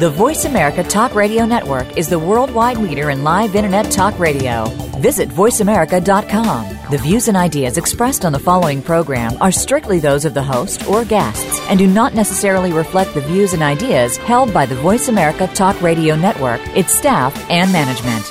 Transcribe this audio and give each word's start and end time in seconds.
The 0.00 0.08
Voice 0.08 0.46
America 0.46 0.82
Talk 0.82 1.14
Radio 1.14 1.44
Network 1.44 1.98
is 1.98 2.08
the 2.08 2.18
worldwide 2.18 2.78
leader 2.78 3.10
in 3.10 3.22
live 3.22 3.54
Internet 3.54 3.90
talk 3.90 4.18
radio. 4.18 4.64
Visit 4.98 5.28
VoiceAmerica.com. 5.28 6.78
The 6.90 6.96
views 6.96 7.28
and 7.28 7.36
ideas 7.36 7.76
expressed 7.76 8.24
on 8.24 8.32
the 8.32 8.38
following 8.38 8.80
program 8.80 9.36
are 9.42 9.52
strictly 9.52 9.98
those 9.98 10.24
of 10.24 10.32
the 10.32 10.42
host 10.42 10.88
or 10.88 11.04
guests 11.04 11.60
and 11.68 11.78
do 11.78 11.86
not 11.86 12.14
necessarily 12.14 12.72
reflect 12.72 13.12
the 13.12 13.20
views 13.20 13.52
and 13.52 13.62
ideas 13.62 14.16
held 14.16 14.54
by 14.54 14.64
the 14.64 14.74
Voice 14.76 15.08
America 15.08 15.46
Talk 15.48 15.78
Radio 15.82 16.16
Network, 16.16 16.62
its 16.74 16.94
staff, 16.94 17.36
and 17.50 17.70
management. 17.70 18.24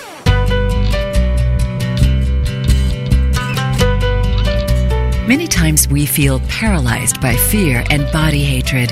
Many 5.28 5.46
times 5.46 5.88
we 5.88 6.08
feel 6.08 6.40
paralyzed 6.48 7.22
by 7.22 7.36
fear 7.36 7.84
and 7.92 8.12
body 8.12 8.44
hatred. 8.44 8.92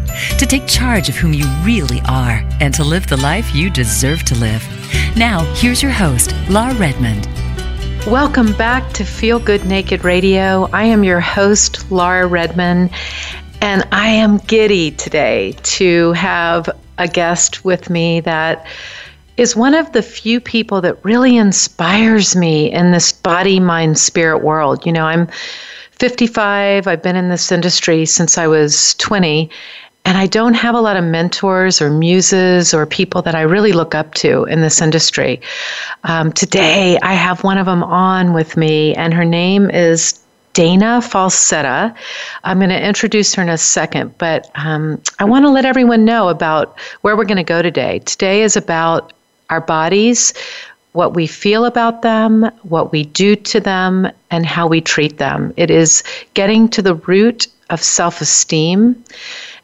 to 0.37 0.45
take 0.45 0.67
charge 0.67 1.09
of 1.09 1.15
whom 1.15 1.33
you 1.33 1.45
really 1.63 2.01
are, 2.09 2.43
and 2.59 2.73
to 2.73 2.83
live 2.83 3.07
the 3.07 3.17
life 3.17 3.53
you 3.55 3.69
deserve 3.69 4.23
to 4.23 4.35
live. 4.35 4.63
Now, 5.15 5.43
here's 5.55 5.81
your 5.81 5.91
host, 5.91 6.33
Laura 6.49 6.73
Redmond. 6.75 7.27
Welcome 8.07 8.53
back 8.53 8.93
to 8.93 9.03
Feel 9.03 9.39
Good 9.39 9.65
Naked 9.65 10.03
Radio. 10.03 10.67
I 10.73 10.83
am 10.85 11.03
your 11.03 11.19
host, 11.19 11.91
Laura 11.91 12.25
Redmond, 12.25 12.89
and 13.61 13.87
I 13.91 14.07
am 14.07 14.37
giddy 14.37 14.91
today 14.91 15.55
to 15.63 16.11
have 16.13 16.69
a 16.97 17.07
guest 17.07 17.63
with 17.63 17.89
me 17.89 18.19
that 18.21 18.65
is 19.37 19.55
one 19.55 19.73
of 19.73 19.91
the 19.91 20.01
few 20.01 20.39
people 20.39 20.81
that 20.81 21.03
really 21.05 21.37
inspires 21.37 22.35
me 22.35 22.71
in 22.71 22.91
this 22.91 23.11
body, 23.11 23.59
mind, 23.59 23.97
spirit 23.97 24.43
world. 24.43 24.85
You 24.85 24.91
know, 24.91 25.05
I'm 25.05 25.27
55, 25.91 26.87
I've 26.87 27.03
been 27.03 27.15
in 27.15 27.29
this 27.29 27.51
industry 27.51 28.05
since 28.05 28.37
I 28.37 28.47
was 28.47 28.95
20, 28.95 29.49
and 30.05 30.17
I 30.17 30.27
don't 30.27 30.55
have 30.55 30.75
a 30.75 30.81
lot 30.81 30.97
of 30.97 31.03
mentors 31.03 31.81
or 31.81 31.89
muses 31.89 32.73
or 32.73 32.85
people 32.85 33.21
that 33.21 33.35
I 33.35 33.41
really 33.41 33.71
look 33.71 33.93
up 33.93 34.13
to 34.15 34.45
in 34.45 34.61
this 34.61 34.81
industry. 34.81 35.41
Um, 36.03 36.31
today, 36.31 36.97
I 37.01 37.13
have 37.13 37.43
one 37.43 37.57
of 37.57 37.65
them 37.65 37.83
on 37.83 38.33
with 38.33 38.57
me, 38.57 38.95
and 38.95 39.13
her 39.13 39.25
name 39.25 39.69
is 39.69 40.19
Dana 40.53 41.01
Falsetti. 41.01 41.95
I'm 42.43 42.57
going 42.57 42.69
to 42.69 42.87
introduce 42.87 43.33
her 43.35 43.43
in 43.43 43.49
a 43.49 43.57
second, 43.57 44.17
but 44.17 44.49
um, 44.55 45.01
I 45.19 45.25
want 45.25 45.45
to 45.45 45.49
let 45.49 45.65
everyone 45.65 46.03
know 46.03 46.29
about 46.29 46.79
where 47.01 47.15
we're 47.15 47.25
going 47.25 47.37
to 47.37 47.43
go 47.43 47.61
today. 47.61 47.99
Today 47.99 48.41
is 48.41 48.57
about 48.57 49.13
our 49.49 49.61
bodies, 49.61 50.33
what 50.93 51.13
we 51.13 51.27
feel 51.27 51.65
about 51.65 52.01
them, 52.01 52.49
what 52.63 52.91
we 52.91 53.03
do 53.03 53.35
to 53.35 53.59
them, 53.59 54.09
and 54.29 54.45
how 54.45 54.67
we 54.67 54.81
treat 54.81 55.19
them. 55.19 55.53
It 55.57 55.71
is 55.71 56.03
getting 56.33 56.67
to 56.69 56.81
the 56.81 56.95
root 56.95 57.47
of 57.69 57.81
self 57.81 58.19
esteem 58.19 59.01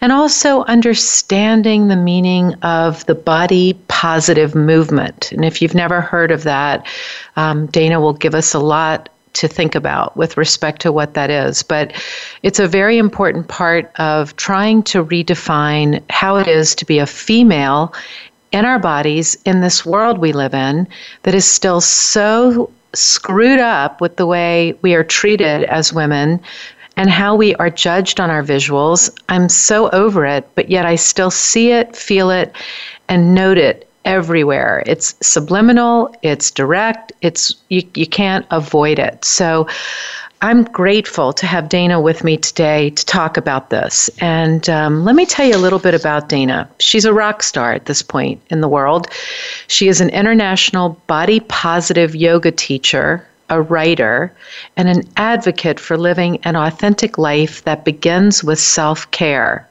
and 0.01 0.11
also 0.11 0.63
understanding 0.63 1.87
the 1.87 1.95
meaning 1.95 2.53
of 2.55 3.05
the 3.05 3.15
body 3.15 3.73
positive 3.87 4.55
movement. 4.55 5.31
And 5.31 5.43
if 5.43 5.61
you've 5.61 5.75
never 5.75 6.01
heard 6.01 6.31
of 6.31 6.43
that, 6.43 6.85
um, 7.35 7.67
Dana 7.67 7.99
will 7.99 8.13
give 8.13 8.35
us 8.35 8.53
a 8.53 8.59
lot 8.59 9.09
to 9.33 9.47
think 9.47 9.75
about 9.75 10.17
with 10.17 10.37
respect 10.37 10.81
to 10.81 10.91
what 10.91 11.13
that 11.13 11.29
is. 11.29 11.63
But 11.63 11.93
it's 12.43 12.59
a 12.59 12.67
very 12.67 12.97
important 12.97 13.47
part 13.47 13.91
of 13.97 14.35
trying 14.35 14.83
to 14.83 15.03
redefine 15.03 16.03
how 16.09 16.37
it 16.37 16.47
is 16.47 16.73
to 16.75 16.85
be 16.85 16.99
a 16.99 17.05
female 17.05 17.93
in 18.51 18.65
our 18.65 18.79
bodies 18.79 19.37
in 19.45 19.61
this 19.61 19.85
world 19.85 20.17
we 20.17 20.31
live 20.31 20.53
in 20.53 20.87
that 21.23 21.35
is 21.35 21.45
still 21.45 21.81
so 21.81 22.71
screwed 22.93 23.59
up 23.59 24.01
with 24.01 24.15
the 24.15 24.25
way 24.25 24.73
we 24.81 24.95
are 24.95 25.03
treated 25.03 25.63
as 25.65 25.93
women 25.93 26.39
and 26.97 27.09
how 27.09 27.35
we 27.35 27.55
are 27.55 27.69
judged 27.69 28.19
on 28.19 28.29
our 28.29 28.43
visuals. 28.43 29.09
I'm 29.29 29.47
so 29.47 29.89
over 29.91 30.25
it, 30.25 30.49
but 30.55 30.69
yet 30.69 30.85
I 30.85 30.95
still 30.95 31.31
see 31.31 31.71
it, 31.71 31.95
feel 31.95 32.29
it, 32.31 32.53
and 33.07 33.33
note 33.33 33.57
it 33.57 33.87
everywhere. 34.03 34.83
It's 34.85 35.15
subliminal, 35.21 36.13
it's 36.23 36.49
direct, 36.49 37.13
it's 37.21 37.55
you, 37.69 37.83
you 37.93 38.07
can't 38.07 38.45
avoid 38.51 38.99
it. 38.99 39.23
So 39.23 39.67
I'm 40.41 40.63
grateful 40.63 41.33
to 41.33 41.47
have 41.47 41.67
Dana 41.67 41.99
with 41.99 42.23
me 42.23 42.37
today 42.37 42.91
to 42.91 43.05
talk 43.05 43.37
about 43.37 43.69
this. 43.69 44.09
And 44.19 44.69
um, 44.69 45.03
let 45.03 45.15
me 45.15 45.25
tell 45.25 45.47
you 45.47 45.55
a 45.55 45.57
little 45.57 45.79
bit 45.79 45.95
about 45.95 46.29
Dana. 46.29 46.69
She's 46.79 47.05
a 47.05 47.13
rock 47.13 47.41
star 47.41 47.73
at 47.73 47.85
this 47.85 48.01
point 48.01 48.41
in 48.49 48.61
the 48.61 48.69
world. 48.69 49.07
She 49.67 49.87
is 49.87 49.99
an 49.99 50.09
international 50.09 50.89
body 51.07 51.39
positive 51.41 52.15
yoga 52.15 52.51
teacher, 52.51 53.27
a 53.49 53.61
writer, 53.61 54.33
and 54.75 54.89
an 54.89 55.03
advocate 55.15 55.79
for 55.79 55.97
living 55.97 56.39
an 56.43 56.55
authentic 56.55 57.17
life 57.17 57.63
that 57.63 57.85
begins 57.85 58.43
with 58.43 58.59
self 58.59 59.09
care. 59.11 59.67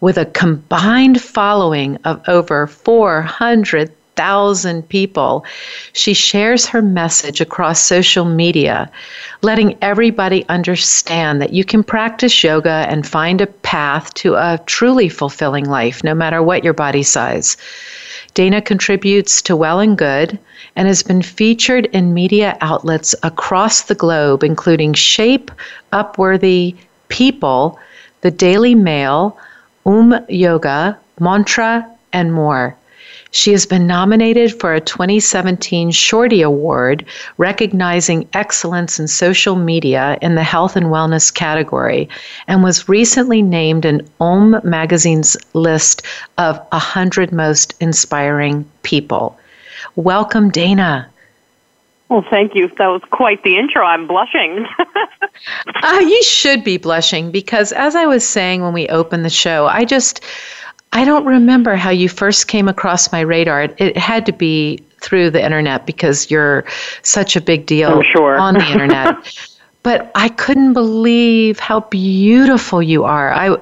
With 0.00 0.18
a 0.18 0.26
combined 0.26 1.20
following 1.20 1.96
of 2.04 2.20
over 2.28 2.66
400,000 2.66 4.88
people, 4.88 5.44
she 5.92 6.12
shares 6.12 6.66
her 6.66 6.82
message 6.82 7.40
across 7.40 7.80
social 7.80 8.24
media, 8.24 8.90
letting 9.42 9.78
everybody 9.80 10.44
understand 10.48 11.40
that 11.40 11.52
you 11.52 11.64
can 11.64 11.84
practice 11.84 12.44
yoga 12.44 12.86
and 12.88 13.06
find 13.06 13.40
a 13.40 13.46
path 13.46 14.12
to 14.14 14.34
a 14.34 14.60
truly 14.66 15.08
fulfilling 15.08 15.64
life, 15.64 16.04
no 16.04 16.14
matter 16.14 16.42
what 16.42 16.64
your 16.64 16.74
body 16.74 17.02
size. 17.02 17.56
Dana 18.34 18.60
contributes 18.60 19.40
to 19.42 19.54
Well 19.54 19.78
and 19.78 19.96
Good 19.96 20.40
and 20.76 20.88
has 20.88 21.02
been 21.02 21.22
featured 21.22 21.86
in 21.86 22.14
media 22.14 22.56
outlets 22.60 23.14
across 23.22 23.82
the 23.82 23.94
globe, 23.94 24.42
including 24.42 24.92
Shape, 24.94 25.50
Upworthy, 25.92 26.76
People, 27.08 27.78
The 28.22 28.30
Daily 28.30 28.74
Mail, 28.74 29.38
Um 29.86 30.18
Yoga, 30.28 30.98
Mantra, 31.20 31.86
and 32.12 32.32
more. 32.32 32.76
She 33.34 33.50
has 33.50 33.66
been 33.66 33.88
nominated 33.88 34.60
for 34.60 34.74
a 34.74 34.80
2017 34.80 35.90
Shorty 35.90 36.40
Award, 36.42 37.04
recognizing 37.36 38.28
excellence 38.32 39.00
in 39.00 39.08
social 39.08 39.56
media 39.56 40.16
in 40.22 40.36
the 40.36 40.44
health 40.44 40.76
and 40.76 40.86
wellness 40.86 41.34
category, 41.34 42.08
and 42.46 42.62
was 42.62 42.88
recently 42.88 43.42
named 43.42 43.84
in 43.84 44.08
Om 44.20 44.60
Magazine's 44.62 45.36
list 45.52 46.02
of 46.38 46.60
100 46.70 47.32
most 47.32 47.74
inspiring 47.80 48.64
people. 48.84 49.36
Welcome, 49.96 50.50
Dana. 50.50 51.10
Well, 52.08 52.24
thank 52.28 52.54
you. 52.54 52.68
That 52.78 52.88
was 52.88 53.02
quite 53.10 53.42
the 53.42 53.56
intro. 53.56 53.84
I'm 53.84 54.06
blushing. 54.06 54.66
uh, 55.82 56.00
you 56.00 56.22
should 56.22 56.62
be 56.62 56.76
blushing 56.76 57.30
because, 57.30 57.72
as 57.72 57.96
I 57.96 58.06
was 58.06 58.26
saying 58.26 58.62
when 58.62 58.72
we 58.72 58.88
opened 58.88 59.24
the 59.24 59.30
show, 59.30 59.66
I 59.66 59.84
just 59.84 60.22
I 60.92 61.04
don't 61.04 61.24
remember 61.24 61.74
how 61.74 61.90
you 61.90 62.08
first 62.08 62.46
came 62.46 62.68
across 62.68 63.10
my 63.10 63.20
radar. 63.20 63.62
It, 63.62 63.74
it 63.78 63.96
had 63.96 64.26
to 64.26 64.32
be 64.32 64.78
through 65.00 65.30
the 65.30 65.44
internet 65.44 65.86
because 65.86 66.30
you're 66.30 66.64
such 67.02 67.36
a 67.36 67.40
big 67.40 67.66
deal 67.66 68.02
sure. 68.02 68.36
on 68.36 68.54
the 68.54 68.64
internet. 68.72 69.16
But 69.84 70.10
I 70.14 70.30
couldn't 70.30 70.72
believe 70.72 71.58
how 71.58 71.80
beautiful 71.80 72.82
you 72.82 73.04
are. 73.04 73.32
I, 73.32 73.54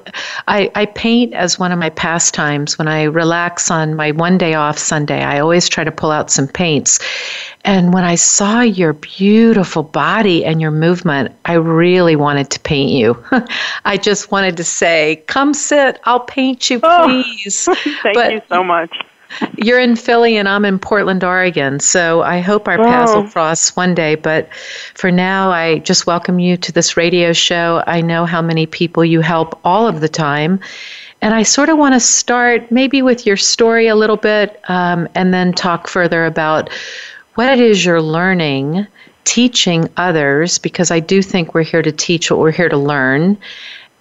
I, 0.47 0.71
I 0.77 0.87
paint 0.87 1.35
as 1.35 1.59
one 1.59 1.73
of 1.73 1.81
my 1.81 1.91
pastimes. 1.91 2.79
When 2.79 2.87
I 2.87 3.03
relax 3.03 3.73
on 3.73 3.97
my 3.97 4.13
one 4.13 4.39
day 4.39 4.55
off 4.55 4.79
Sunday, 4.79 5.25
I 5.25 5.41
always 5.41 5.69
try 5.69 5.83
to 5.83 5.91
pull 5.91 6.13
out 6.13 6.31
some 6.31 6.47
paints. 6.47 7.01
And 7.65 7.93
when 7.93 8.05
I 8.05 8.15
saw 8.15 8.61
your 8.61 8.93
beautiful 8.93 9.83
body 9.83 10.45
and 10.45 10.61
your 10.61 10.71
movement, 10.71 11.35
I 11.45 11.55
really 11.55 12.15
wanted 12.15 12.51
to 12.51 12.61
paint 12.61 12.93
you. 12.93 13.23
I 13.85 13.97
just 13.97 14.31
wanted 14.31 14.57
to 14.59 14.65
say, 14.65 15.25
"Come 15.27 15.53
sit. 15.53 16.01
I'll 16.05 16.21
paint 16.21 16.71
you, 16.71 16.79
oh, 16.85 17.03
please." 17.35 17.67
Oh, 17.69 17.75
thank 18.03 18.15
but, 18.15 18.33
you 18.33 18.43
so 18.49 18.63
much. 18.63 18.95
You're 19.57 19.81
in 19.81 19.97
Philly 19.97 20.37
and 20.37 20.49
I'm 20.49 20.65
in 20.65 20.79
Portland, 20.79 21.25
Oregon. 21.25 21.81
So 21.81 22.23
I 22.23 22.41
hope 22.41 22.69
our 22.69 22.79
paths 22.79 23.13
will 23.15 23.23
oh. 23.23 23.29
cross 23.29 23.75
one 23.77 23.95
day. 23.95 24.15
But 24.15 24.53
for 24.95 25.11
now, 25.11 25.51
I 25.51 25.79
just 25.81 26.07
welcome 26.07 26.39
you 26.39 26.57
to 26.57 26.73
this 26.73 26.97
radio 26.97 27.33
show. 27.33 27.83
I 27.87 28.01
know 28.01 28.27
how 28.27 28.43
many 28.43 28.67
people 28.67 29.05
you 29.05 29.21
help 29.21 29.59
all 29.65 29.87
of 29.87 30.01
the 30.01 30.09
time. 30.09 30.61
And 31.21 31.35
I 31.35 31.45
sort 31.45 31.69
of 31.69 31.79
want 31.79 31.95
to 31.95 32.01
start 32.01 32.71
maybe 32.73 33.01
with 33.01 33.27
your 33.27 33.37
story 33.37 33.87
a 33.87 33.95
little 33.95 34.17
bit 34.17 34.61
um, 34.69 35.09
and 35.15 35.33
then 35.33 35.53
talk 35.53 35.87
further 35.87 36.27
about 36.27 36.69
what 37.37 37.49
it 37.49 37.61
is 37.61 37.85
you're 37.85 38.03
learning, 38.03 38.87
teaching 39.25 39.89
others, 39.97 40.59
because 40.59 40.91
I 40.91 41.01
do 41.01 41.23
think 41.23 41.55
we're 41.55 41.63
here 41.63 41.83
to 41.83 41.93
teach 41.93 42.31
what 42.31 42.41
we're 42.41 42.51
here 42.51 42.69
to 42.69 42.77
learn, 42.77 43.39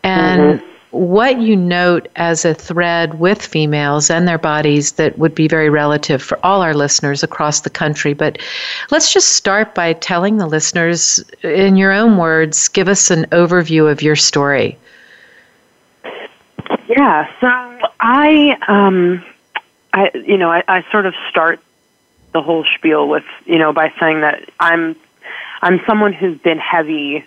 and 0.03 0.59
mm-hmm. 0.59 0.67
What 0.91 1.39
you 1.39 1.55
note 1.55 2.09
as 2.17 2.43
a 2.43 2.53
thread 2.53 3.19
with 3.19 3.41
females 3.41 4.09
and 4.09 4.27
their 4.27 4.37
bodies 4.37 4.93
that 4.93 5.17
would 5.17 5.33
be 5.33 5.47
very 5.47 5.69
relative 5.69 6.21
for 6.21 6.37
all 6.45 6.61
our 6.61 6.73
listeners 6.73 7.23
across 7.23 7.61
the 7.61 7.69
country. 7.69 8.13
But 8.13 8.37
let's 8.91 9.13
just 9.13 9.33
start 9.33 9.73
by 9.73 9.93
telling 9.93 10.37
the 10.37 10.47
listeners, 10.47 11.23
in 11.43 11.77
your 11.77 11.93
own 11.93 12.17
words, 12.17 12.67
give 12.67 12.89
us 12.89 13.09
an 13.09 13.23
overview 13.27 13.89
of 13.89 14.01
your 14.01 14.17
story. 14.17 14.77
Yeah, 16.87 17.31
so 17.39 17.87
I, 18.01 18.57
um, 18.67 19.23
I, 19.93 20.11
you 20.13 20.37
know, 20.37 20.51
I, 20.51 20.63
I 20.67 20.85
sort 20.91 21.05
of 21.05 21.13
start 21.29 21.61
the 22.33 22.41
whole 22.41 22.65
spiel 22.75 23.07
with, 23.07 23.25
you 23.45 23.57
know, 23.57 23.71
by 23.71 23.93
saying 23.97 24.21
that 24.21 24.49
I'm, 24.59 24.97
I'm 25.61 25.79
someone 25.85 26.11
who's 26.11 26.37
been 26.39 26.59
heavy, 26.59 27.25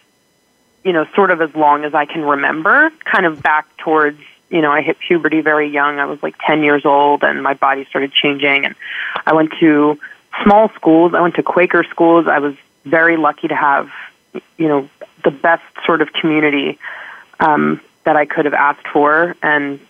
you 0.85 0.93
know, 0.93 1.07
sort 1.15 1.31
of 1.31 1.41
as 1.41 1.55
long 1.55 1.85
as 1.85 1.95
I 1.95 2.05
can 2.05 2.23
remember, 2.23 2.91
kind 3.05 3.27
of 3.27 3.43
back 3.43 3.67
towards, 3.79 4.21
you 4.51 4.61
know, 4.61 4.71
I 4.71 4.83
hit 4.83 4.99
puberty 4.99 5.41
very 5.41 5.69
young. 5.69 5.99
I 5.99 6.05
was 6.05 6.23
like 6.23 6.37
10 6.47 6.63
years 6.63 6.85
old 6.85 7.25
and 7.25 7.43
my 7.43 7.55
body 7.55 7.85
started 7.87 8.13
changing 8.13 8.67
and 8.67 8.75
I 9.27 9.33
went 9.33 9.53
to 9.61 9.99
small 10.43 10.69
schools. 10.71 11.15
I 11.15 11.21
went 11.21 11.37
to 11.37 11.43
Quaker 11.43 11.85
schools. 11.85 12.27
I 12.29 12.39
was 12.39 12.55
very 12.85 13.17
lucky 13.17 13.49
to 13.49 13.57
have, 13.57 13.91
you 14.59 14.69
know, 14.69 14.89
the 15.25 15.31
best 15.31 15.65
sort 15.87 16.03
of 16.03 16.13
community, 16.13 16.79
um, 17.41 17.81
that 18.05 18.17
I 18.17 18.27
could 18.27 18.45
have 18.45 18.55
asked 18.55 18.87
for, 18.89 19.35
and 19.43 19.81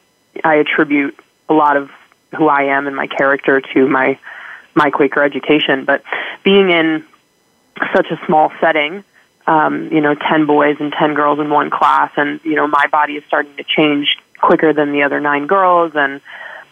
I 0.44 0.56
attribute 0.56 1.18
a 1.48 1.54
lot 1.54 1.76
of 1.76 1.90
who 2.36 2.48
I 2.48 2.64
am 2.64 2.86
and 2.86 2.96
my 2.96 3.06
character 3.06 3.60
to 3.60 3.88
my 3.88 4.18
my 4.76 4.90
Quaker 4.90 5.22
education. 5.22 5.84
But 5.84 6.02
being 6.42 6.70
in 6.70 7.04
such 7.92 8.10
a 8.10 8.24
small 8.26 8.52
setting, 8.60 9.04
um, 9.46 9.92
you 9.92 10.00
know, 10.00 10.14
ten 10.14 10.46
boys 10.46 10.76
and 10.80 10.92
ten 10.92 11.14
girls 11.14 11.38
in 11.38 11.50
one 11.50 11.70
class, 11.70 12.10
and 12.16 12.40
you 12.44 12.54
know, 12.54 12.66
my 12.66 12.86
body 12.90 13.14
is 13.14 13.24
starting 13.24 13.54
to 13.56 13.64
change 13.64 14.16
quicker 14.40 14.72
than 14.72 14.92
the 14.92 15.02
other 15.02 15.20
nine 15.20 15.46
girls, 15.46 15.92
and 15.94 16.20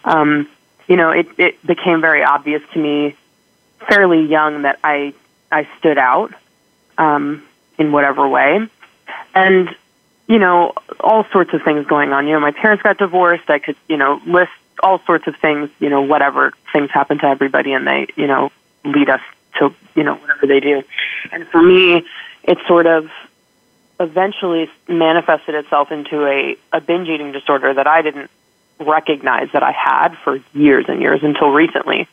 um, 0.03 0.47
you 0.87 0.95
know, 0.95 1.11
it 1.11 1.27
it 1.37 1.65
became 1.65 2.01
very 2.01 2.23
obvious 2.23 2.61
to 2.73 2.79
me 2.79 3.15
fairly 3.87 4.25
young 4.25 4.63
that 4.63 4.79
I 4.83 5.13
I 5.51 5.67
stood 5.79 5.97
out 5.97 6.33
um, 6.97 7.43
in 7.77 7.91
whatever 7.91 8.27
way, 8.27 8.67
and 9.33 9.75
you 10.27 10.39
know, 10.39 10.73
all 10.99 11.25
sorts 11.31 11.53
of 11.53 11.61
things 11.63 11.85
going 11.85 12.11
on. 12.13 12.27
You 12.27 12.33
know, 12.33 12.39
my 12.39 12.51
parents 12.51 12.81
got 12.81 12.97
divorced. 12.97 13.49
I 13.49 13.59
could, 13.59 13.75
you 13.87 13.97
know, 13.97 14.21
list 14.25 14.51
all 14.81 14.99
sorts 15.05 15.27
of 15.27 15.35
things, 15.37 15.69
you 15.79 15.89
know, 15.89 16.01
whatever 16.01 16.53
things 16.71 16.89
happen 16.91 17.17
to 17.19 17.25
everybody 17.25 17.73
and 17.73 17.87
they, 17.87 18.07
you 18.15 18.27
know, 18.27 18.51
lead 18.83 19.09
us 19.09 19.21
to, 19.59 19.73
you 19.95 20.03
know, 20.03 20.15
whatever 20.15 20.47
they 20.47 20.59
do. 20.59 20.83
And 21.31 21.47
for 21.47 21.61
me, 21.61 22.05
it 22.43 22.57
sort 22.67 22.85
of 22.85 23.09
eventually 23.99 24.69
manifested 24.87 25.55
itself 25.55 25.91
into 25.91 26.25
a, 26.25 26.57
a 26.71 26.81
binge 26.81 27.07
eating 27.09 27.31
disorder 27.31 27.73
that 27.73 27.87
I 27.87 28.01
didn't 28.01 28.29
recognize 28.79 29.49
that 29.53 29.63
I 29.63 29.71
had 29.71 30.17
for 30.23 30.39
years 30.53 30.85
and 30.87 31.01
years 31.01 31.23
until 31.23 31.49
recently. 31.49 32.07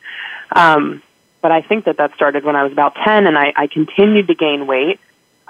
Um, 0.55 1.01
but 1.41 1.51
I 1.51 1.61
think 1.61 1.85
that 1.85 1.97
that 1.97 2.13
started 2.13 2.43
when 2.43 2.55
I 2.55 2.63
was 2.63 2.71
about 2.71 2.95
10 2.95 3.27
and 3.27 3.37
I, 3.37 3.53
I 3.55 3.67
continued 3.67 4.27
to 4.27 4.35
gain 4.35 4.67
weight. 4.67 4.99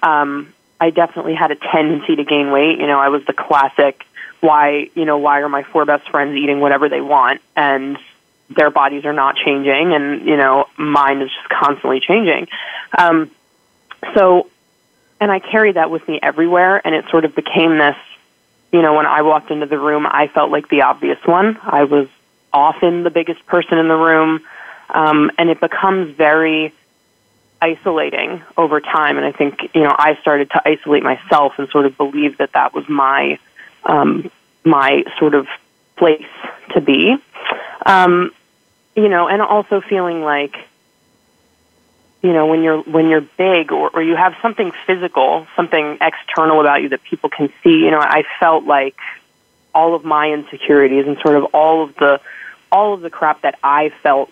Um, 0.01 0.54
I 0.80 0.89
definitely 0.89 1.36
had 1.36 1.51
a 1.51 1.56
tendency 1.56 2.16
to 2.16 2.24
gain 2.24 2.51
weight. 2.51 2.80
You 2.80 2.88
know, 2.88 3.00
I 3.00 3.10
was 3.10 3.25
the 3.25 3.34
classic 3.34 4.06
why, 4.39 4.89
you 4.95 5.06
know, 5.06 5.18
why 5.18 5.42
are 5.42 5.50
my 5.50 5.63
four 5.63 5.86
best 5.86 6.10
friends 6.10 6.36
eating 6.36 6.60
whatever 6.60 6.89
they 6.89 7.01
want 7.01 7.42
and 7.56 7.98
their 8.50 8.72
bodies 8.72 9.06
are 9.06 9.13
not 9.13 9.36
changing 9.36 9.94
and, 9.94 10.25
you 10.25 10.36
know, 10.36 10.66
mine 10.77 11.22
is 11.22 11.30
just 11.30 11.50
constantly 11.50 12.00
changing. 12.00 12.48
Um, 12.98 13.30
so, 14.16 14.50
and 15.21 15.31
I 15.31 15.39
carried 15.39 15.75
that 15.75 15.89
with 15.89 16.06
me 16.07 16.19
everywhere 16.21 16.81
and 16.85 16.94
it 16.94 17.06
sort 17.09 17.23
of 17.23 17.33
became 17.33 17.77
this, 17.77 17.95
you 18.73 18.81
know, 18.81 18.95
when 18.95 19.06
I 19.06 19.21
walked 19.21 19.51
into 19.51 19.68
the 19.68 19.79
room, 19.79 20.06
I 20.06 20.27
felt 20.27 20.51
like 20.51 20.68
the 20.68 20.81
obvious 20.81 21.19
one. 21.25 21.57
I 21.63 21.85
was 21.85 22.09
often 22.51 23.03
the 23.03 23.09
biggest 23.09 23.45
person 23.45 23.77
in 23.77 23.88
the 23.88 23.95
room. 23.95 24.41
Um, 24.89 25.31
and 25.38 25.50
it 25.50 25.62
becomes 25.62 26.13
very, 26.18 26.73
isolating 27.62 28.41
over 28.57 28.81
time. 28.81 29.18
And 29.18 29.25
I 29.25 29.31
think, 29.31 29.69
you 29.75 29.81
know, 29.81 29.95
I 29.97 30.18
started 30.21 30.50
to 30.51 30.62
isolate 30.65 31.03
myself 31.03 31.53
and 31.57 31.69
sort 31.69 31.85
of 31.85 31.95
believe 31.95 32.39
that 32.39 32.53
that 32.53 32.74
was 32.74 32.89
my, 32.89 33.38
um, 33.85 34.31
my 34.65 35.03
sort 35.19 35.35
of 35.35 35.47
place 35.95 36.25
to 36.74 36.81
be. 36.81 37.15
Um, 37.85 38.31
you 38.95 39.07
know, 39.07 39.27
and 39.27 39.41
also 39.41 39.79
feeling 39.81 40.21
like, 40.24 40.56
you 42.21 42.33
know, 42.33 42.45
when 42.45 42.62
you're 42.62 42.81
when 42.81 43.09
you're 43.09 43.21
big 43.21 43.71
or, 43.71 43.89
or 43.89 44.03
you 44.03 44.15
have 44.15 44.35
something 44.41 44.71
physical, 44.85 45.47
something 45.56 45.97
external 46.01 46.62
about 46.62 46.81
you 46.83 46.89
that 46.89 47.03
people 47.03 47.29
can 47.29 47.51
see, 47.63 47.79
you 47.79 47.91
know, 47.91 48.00
I 48.00 48.23
felt 48.39 48.63
like 48.63 48.95
all 49.73 49.95
of 49.95 50.06
my 50.06 50.31
insecurities 50.31 51.07
and 51.07 51.18
sort 51.19 51.35
of 51.35 51.45
all 51.53 51.83
of 51.83 51.95
the 51.95 52.21
all 52.71 52.94
of 52.94 53.01
the 53.01 53.09
crap 53.09 53.41
that 53.41 53.57
I 53.63 53.91
felt 54.03 54.31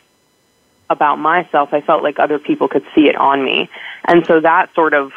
about 0.90 1.18
myself, 1.18 1.74
I 1.74 1.82
felt 1.82 2.04
like 2.04 2.20
other 2.20 2.40
people 2.40 2.68
could 2.68 2.86
see 2.96 3.08
it 3.08 3.16
on 3.16 3.44
me. 3.44 3.70
And 4.06 4.26
so 4.26 4.40
that 4.40 4.74
sort 4.74 4.94
of 4.94 5.12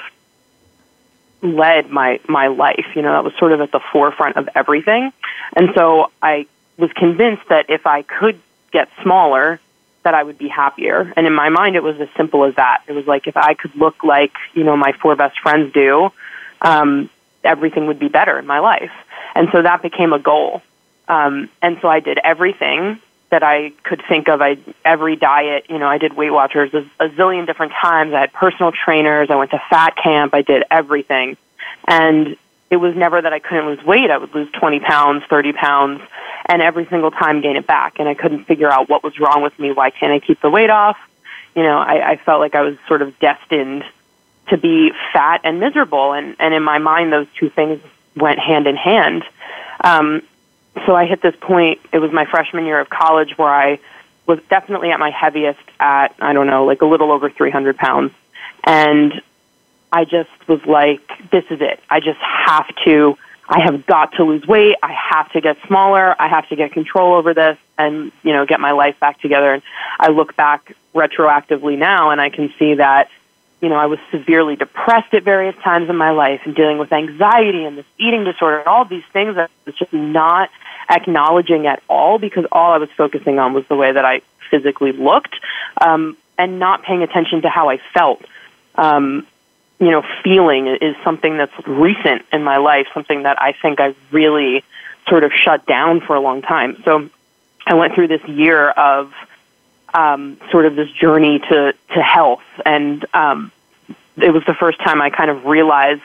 led 1.42 1.90
my 1.90 2.20
my 2.28 2.48
life. 2.48 2.86
You 2.94 3.02
know, 3.02 3.12
that 3.12 3.24
was 3.24 3.34
sort 3.38 3.52
of 3.52 3.60
at 3.60 3.72
the 3.72 3.80
forefront 3.92 4.36
of 4.36 4.48
everything. 4.54 5.12
And 5.54 5.70
so 5.74 6.10
I 6.22 6.46
was 6.78 6.92
convinced 6.92 7.48
that 7.48 7.66
if 7.68 7.86
I 7.86 8.02
could 8.02 8.40
get 8.72 8.88
smaller, 9.02 9.60
that 10.02 10.14
I 10.14 10.22
would 10.22 10.38
be 10.38 10.48
happier. 10.48 11.12
And 11.16 11.26
in 11.26 11.34
my 11.34 11.48
mind, 11.48 11.76
it 11.76 11.82
was 11.82 12.00
as 12.00 12.08
simple 12.16 12.44
as 12.44 12.54
that. 12.56 12.82
It 12.86 12.92
was 12.92 13.06
like 13.06 13.26
if 13.26 13.36
I 13.36 13.54
could 13.54 13.74
look 13.76 14.02
like 14.04 14.32
you 14.54 14.64
know 14.64 14.76
my 14.76 14.92
four 14.92 15.16
best 15.16 15.38
friends 15.40 15.72
do, 15.72 16.10
um, 16.60 17.10
everything 17.44 17.86
would 17.86 17.98
be 17.98 18.08
better 18.08 18.38
in 18.38 18.46
my 18.46 18.58
life. 18.58 18.92
And 19.34 19.48
so 19.52 19.62
that 19.62 19.82
became 19.82 20.12
a 20.12 20.18
goal. 20.18 20.62
Um, 21.08 21.48
and 21.60 21.78
so 21.80 21.88
I 21.88 22.00
did 22.00 22.18
everything 22.22 23.00
that 23.30 23.42
I 23.42 23.70
could 23.82 24.02
think 24.08 24.28
of. 24.28 24.40
I 24.42 24.58
every 24.84 25.16
diet, 25.16 25.66
you 25.68 25.78
know, 25.78 25.86
I 25.86 25.98
did 25.98 26.14
Weight 26.14 26.30
Watchers 26.30 26.72
a, 26.74 26.84
a 27.00 27.08
zillion 27.08 27.46
different 27.46 27.72
times. 27.72 28.12
I 28.12 28.20
had 28.20 28.32
personal 28.32 28.72
trainers. 28.72 29.30
I 29.30 29.36
went 29.36 29.50
to 29.52 29.62
fat 29.70 29.96
camp. 29.96 30.34
I 30.34 30.42
did 30.42 30.64
everything, 30.70 31.36
and 31.88 32.36
it 32.72 32.76
was 32.76 32.96
never 32.96 33.20
that 33.20 33.34
I 33.34 33.38
couldn't 33.38 33.66
lose 33.66 33.84
weight. 33.84 34.10
I 34.10 34.16
would 34.16 34.34
lose 34.34 34.50
20 34.52 34.80
pounds, 34.80 35.24
30 35.28 35.52
pounds, 35.52 36.00
and 36.46 36.62
every 36.62 36.86
single 36.86 37.10
time 37.10 37.42
gain 37.42 37.56
it 37.56 37.66
back. 37.66 37.98
And 37.98 38.08
I 38.08 38.14
couldn't 38.14 38.46
figure 38.46 38.72
out 38.72 38.88
what 38.88 39.04
was 39.04 39.20
wrong 39.20 39.42
with 39.42 39.56
me. 39.58 39.72
Why 39.72 39.90
can't 39.90 40.10
I 40.10 40.18
keep 40.20 40.40
the 40.40 40.48
weight 40.48 40.70
off? 40.70 40.96
You 41.54 41.64
know, 41.64 41.76
I, 41.76 42.12
I 42.12 42.16
felt 42.16 42.40
like 42.40 42.54
I 42.54 42.62
was 42.62 42.78
sort 42.88 43.02
of 43.02 43.18
destined 43.18 43.84
to 44.48 44.56
be 44.56 44.90
fat 45.12 45.42
and 45.44 45.60
miserable. 45.60 46.14
And, 46.14 46.34
and 46.38 46.54
in 46.54 46.62
my 46.62 46.78
mind, 46.78 47.12
those 47.12 47.26
two 47.38 47.50
things 47.50 47.78
went 48.16 48.38
hand 48.38 48.66
in 48.66 48.76
hand. 48.76 49.22
Um, 49.84 50.22
so 50.86 50.96
I 50.96 51.04
hit 51.04 51.20
this 51.20 51.36
point, 51.38 51.78
it 51.92 51.98
was 51.98 52.10
my 52.10 52.24
freshman 52.24 52.64
year 52.64 52.80
of 52.80 52.88
college 52.88 53.36
where 53.36 53.52
I 53.52 53.80
was 54.26 54.38
definitely 54.48 54.92
at 54.92 54.98
my 54.98 55.10
heaviest 55.10 55.60
at, 55.78 56.14
I 56.20 56.32
don't 56.32 56.46
know, 56.46 56.64
like 56.64 56.80
a 56.80 56.86
little 56.86 57.12
over 57.12 57.28
300 57.28 57.76
pounds. 57.76 58.12
And 58.64 59.20
I 59.92 60.04
just 60.04 60.30
was 60.48 60.64
like, 60.64 61.06
this 61.30 61.44
is 61.50 61.60
it. 61.60 61.80
I 61.90 62.00
just 62.00 62.20
have 62.20 62.66
to, 62.84 63.18
I 63.48 63.60
have 63.60 63.84
got 63.86 64.12
to 64.14 64.24
lose 64.24 64.46
weight. 64.46 64.76
I 64.82 64.92
have 64.92 65.30
to 65.32 65.40
get 65.40 65.58
smaller. 65.66 66.16
I 66.20 66.28
have 66.28 66.48
to 66.48 66.56
get 66.56 66.72
control 66.72 67.14
over 67.14 67.34
this 67.34 67.58
and, 67.76 68.10
you 68.22 68.32
know, 68.32 68.46
get 68.46 68.58
my 68.58 68.72
life 68.72 68.98
back 68.98 69.20
together. 69.20 69.52
And 69.52 69.62
I 70.00 70.08
look 70.08 70.34
back 70.34 70.74
retroactively 70.94 71.78
now 71.78 72.10
and 72.10 72.20
I 72.20 72.30
can 72.30 72.52
see 72.58 72.74
that 72.74 73.08
you 73.62 73.68
know, 73.68 73.76
I 73.76 73.86
was 73.86 74.00
severely 74.10 74.56
depressed 74.56 75.14
at 75.14 75.22
various 75.22 75.54
times 75.62 75.88
in 75.88 75.96
my 75.96 76.10
life 76.10 76.40
and 76.44 76.54
dealing 76.54 76.78
with 76.78 76.92
anxiety 76.92 77.64
and 77.64 77.78
this 77.78 77.86
eating 77.96 78.24
disorder 78.24 78.58
and 78.58 78.66
all 78.66 78.84
these 78.84 79.04
things 79.12 79.36
that 79.36 79.50
I 79.50 79.70
was 79.70 79.76
just 79.76 79.92
not 79.92 80.50
acknowledging 80.90 81.68
at 81.68 81.80
all 81.88 82.18
because 82.18 82.44
all 82.50 82.72
I 82.72 82.78
was 82.78 82.90
focusing 82.96 83.38
on 83.38 83.52
was 83.52 83.64
the 83.68 83.76
way 83.76 83.92
that 83.92 84.04
I 84.04 84.22
physically 84.50 84.90
looked 84.90 85.36
um, 85.80 86.16
and 86.36 86.58
not 86.58 86.82
paying 86.82 87.04
attention 87.04 87.42
to 87.42 87.48
how 87.48 87.70
I 87.70 87.78
felt. 87.94 88.24
Um, 88.74 89.28
you 89.82 89.90
know, 89.90 90.04
feeling 90.22 90.68
is 90.68 90.94
something 91.02 91.36
that's 91.36 91.52
recent 91.66 92.22
in 92.32 92.44
my 92.44 92.58
life, 92.58 92.86
something 92.94 93.24
that 93.24 93.42
I 93.42 93.52
think 93.52 93.80
I 93.80 93.96
really 94.12 94.62
sort 95.08 95.24
of 95.24 95.32
shut 95.32 95.66
down 95.66 96.00
for 96.00 96.14
a 96.14 96.20
long 96.20 96.40
time. 96.40 96.80
So 96.84 97.10
I 97.66 97.74
went 97.74 97.92
through 97.96 98.06
this 98.06 98.22
year 98.28 98.70
of 98.70 99.12
um, 99.92 100.38
sort 100.52 100.66
of 100.66 100.76
this 100.76 100.88
journey 100.92 101.40
to 101.40 101.74
to 101.94 102.00
health, 102.00 102.44
and 102.64 103.04
um, 103.12 103.50
it 104.16 104.32
was 104.32 104.44
the 104.46 104.54
first 104.54 104.78
time 104.78 105.02
I 105.02 105.10
kind 105.10 105.32
of 105.32 105.46
realized 105.46 106.02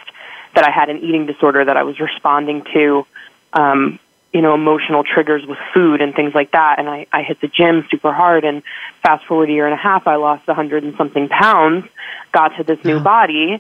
that 0.56 0.68
I 0.68 0.72
had 0.72 0.90
an 0.90 0.98
eating 0.98 1.28
disorder 1.28 1.64
that 1.64 1.78
I 1.78 1.84
was 1.84 2.00
responding 2.00 2.64
to, 2.74 3.06
um, 3.54 4.00
you 4.38 4.44
know, 4.44 4.54
emotional 4.54 5.04
triggers 5.04 5.44
with 5.48 5.58
food 5.74 6.00
and 6.00 6.14
things 6.14 6.36
like 6.36 6.52
that. 6.52 6.78
And 6.78 6.88
I, 6.88 7.08
I 7.12 7.24
hit 7.24 7.42
the 7.42 7.48
gym 7.48 7.88
super 7.90 8.14
hard, 8.14 8.44
and 8.44 8.62
fast 9.02 9.26
forward 9.26 9.50
a 9.50 9.52
year 9.52 9.66
and 9.66 9.74
a 9.74 9.78
half, 9.78 10.06
I 10.06 10.18
lost 10.18 10.48
a 10.48 10.54
hundred 10.54 10.84
and 10.84 10.96
something 10.96 11.28
pounds, 11.28 11.88
got 12.32 12.50
to 12.58 12.64
this 12.64 12.86
new 12.86 13.00
body, 13.00 13.60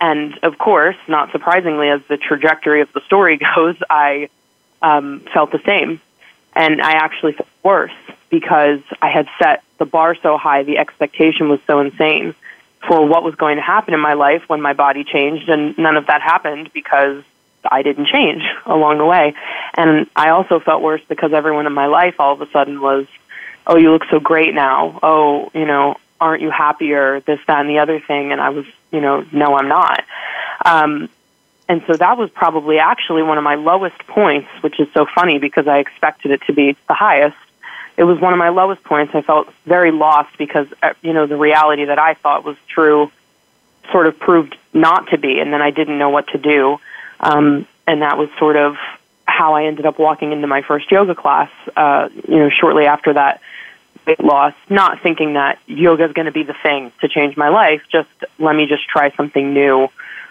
and 0.00 0.38
of 0.44 0.58
course, 0.58 0.94
not 1.08 1.32
surprisingly, 1.32 1.88
as 1.88 2.02
the 2.08 2.16
trajectory 2.16 2.82
of 2.82 2.92
the 2.92 3.00
story 3.00 3.40
goes, 3.56 3.74
I 3.90 4.28
um, 4.80 5.24
felt 5.34 5.50
the 5.50 5.60
same, 5.66 6.00
and 6.54 6.80
I 6.80 6.92
actually 6.92 7.32
felt 7.32 7.48
worse 7.64 7.90
because 8.30 8.78
I 9.00 9.08
had 9.08 9.26
set 9.40 9.64
the 9.78 9.86
bar 9.86 10.14
so 10.14 10.38
high, 10.38 10.62
the 10.62 10.78
expectation 10.78 11.48
was 11.48 11.58
so 11.66 11.80
insane 11.80 12.36
for 12.86 13.04
what 13.04 13.24
was 13.24 13.34
going 13.34 13.56
to 13.56 13.62
happen 13.62 13.92
in 13.92 13.98
my 13.98 14.14
life 14.14 14.48
when 14.48 14.62
my 14.62 14.72
body 14.72 15.02
changed, 15.02 15.48
and 15.48 15.76
none 15.76 15.96
of 15.96 16.06
that 16.06 16.22
happened 16.22 16.72
because 16.72 17.24
I 17.70 17.82
didn't 17.82 18.06
change 18.06 18.42
along 18.66 18.98
the 18.98 19.04
way. 19.04 19.34
And 19.74 20.08
I 20.16 20.30
also 20.30 20.60
felt 20.60 20.82
worse 20.82 21.02
because 21.08 21.32
everyone 21.32 21.66
in 21.66 21.72
my 21.72 21.86
life 21.86 22.16
all 22.18 22.32
of 22.34 22.40
a 22.40 22.50
sudden 22.50 22.80
was, 22.80 23.06
oh, 23.66 23.76
you 23.76 23.92
look 23.92 24.04
so 24.10 24.20
great 24.20 24.54
now. 24.54 24.98
Oh, 25.02 25.50
you 25.54 25.64
know, 25.64 25.96
aren't 26.20 26.42
you 26.42 26.50
happier? 26.50 27.20
This, 27.20 27.40
that, 27.46 27.60
and 27.60 27.70
the 27.70 27.78
other 27.78 28.00
thing. 28.00 28.32
And 28.32 28.40
I 28.40 28.50
was, 28.50 28.66
you 28.90 29.00
know, 29.00 29.24
no, 29.32 29.56
I'm 29.56 29.68
not. 29.68 30.04
Um, 30.64 31.08
and 31.68 31.82
so 31.86 31.94
that 31.94 32.18
was 32.18 32.30
probably 32.30 32.78
actually 32.78 33.22
one 33.22 33.38
of 33.38 33.44
my 33.44 33.54
lowest 33.54 33.98
points, 34.06 34.48
which 34.60 34.78
is 34.80 34.88
so 34.92 35.06
funny 35.06 35.38
because 35.38 35.66
I 35.66 35.78
expected 35.78 36.32
it 36.32 36.42
to 36.42 36.52
be 36.52 36.76
the 36.88 36.94
highest. 36.94 37.36
It 37.96 38.04
was 38.04 38.20
one 38.20 38.32
of 38.32 38.38
my 38.38 38.48
lowest 38.48 38.82
points. 38.84 39.14
I 39.14 39.22
felt 39.22 39.52
very 39.64 39.90
lost 39.90 40.36
because, 40.38 40.66
uh, 40.82 40.94
you 41.02 41.12
know, 41.12 41.26
the 41.26 41.36
reality 41.36 41.84
that 41.86 41.98
I 41.98 42.14
thought 42.14 42.44
was 42.44 42.56
true 42.66 43.10
sort 43.90 44.06
of 44.06 44.18
proved 44.18 44.56
not 44.72 45.08
to 45.10 45.18
be, 45.18 45.38
and 45.40 45.52
then 45.52 45.62
I 45.62 45.70
didn't 45.70 45.98
know 45.98 46.10
what 46.10 46.28
to 46.28 46.38
do. 46.38 46.78
Um, 47.22 47.66
and 47.86 48.02
that 48.02 48.18
was 48.18 48.28
sort 48.38 48.56
of 48.56 48.76
how 49.24 49.54
I 49.54 49.64
ended 49.64 49.86
up 49.86 49.98
walking 49.98 50.32
into 50.32 50.46
my 50.46 50.62
first 50.62 50.90
yoga 50.90 51.14
class, 51.14 51.50
uh, 51.76 52.08
you 52.28 52.38
know, 52.38 52.50
shortly 52.50 52.86
after 52.86 53.12
that 53.12 53.40
weight 54.06 54.22
loss, 54.22 54.54
not 54.68 55.00
thinking 55.00 55.34
that 55.34 55.58
yoga 55.66 56.04
is 56.04 56.12
going 56.12 56.26
to 56.26 56.32
be 56.32 56.42
the 56.42 56.56
thing 56.62 56.92
to 57.00 57.08
change 57.08 57.36
my 57.36 57.48
life. 57.48 57.82
Just 57.90 58.08
let 58.38 58.56
me 58.56 58.66
just 58.66 58.86
try 58.88 59.10
something 59.12 59.54
new 59.54 59.88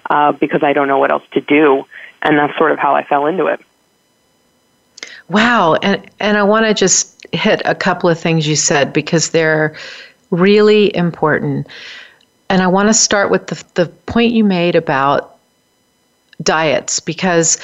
uh, 0.10 0.33
because 0.33 0.63
I 0.63 0.74
don't 0.74 0.88
know 0.88 1.00
what 1.00 1.12
else 1.12 1.24
to 1.31 1.41
do. 1.41 1.86
And 2.21 2.38
that's 2.38 2.57
sort 2.57 2.71
of 2.71 2.79
how 2.79 2.95
I 2.95 3.03
fell 3.03 3.25
into 3.25 3.48
it. 3.48 3.62
Wow. 5.29 5.75
And, 5.75 6.10
and 6.19 6.38
I 6.38 6.43
want 6.43 6.65
to 6.65 6.74
just 6.74 7.25
hit 7.31 7.62
a 7.65 7.74
couple 7.74 8.10
of 8.10 8.19
things 8.19 8.48
you 8.48 8.55
said 8.55 8.91
because 8.91 9.29
they're 9.29 9.75
really 10.29 10.93
important. 10.95 11.67
And 12.50 12.62
I 12.62 12.67
want 12.67 12.89
to 12.89 12.93
start 12.93 13.31
with 13.31 13.48
the, 13.48 13.63
the 13.75 13.86
point 13.88 14.33
you 14.33 14.43
made 14.43 14.75
about 14.75 15.38
diets 16.43 17.00
because 17.00 17.57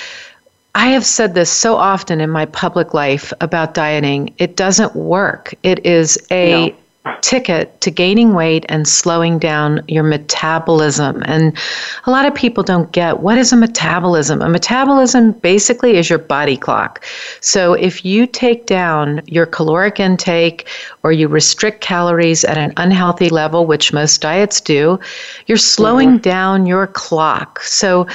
I 0.77 0.89
have 0.89 1.07
said 1.07 1.33
this 1.33 1.49
so 1.49 1.75
often 1.75 2.21
in 2.21 2.29
my 2.29 2.45
public 2.45 2.93
life 2.93 3.33
about 3.41 3.73
dieting. 3.73 4.31
It 4.37 4.55
doesn't 4.55 4.95
work. 4.95 5.55
It 5.63 5.83
is 5.83 6.19
a 6.29 6.69
no. 7.03 7.15
ticket 7.21 7.81
to 7.81 7.89
gaining 7.89 8.35
weight 8.35 8.63
and 8.69 8.87
slowing 8.87 9.39
down 9.39 9.81
your 9.87 10.03
metabolism. 10.03 11.23
And 11.25 11.57
a 12.05 12.11
lot 12.11 12.27
of 12.27 12.35
people 12.35 12.61
don't 12.61 12.91
get 12.91 13.21
what 13.21 13.39
is 13.39 13.51
a 13.51 13.57
metabolism? 13.57 14.39
A 14.43 14.49
metabolism 14.49 15.31
basically 15.31 15.97
is 15.97 16.11
your 16.11 16.19
body 16.19 16.57
clock. 16.57 17.03
So 17.41 17.73
if 17.73 18.05
you 18.05 18.27
take 18.27 18.67
down 18.67 19.23
your 19.25 19.47
caloric 19.47 19.99
intake 19.99 20.67
or 21.01 21.11
you 21.11 21.27
restrict 21.27 21.81
calories 21.81 22.43
at 22.43 22.59
an 22.59 22.73
unhealthy 22.77 23.29
level, 23.29 23.65
which 23.65 23.93
most 23.93 24.21
diets 24.21 24.61
do, 24.61 24.99
you're 25.47 25.57
slowing 25.57 26.09
mm-hmm. 26.09 26.29
down 26.29 26.67
your 26.67 26.85
clock. 26.85 27.61
So 27.61 28.05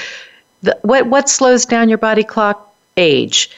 the, 0.63 0.79
what 0.83 1.07
what 1.07 1.29
slows 1.29 1.67
down 1.67 1.89
your 1.89 1.99
body 1.99 2.25
clock? 2.25 2.73
Age. 2.97 3.51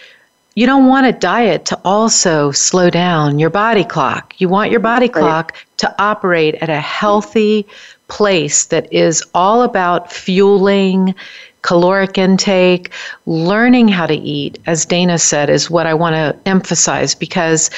You 0.54 0.66
don't 0.66 0.86
want 0.86 1.06
a 1.06 1.12
diet 1.12 1.64
to 1.66 1.80
also 1.84 2.52
slow 2.52 2.88
down 2.88 3.40
your 3.40 3.50
body 3.50 3.82
clock. 3.82 4.34
You 4.38 4.48
want 4.48 4.70
your 4.70 4.78
body 4.78 5.08
clock 5.08 5.56
to 5.78 5.92
operate 6.00 6.54
at 6.56 6.70
a 6.70 6.80
healthy 6.80 7.66
place 8.06 8.66
that 8.66 8.92
is 8.92 9.24
all 9.34 9.62
about 9.62 10.12
fueling 10.12 11.14
caloric 11.62 12.18
intake, 12.18 12.92
learning 13.26 13.88
how 13.88 14.06
to 14.06 14.14
eat, 14.14 14.58
as 14.66 14.84
Dana 14.84 15.18
said, 15.18 15.50
is 15.50 15.70
what 15.70 15.86
I 15.86 15.94
want 15.94 16.14
to 16.14 16.48
emphasize 16.48 17.14
because 17.16 17.70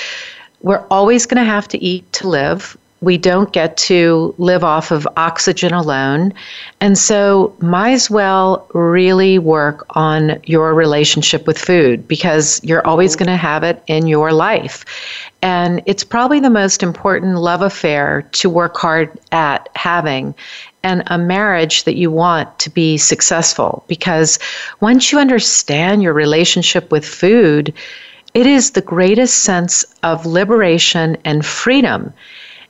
we're 0.60 0.84
always 0.90 1.24
going 1.24 1.42
to 1.42 1.50
have 1.50 1.68
to 1.68 1.82
eat 1.82 2.12
to 2.14 2.28
live 2.28 2.76
we 3.00 3.18
don't 3.18 3.52
get 3.52 3.76
to 3.76 4.34
live 4.38 4.64
off 4.64 4.90
of 4.90 5.06
oxygen 5.16 5.72
alone. 5.74 6.32
And 6.80 6.96
so, 6.96 7.54
might 7.60 7.92
as 7.92 8.10
well 8.10 8.66
really 8.72 9.38
work 9.38 9.84
on 9.90 10.40
your 10.44 10.74
relationship 10.74 11.46
with 11.46 11.58
food 11.58 12.08
because 12.08 12.60
you're 12.64 12.86
always 12.86 13.16
going 13.16 13.28
to 13.28 13.36
have 13.36 13.62
it 13.62 13.82
in 13.86 14.06
your 14.06 14.32
life. 14.32 14.84
And 15.42 15.82
it's 15.86 16.04
probably 16.04 16.40
the 16.40 16.50
most 16.50 16.82
important 16.82 17.36
love 17.36 17.62
affair 17.62 18.22
to 18.32 18.48
work 18.48 18.76
hard 18.76 19.18
at 19.30 19.68
having 19.74 20.34
and 20.82 21.02
a 21.08 21.18
marriage 21.18 21.84
that 21.84 21.96
you 21.96 22.10
want 22.12 22.58
to 22.60 22.70
be 22.70 22.96
successful 22.96 23.84
because 23.88 24.38
once 24.80 25.10
you 25.10 25.18
understand 25.18 26.02
your 26.02 26.12
relationship 26.12 26.92
with 26.92 27.04
food, 27.04 27.74
it 28.34 28.46
is 28.46 28.70
the 28.70 28.82
greatest 28.82 29.38
sense 29.42 29.84
of 30.02 30.26
liberation 30.26 31.16
and 31.24 31.44
freedom. 31.44 32.12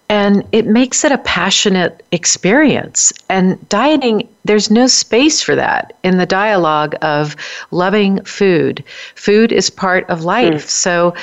And 0.08 0.44
it 0.52 0.66
makes 0.66 1.04
it 1.04 1.10
a 1.10 1.18
passionate 1.18 2.04
experience. 2.12 3.12
And 3.28 3.68
dieting, 3.68 4.28
there's 4.44 4.70
no 4.70 4.86
space 4.86 5.42
for 5.42 5.56
that 5.56 5.96
in 6.04 6.18
the 6.18 6.26
dialogue 6.26 6.94
of 7.02 7.34
loving 7.72 8.22
food. 8.22 8.84
Food 9.16 9.50
is 9.50 9.68
part 9.68 10.08
of 10.08 10.22
life. 10.22 10.66
Mm. 10.66 10.68
So 10.68 11.14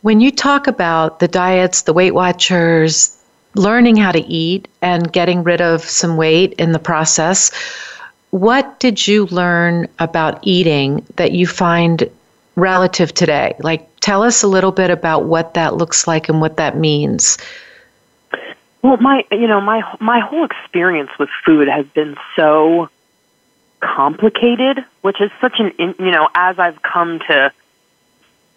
when 0.00 0.20
you 0.20 0.32
talk 0.32 0.66
about 0.66 1.20
the 1.20 1.28
diets, 1.28 1.82
the 1.82 1.92
Weight 1.92 2.14
Watchers, 2.14 3.16
learning 3.54 3.96
how 3.96 4.10
to 4.12 4.26
eat 4.26 4.66
and 4.80 5.12
getting 5.12 5.44
rid 5.44 5.60
of 5.60 5.82
some 5.82 6.16
weight 6.16 6.54
in 6.54 6.72
the 6.72 6.78
process, 6.78 7.52
what 8.30 8.80
did 8.80 9.06
you 9.06 9.26
learn 9.26 9.86
about 9.98 10.40
eating 10.42 11.04
that 11.16 11.32
you 11.32 11.46
find 11.46 12.08
relative 12.56 13.12
today? 13.12 13.54
Like, 13.60 13.88
tell 14.00 14.22
us 14.22 14.42
a 14.42 14.48
little 14.48 14.72
bit 14.72 14.90
about 14.90 15.24
what 15.24 15.54
that 15.54 15.76
looks 15.76 16.06
like 16.08 16.28
and 16.28 16.40
what 16.40 16.56
that 16.56 16.76
means. 16.76 17.38
Well, 18.82 18.96
my 18.96 19.24
you 19.30 19.46
know 19.46 19.60
my 19.60 19.82
my 20.00 20.18
whole 20.20 20.44
experience 20.44 21.10
with 21.18 21.28
food 21.46 21.68
has 21.68 21.86
been 21.86 22.16
so 22.34 22.88
complicated, 23.80 24.84
which 25.02 25.20
is 25.20 25.30
such 25.40 25.60
an 25.60 25.72
you 25.78 26.10
know 26.10 26.28
as 26.34 26.58
I've 26.58 26.82
come 26.82 27.20
to 27.28 27.52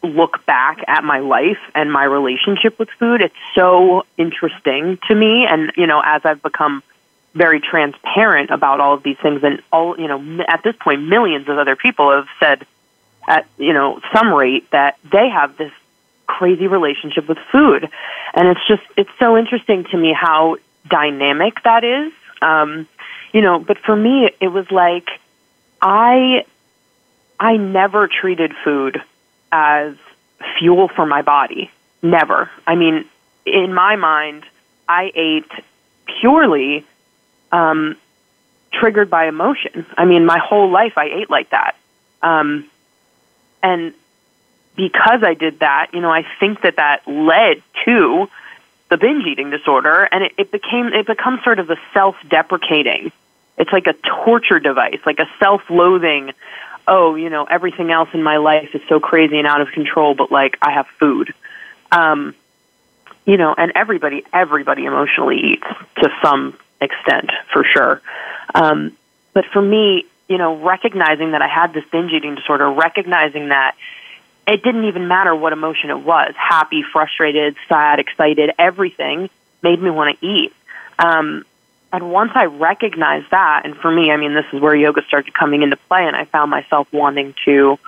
look 0.04 0.46
back 0.46 0.84
at 0.88 1.04
my 1.04 1.20
life 1.20 1.60
and 1.74 1.92
my 1.92 2.04
relationship 2.04 2.78
with 2.78 2.90
food, 3.00 3.22
it's 3.22 3.36
so 3.56 4.06
interesting 4.18 5.00
to 5.08 5.16
me. 5.16 5.46
And 5.46 5.72
you 5.78 5.88
know, 5.88 6.02
as 6.04 6.24
I've 6.26 6.42
become 6.42 6.84
very 7.34 7.60
transparent 7.60 8.50
about 8.50 8.80
all 8.80 8.94
of 8.96 9.04
these 9.04 9.18
things, 9.22 9.44
and 9.44 9.62
all 9.72 10.00
you 10.00 10.08
know, 10.08 10.44
at 10.48 10.64
this 10.64 10.76
point, 10.76 11.04
millions 11.04 11.48
of 11.50 11.58
other 11.60 11.76
people 11.76 12.12
have 12.12 12.28
said 12.40 12.66
at 13.28 13.48
you 13.58 13.74
know 13.74 14.00
some 14.12 14.34
rate 14.34 14.70
that 14.72 14.98
they 15.04 15.30
have 15.30 15.56
this 15.58 15.72
crazy 16.28 16.68
relationship 16.68 17.28
with 17.28 17.38
food. 17.52 17.90
And 18.34 18.48
it's 18.48 18.68
just, 18.68 18.84
it's 18.98 19.10
so 19.20 19.38
interesting 19.38 19.86
to 19.86 19.98
me 19.98 20.14
how 20.14 20.58
dynamic 20.90 21.62
that 21.64 21.84
is. 21.84 22.14
Um, 22.42 22.88
you 23.34 23.42
know, 23.42 23.60
but 23.60 23.78
for 23.80 23.96
me, 23.96 24.30
it 24.40 24.48
was 24.48 24.70
like, 24.72 25.10
I, 25.82 26.46
I 27.40 27.58
never 27.58 28.08
treated 28.08 28.54
food 28.64 29.02
as 29.52 29.96
fuel 30.58 30.88
for 30.88 31.06
my 31.06 31.22
body. 31.22 31.72
Never. 32.02 32.50
I 32.66 32.76
mean, 32.76 33.06
in 33.46 33.74
my 33.74 33.96
mind, 33.96 34.46
I 34.88 35.12
ate 35.16 35.52
purely 36.20 36.86
um, 37.52 37.96
triggered 38.72 39.10
by 39.10 39.28
emotion. 39.28 39.86
I 39.98 40.06
mean, 40.06 40.26
my 40.26 40.38
whole 40.38 40.70
life 40.70 40.98
I 40.98 41.06
ate 41.06 41.30
like 41.30 41.50
that. 41.50 41.76
Um, 42.22 42.70
and 43.62 43.94
because 44.76 45.24
I 45.24 45.34
did 45.34 45.60
that, 45.60 45.92
you 45.94 46.02
know, 46.02 46.12
I 46.12 46.26
think 46.40 46.62
that 46.62 46.76
that 46.78 47.08
led 47.08 47.62
to 47.86 48.30
the 48.90 48.98
binge 48.98 49.26
eating 49.26 49.50
disorder, 49.50 50.04
and 50.12 50.24
it, 50.26 50.34
it 50.38 50.52
became 50.52 50.88
it 50.88 51.08
becomes 51.08 51.44
sort 51.44 51.60
of 51.60 51.70
a 51.70 51.78
self-deprecating. 51.94 53.12
It's 53.58 53.72
like 53.72 53.88
a 53.88 53.94
torture 53.94 54.60
device, 54.60 55.00
like 55.06 55.20
a 55.20 55.30
self-loathing. 55.40 56.34
Oh, 56.88 57.16
you 57.16 57.30
know, 57.30 57.46
everything 57.46 57.92
else 57.92 58.10
in 58.14 58.22
my 58.22 58.38
life 58.38 58.76
is 58.76 58.82
so 58.88 59.00
crazy 59.00 59.40
and 59.40 59.48
out 59.48 59.62
of 59.62 59.70
control, 59.70 60.14
but 60.14 60.32
like 60.32 60.58
I 60.62 60.72
have 60.72 60.88
food. 61.00 61.34
Um, 61.92 62.36
you 63.26 63.38
know, 63.38 63.56
and 63.58 63.72
everybody, 63.76 64.24
everybody 64.32 64.86
emotionally 64.86 65.54
eats 65.54 65.68
to 65.98 66.10
some 66.22 66.58
extent, 66.80 67.32
for 67.52 67.64
sure. 67.64 68.02
Um, 68.54 68.96
but 69.34 69.46
for 69.46 69.62
me, 69.62 70.06
you 70.30 70.38
know, 70.38 70.58
recognizing 70.58 71.32
that 71.32 71.42
I 71.42 71.48
had 71.48 71.74
this 71.74 71.84
binge 71.92 72.12
eating 72.12 72.36
disorder, 72.36 72.70
recognizing 72.70 73.50
that 73.50 73.76
it 74.48 74.64
didn't 74.64 74.86
even 74.86 75.08
matter 75.08 75.36
what 75.36 75.54
emotion 75.54 75.90
it 75.90 76.00
was 76.00 76.34
happy, 76.38 76.84
frustrated, 76.84 77.56
sad, 77.68 78.00
excited, 78.00 78.52
everything 78.60 79.30
made 79.62 79.82
me 79.82 79.90
want 79.90 80.20
to 80.20 80.26
eat. 80.26 80.54
Um, 81.00 81.46
and 81.92 82.12
once 82.12 82.32
I 82.36 82.46
recognized 82.46 83.32
that, 83.32 83.62
and 83.66 83.76
for 83.78 83.90
me, 83.90 84.12
I 84.12 84.18
mean, 84.18 84.34
this 84.34 84.46
is 84.52 84.60
where 84.60 84.76
yoga 84.76 85.02
started 85.08 85.34
coming 85.34 85.62
into 85.64 85.78
play, 85.78 86.06
and 86.06 86.16
I 86.16 86.26
found 86.26 86.52
myself 86.52 86.88
wanting 86.92 87.34
to 87.46 87.80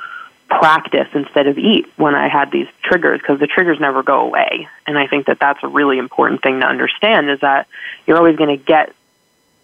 practice 0.48 1.08
instead 1.14 1.48
of 1.48 1.58
eat 1.58 1.86
when 1.98 2.16
I 2.16 2.30
had 2.30 2.52
these 2.52 2.68
triggers 2.84 3.20
because 3.20 3.40
the 3.40 3.48
triggers 3.48 3.80
never 3.80 4.04
go 4.04 4.22
away. 4.22 4.70
And 4.86 4.98
I 4.98 5.08
think 5.08 5.28
that 5.28 5.40
that's 5.40 5.60
a 5.62 5.68
really 5.68 5.98
important 5.98 6.42
thing 6.42 6.62
to 6.62 6.66
understand 6.66 7.30
is 7.30 7.42
that 7.42 7.68
you're 8.06 8.18
always 8.18 8.38
going 8.38 8.58
to 8.58 8.64
get 8.64 8.94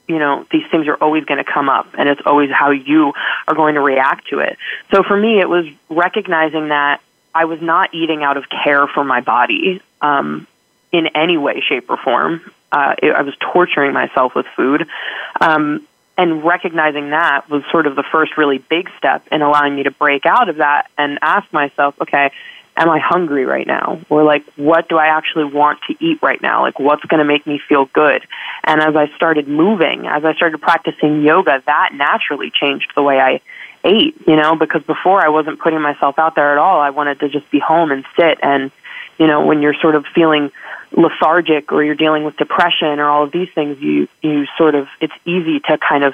you 0.07 0.19
know, 0.19 0.45
these 0.51 0.65
things 0.69 0.87
are 0.87 0.95
always 0.95 1.25
going 1.25 1.43
to 1.43 1.49
come 1.49 1.69
up 1.69 1.87
and 1.97 2.09
it's 2.09 2.21
always 2.25 2.51
how 2.51 2.71
you 2.71 3.13
are 3.47 3.55
going 3.55 3.75
to 3.75 3.81
react 3.81 4.27
to 4.29 4.39
it. 4.39 4.57
So 4.91 5.03
for 5.03 5.15
me, 5.15 5.39
it 5.39 5.47
was 5.47 5.65
recognizing 5.89 6.69
that 6.69 7.01
I 7.33 7.45
was 7.45 7.61
not 7.61 7.93
eating 7.93 8.23
out 8.23 8.37
of 8.37 8.45
care 8.49 8.85
for 8.87 9.03
my 9.03 9.21
body. 9.21 9.81
Um, 10.01 10.47
in 10.93 11.07
any 11.07 11.37
way, 11.37 11.61
shape, 11.67 11.89
or 11.89 11.97
form. 11.97 12.39
Uh, 12.71 12.95
it, 13.01 13.11
I 13.11 13.23
was 13.23 13.35
torturing 13.39 13.91
myself 13.91 14.35
with 14.35 14.45
food. 14.55 14.87
Um, 15.41 15.85
and 16.15 16.43
recognizing 16.43 17.09
that 17.09 17.49
was 17.49 17.63
sort 17.71 17.87
of 17.87 17.95
the 17.95 18.03
first 18.03 18.37
really 18.37 18.59
big 18.59 18.87
step 18.99 19.27
in 19.31 19.41
allowing 19.41 19.75
me 19.75 19.83
to 19.83 19.91
break 19.91 20.27
out 20.27 20.47
of 20.47 20.57
that 20.57 20.87
and 20.95 21.17
ask 21.23 21.51
myself, 21.51 21.99
okay, 21.99 22.31
am 22.75 22.89
I 22.89 22.99
hungry 22.99 23.45
right 23.45 23.67
now? 23.67 24.01
Or 24.09 24.23
like, 24.23 24.43
what 24.55 24.89
do 24.89 24.97
I 24.97 25.07
actually 25.07 25.45
want 25.45 25.79
to 25.87 25.95
eat 25.99 26.19
right 26.21 26.41
now? 26.41 26.61
Like, 26.61 26.79
what's 26.79 27.03
going 27.05 27.19
to 27.19 27.25
make 27.25 27.45
me 27.45 27.59
feel 27.69 27.85
good? 27.85 28.23
And 28.63 28.81
as 28.81 28.95
I 28.95 29.07
started 29.15 29.47
moving, 29.47 30.07
as 30.07 30.25
I 30.25 30.33
started 30.33 30.61
practicing 30.61 31.21
yoga, 31.21 31.61
that 31.65 31.89
naturally 31.93 32.51
changed 32.51 32.91
the 32.95 33.03
way 33.03 33.19
I 33.19 33.41
ate, 33.83 34.15
you 34.27 34.35
know, 34.35 34.55
because 34.55 34.81
before 34.83 35.23
I 35.23 35.29
wasn't 35.29 35.59
putting 35.59 35.81
myself 35.81 36.17
out 36.17 36.35
there 36.35 36.51
at 36.53 36.57
all. 36.57 36.79
I 36.79 36.89
wanted 36.91 37.19
to 37.19 37.29
just 37.29 37.49
be 37.51 37.59
home 37.59 37.91
and 37.91 38.05
sit. 38.17 38.39
And, 38.41 38.71
you 39.17 39.27
know, 39.27 39.45
when 39.45 39.61
you're 39.61 39.75
sort 39.75 39.95
of 39.95 40.05
feeling 40.15 40.51
lethargic 40.91 41.71
or 41.71 41.83
you're 41.83 41.95
dealing 41.95 42.23
with 42.23 42.37
depression 42.37 42.99
or 42.99 43.09
all 43.09 43.23
of 43.23 43.31
these 43.31 43.49
things, 43.53 43.79
you, 43.79 44.07
you 44.21 44.45
sort 44.57 44.75
of, 44.75 44.87
it's 45.01 45.13
easy 45.25 45.59
to 45.59 45.77
kind 45.77 46.03
of 46.03 46.13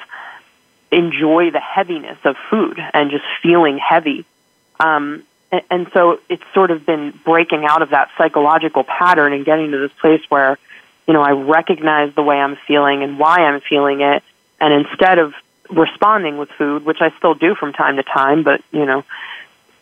enjoy 0.90 1.50
the 1.50 1.60
heaviness 1.60 2.18
of 2.24 2.36
food 2.50 2.82
and 2.92 3.10
just 3.10 3.24
feeling 3.42 3.78
heavy. 3.78 4.24
Um, 4.80 5.22
and, 5.52 5.62
and 5.70 5.86
so 5.92 6.20
it's 6.28 6.42
sort 6.54 6.70
of 6.70 6.86
been 6.86 7.18
breaking 7.24 7.64
out 7.64 7.82
of 7.82 7.90
that 7.90 8.10
psychological 8.16 8.84
pattern 8.84 9.32
and 9.32 9.44
getting 9.44 9.70
to 9.70 9.78
this 9.78 9.92
place 10.00 10.22
where, 10.28 10.58
you 11.06 11.14
know, 11.14 11.22
I 11.22 11.32
recognize 11.32 12.14
the 12.14 12.22
way 12.22 12.36
I'm 12.36 12.56
feeling 12.66 13.02
and 13.02 13.18
why 13.18 13.38
I'm 13.38 13.60
feeling 13.60 14.00
it. 14.00 14.22
And 14.60 14.72
instead 14.74 15.18
of 15.18 15.34
responding 15.70 16.38
with 16.38 16.50
food, 16.50 16.84
which 16.84 17.00
I 17.00 17.10
still 17.18 17.34
do 17.34 17.54
from 17.54 17.72
time 17.72 17.96
to 17.96 18.02
time, 18.02 18.42
but, 18.42 18.62
you 18.72 18.84
know, 18.84 19.04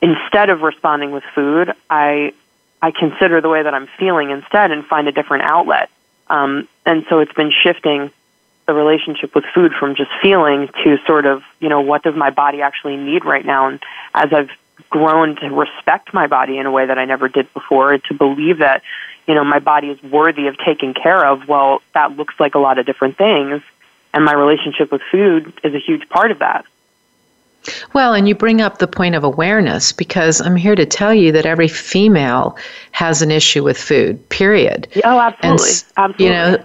instead 0.01 0.51
of 0.51 0.63
responding 0.63 1.11
with 1.13 1.25
food, 1.35 1.73
I 1.91 2.33
I 2.81 2.93
consider 2.93 3.41
the 3.41 3.49
way 3.49 3.63
that 3.63 3.75
I'm 3.75 3.89
feeling 3.99 4.31
instead 4.31 4.71
and 4.71 4.87
find 4.87 5.09
a 5.09 5.13
different 5.13 5.43
outlet. 5.45 5.91
Um, 6.29 6.69
and 6.87 7.05
so 7.09 7.19
it's 7.19 7.33
been 7.33 7.51
shifting 7.51 8.13
the 8.67 8.75
relationship 8.75 9.35
with 9.35 9.45
food 9.53 9.73
from 9.73 9.97
just 9.97 10.11
feeling 10.23 10.69
to 10.85 10.99
sort 11.07 11.27
of, 11.27 11.43
you 11.59 11.69
know, 11.69 11.81
what 11.81 12.03
does 12.03 12.15
my 12.15 12.31
body 12.31 12.63
actually 12.63 12.97
need 12.97 13.25
right 13.25 13.45
now? 13.45 13.67
And 13.67 13.83
as 14.15 14.33
I've 14.33 14.51
grown 14.91 15.37
to 15.37 15.49
respect 15.51 16.15
my 16.15 16.27
body 16.27 16.59
in 16.59 16.67
a 16.67 16.71
way 16.71 16.87
that 16.87 16.99
I 16.99 17.05
never 17.05 17.29
did 17.29 17.53
before, 17.55 17.93
and 17.93 18.05
to 18.05 18.15
believe 18.15 18.59
that, 18.59 18.83
you 19.27 19.35
know, 19.35 19.45
my 19.45 19.59
body 19.59 19.89
is 19.89 20.03
worthy 20.03 20.47
of 20.47 20.57
taking 20.59 20.95
care 20.95 21.25
of, 21.27 21.49
well, 21.49 21.83
that 21.95 22.17
looks 22.17 22.35
like 22.39 22.55
a 22.55 22.59
lot 22.59 22.79
of 22.79 22.87
different 22.87 23.17
things. 23.17 23.63
And 24.15 24.25
my 24.25 24.33
relationship 24.33 24.91
with 24.91 25.03
food 25.11 25.53
is 25.63 25.75
a 25.75 25.79
huge 25.79 26.09
part 26.09 26.31
of 26.31 26.39
that. 26.39 26.65
Well, 27.93 28.15
and 28.15 28.29
you 28.29 28.35
bring 28.35 28.61
up 28.61 28.79
the 28.79 28.87
point 28.87 29.15
of 29.15 29.25
awareness 29.25 29.93
because 29.93 30.41
I'm 30.41 30.57
here 30.57 30.75
to 30.75 30.87
tell 30.87 31.13
you 31.13 31.33
that 31.33 31.45
every 31.45 31.69
female 31.69 32.57
has 32.93 33.21
an 33.21 33.31
issue 33.31 33.63
with 33.63 33.77
food, 33.77 34.27
period. 34.31 34.89
Oh, 35.05 35.19
absolutely. 35.19 35.69
And, 35.69 35.85
absolutely. 35.97 36.25
You 36.25 36.33
know, 36.33 36.65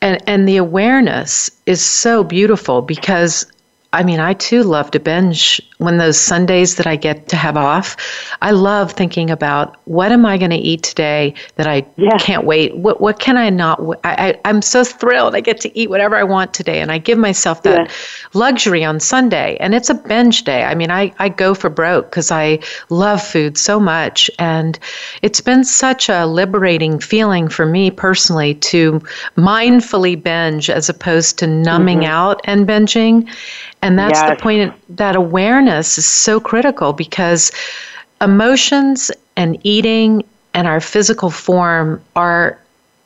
and 0.00 0.28
and 0.28 0.48
the 0.48 0.56
awareness 0.58 1.50
is 1.66 1.84
so 1.84 2.22
beautiful 2.22 2.82
because 2.82 3.50
I 3.92 4.02
mean, 4.02 4.20
I 4.20 4.34
too 4.34 4.62
love 4.62 4.90
to 4.92 5.00
binge 5.00 5.60
when 5.84 5.98
those 5.98 6.18
Sundays 6.18 6.76
that 6.76 6.86
I 6.86 6.96
get 6.96 7.28
to 7.28 7.36
have 7.36 7.56
off. 7.56 7.96
I 8.42 8.50
love 8.50 8.92
thinking 8.92 9.30
about 9.30 9.76
what 9.86 10.12
am 10.12 10.26
I 10.26 10.38
going 10.38 10.50
to 10.50 10.56
eat 10.56 10.82
today 10.82 11.34
that 11.56 11.66
I 11.66 11.86
yeah. 11.96 12.18
can't 12.18 12.44
wait. 12.44 12.76
What 12.76 13.00
what 13.00 13.18
can 13.18 13.36
I 13.36 13.50
not? 13.50 13.80
I, 14.04 14.38
I 14.44 14.48
am 14.48 14.62
so 14.62 14.84
thrilled 14.84 15.34
I 15.34 15.40
get 15.40 15.60
to 15.60 15.78
eat 15.78 15.90
whatever 15.90 16.16
I 16.16 16.24
want 16.24 16.54
today, 16.54 16.80
and 16.80 16.90
I 16.90 16.98
give 16.98 17.18
myself 17.18 17.62
that 17.62 17.88
yeah. 17.88 17.94
luxury 18.34 18.84
on 18.84 19.00
Sunday. 19.00 19.56
And 19.60 19.74
it's 19.74 19.90
a 19.90 19.94
binge 19.94 20.44
day. 20.44 20.64
I 20.64 20.74
mean, 20.74 20.90
I 20.90 21.12
I 21.18 21.28
go 21.28 21.54
for 21.54 21.70
broke 21.70 22.10
because 22.10 22.30
I 22.30 22.60
love 22.88 23.22
food 23.22 23.58
so 23.58 23.78
much, 23.80 24.30
and 24.38 24.78
it's 25.22 25.40
been 25.40 25.64
such 25.64 26.08
a 26.08 26.26
liberating 26.26 26.98
feeling 26.98 27.48
for 27.48 27.66
me 27.66 27.90
personally 27.90 28.54
to 28.54 29.00
mindfully 29.36 30.20
binge 30.20 30.70
as 30.70 30.88
opposed 30.88 31.38
to 31.38 31.46
numbing 31.46 32.00
mm-hmm. 32.00 32.10
out 32.10 32.40
and 32.44 32.66
binging. 32.66 33.28
And 33.82 33.98
that's 33.98 34.18
yes. 34.18 34.30
the 34.30 34.42
point 34.42 34.72
that 34.96 35.14
awareness 35.14 35.73
is 35.78 36.06
so 36.06 36.40
critical 36.40 36.92
because 36.92 37.52
emotions 38.20 39.10
and 39.36 39.58
eating 39.62 40.24
and 40.54 40.66
our 40.66 40.80
physical 40.80 41.30
form 41.30 42.02
are 42.16 42.58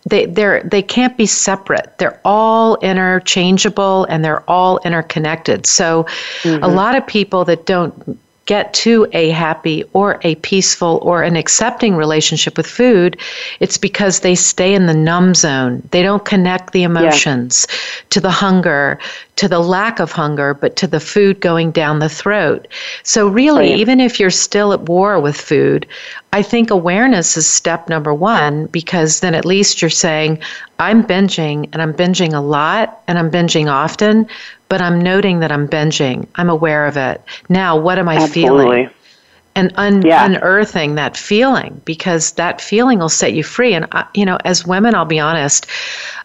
they 0.07 0.27
they're 0.27 0.63
they 0.63 0.83
can't 0.83 1.17
be 1.17 1.27
separate. 1.27 1.97
They're 1.99 2.21
all 2.25 2.77
interchangeable 2.77 4.05
and 4.05 4.25
they're 4.25 4.49
all 4.49 4.79
interconnected. 4.85 5.67
So 5.67 6.05
mm-hmm. 6.43 6.63
a 6.63 6.69
lot 6.69 6.97
of 6.97 7.07
people 7.07 7.45
that 7.47 7.67
don't 7.67 8.19
get 8.49 8.73
to 8.73 9.07
a 9.13 9.29
happy 9.29 9.85
or 9.93 10.19
a 10.23 10.35
peaceful 10.37 10.99
or 11.03 11.23
an 11.23 11.37
accepting 11.37 11.95
relationship 11.95 12.57
with 12.57 12.67
food, 12.67 13.19
it's 13.61 13.77
because 13.77 14.21
they 14.21 14.35
stay 14.35 14.73
in 14.75 14.87
the 14.87 14.95
numb 14.95 15.35
zone. 15.35 15.87
They 15.91 16.03
don't 16.03 16.25
connect 16.25 16.73
the 16.73 16.83
emotions 16.83 17.67
yeah. 17.69 17.77
to 18.09 18.21
the 18.21 18.31
hunger, 18.31 18.99
to 19.39 19.49
the 19.49 19.61
lack 19.61 20.01
of 20.01 20.11
hunger, 20.11 20.53
but 20.53 20.75
to 20.75 20.89
the 20.89 20.99
food 20.99 21.41
going 21.41 21.71
down 21.71 22.01
the 22.01 22.09
throat. 22.09 22.67
So, 23.05 23.29
really, 23.29 23.73
even 23.75 24.01
if 24.01 24.19
you're 24.19 24.31
still 24.31 24.73
at 24.73 24.89
war 24.89 25.21
with 25.21 25.41
food, 25.41 25.87
I 26.33 26.43
think 26.43 26.71
awareness 26.71 27.37
is 27.37 27.47
step 27.47 27.89
number 27.89 28.13
one 28.13 28.67
because 28.67 29.21
then 29.21 29.37
at 29.37 29.45
least 29.45 29.81
you're 29.81 29.91
saying, 29.91 30.41
I'm 30.81 31.05
binging 31.05 31.69
and 31.73 31.81
I'm 31.81 31.95
binging 31.95 32.35
a 32.35 32.41
lot 32.41 33.01
and 33.07 33.17
I'm 33.17 33.31
binging 33.31 33.71
often, 33.71 34.27
but 34.69 34.83
I'm 34.83 35.01
noting 35.01 35.39
that 35.39 35.53
I'm 35.53 35.69
binging. 35.69 36.27
I'm 36.35 36.51
aware 36.51 36.87
of 36.87 36.97
it. 36.97 37.23
Now, 37.49 37.77
what 37.77 37.99
am 37.99 38.09
I 38.09 38.17
Absolutely. 38.17 38.65
feeling? 38.65 38.91
And 39.59 39.73
un- 39.75 40.03
yeah. 40.03 40.25
unearthing 40.25 40.95
that 40.95 41.17
feeling 41.17 41.81
because 41.85 42.33
that 42.33 42.61
feeling 42.61 43.01
will 43.01 43.09
set 43.09 43.33
you 43.33 43.43
free. 43.43 43.75
And, 43.75 43.87
I, 43.91 44.07
you 44.15 44.25
know, 44.25 44.39
as 44.45 44.65
women, 44.65 44.95
I'll 44.95 45.05
be 45.05 45.19
honest, 45.19 45.67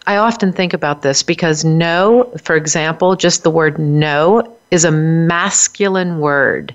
I 0.06 0.16
often 0.16 0.52
think 0.52 0.72
about 0.72 1.02
this 1.02 1.24
because 1.24 1.64
no, 1.64 2.30
for 2.42 2.54
example, 2.54 3.16
just 3.16 3.42
the 3.42 3.50
word 3.50 3.78
no 3.78 4.56
is 4.70 4.84
a 4.84 4.92
masculine 4.92 6.20
word. 6.20 6.74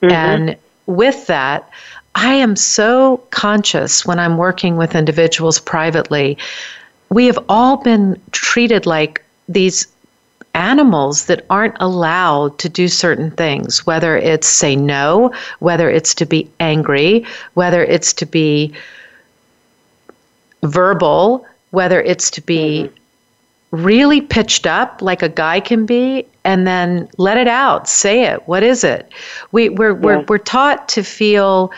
Mm-hmm. 0.00 0.14
And 0.14 0.56
with 0.86 1.26
that, 1.26 1.68
I 2.14 2.34
am 2.34 2.54
so 2.54 3.18
conscious 3.30 4.06
when 4.06 4.18
I'm 4.18 4.36
working 4.36 4.76
with 4.76 4.94
individuals 4.94 5.58
privately. 5.58 6.38
We 7.08 7.26
have 7.26 7.38
all 7.48 7.78
been 7.78 8.20
treated 8.30 8.86
like 8.86 9.24
these 9.48 9.88
animals 10.54 11.26
that 11.26 11.44
aren't 11.50 11.76
allowed 11.80 12.58
to 12.58 12.68
do 12.68 12.88
certain 12.88 13.30
things, 13.30 13.86
whether 13.86 14.16
it's 14.16 14.48
say 14.48 14.76
no, 14.76 15.32
whether 15.60 15.88
it's 15.88 16.14
to 16.16 16.26
be 16.26 16.50
angry, 16.60 17.24
whether 17.54 17.84
it's 17.84 18.12
to 18.14 18.26
be 18.26 18.72
verbal, 20.62 21.46
whether 21.70 22.00
it's 22.02 22.30
to 22.32 22.40
be 22.40 22.84
mm-hmm. 22.84 23.84
really 23.84 24.20
pitched 24.20 24.66
up 24.66 25.00
like 25.00 25.22
a 25.22 25.28
guy 25.28 25.60
can 25.60 25.86
be 25.86 26.26
and 26.44 26.66
then 26.66 27.08
let 27.18 27.36
it 27.36 27.48
out 27.48 27.88
say 27.88 28.24
it 28.24 28.46
what 28.48 28.62
is 28.62 28.82
it 28.82 29.12
we, 29.52 29.68
we're, 29.68 29.90
yeah. 29.90 30.00
we're, 30.00 30.20
we're 30.22 30.38
taught 30.38 30.88
to 30.88 31.02
feel 31.02 31.70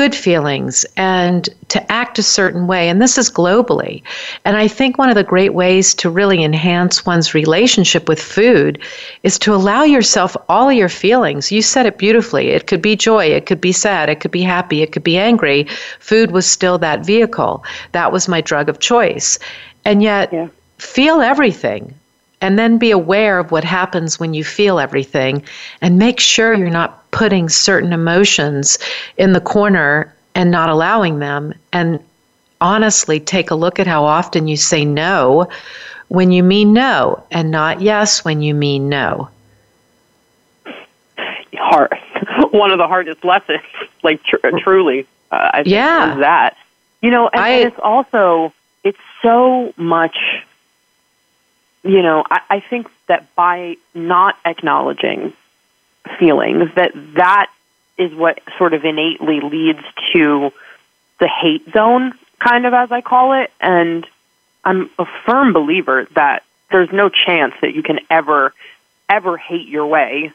good 0.00 0.14
feelings 0.14 0.86
and 0.96 1.50
to 1.68 1.92
act 1.92 2.18
a 2.18 2.22
certain 2.22 2.66
way. 2.66 2.88
And 2.88 3.02
this 3.02 3.18
is 3.18 3.30
globally. 3.30 4.02
And 4.46 4.56
I 4.56 4.66
think 4.66 4.96
one 4.96 5.10
of 5.10 5.14
the 5.14 5.22
great 5.22 5.52
ways 5.52 5.92
to 5.96 6.08
really 6.08 6.42
enhance 6.42 7.04
one's 7.04 7.34
relationship 7.34 8.08
with 8.08 8.18
food 8.18 8.78
is 9.24 9.38
to 9.40 9.54
allow 9.54 9.82
yourself 9.82 10.34
all 10.48 10.72
your 10.72 10.88
feelings. 10.88 11.52
You 11.52 11.60
said 11.60 11.84
it 11.84 11.98
beautifully. 11.98 12.48
It 12.48 12.66
could 12.66 12.80
be 12.80 12.96
joy, 12.96 13.26
it 13.26 13.44
could 13.44 13.60
be 13.60 13.72
sad, 13.72 14.08
it 14.08 14.20
could 14.20 14.30
be 14.30 14.40
happy, 14.40 14.80
it 14.80 14.92
could 14.92 15.04
be 15.04 15.18
angry. 15.18 15.66
Food 15.98 16.30
was 16.30 16.46
still 16.50 16.78
that 16.78 17.04
vehicle. 17.04 17.62
That 17.92 18.10
was 18.10 18.26
my 18.26 18.40
drug 18.40 18.70
of 18.70 18.78
choice. 18.78 19.38
And 19.84 20.02
yet, 20.02 20.32
yeah. 20.32 20.48
feel 20.78 21.20
everything 21.20 21.94
and 22.40 22.58
then 22.58 22.78
be 22.78 22.90
aware 22.90 23.38
of 23.38 23.50
what 23.50 23.64
happens 23.64 24.18
when 24.18 24.34
you 24.34 24.44
feel 24.44 24.78
everything 24.78 25.42
and 25.80 25.98
make 25.98 26.20
sure 26.20 26.54
you're 26.54 26.70
not 26.70 27.10
putting 27.10 27.48
certain 27.48 27.92
emotions 27.92 28.78
in 29.16 29.32
the 29.32 29.40
corner 29.40 30.14
and 30.34 30.50
not 30.50 30.70
allowing 30.70 31.18
them. 31.18 31.52
And 31.72 32.00
honestly 32.60 33.18
take 33.18 33.50
a 33.50 33.54
look 33.54 33.78
at 33.78 33.86
how 33.86 34.04
often 34.04 34.46
you 34.46 34.56
say 34.56 34.84
no 34.84 35.48
when 36.08 36.30
you 36.30 36.42
mean 36.42 36.72
no 36.72 37.22
and 37.30 37.50
not 37.50 37.80
yes 37.80 38.24
when 38.24 38.42
you 38.42 38.54
mean 38.54 38.88
no. 38.88 39.28
Hard. 41.54 41.96
One 42.50 42.70
of 42.70 42.78
the 42.78 42.86
hardest 42.86 43.24
lessons 43.24 43.62
like 44.02 44.22
tr- 44.24 44.36
truly 44.58 45.06
uh, 45.30 45.50
I 45.54 45.62
think 45.62 45.68
yeah. 45.68 46.16
that. 46.18 46.56
You 47.00 47.10
know 47.10 47.28
and, 47.28 47.40
I, 47.40 47.48
and 47.50 47.68
it's 47.68 47.80
also 47.80 48.52
it's 48.84 48.98
so 49.22 49.72
much 49.76 50.16
you 51.82 52.02
know, 52.02 52.24
I, 52.30 52.40
I 52.50 52.60
think 52.60 52.88
that 53.06 53.34
by 53.34 53.76
not 53.94 54.36
acknowledging 54.44 55.32
feelings, 56.18 56.70
that 56.74 56.92
that 57.14 57.50
is 57.98 58.14
what 58.14 58.40
sort 58.58 58.74
of 58.74 58.84
innately 58.84 59.40
leads 59.40 59.82
to 60.14 60.52
the 61.18 61.28
hate 61.28 61.70
zone, 61.72 62.12
kind 62.38 62.66
of 62.66 62.72
as 62.72 62.90
I 62.90 63.00
call 63.00 63.34
it. 63.34 63.50
And 63.60 64.06
I'm 64.64 64.90
a 64.98 65.06
firm 65.26 65.52
believer 65.52 66.06
that 66.14 66.42
there's 66.70 66.92
no 66.92 67.08
chance 67.08 67.54
that 67.60 67.74
you 67.74 67.82
can 67.82 68.00
ever, 68.08 68.54
ever 69.08 69.36
hate 69.36 69.68
your 69.68 69.86
way 69.86 70.32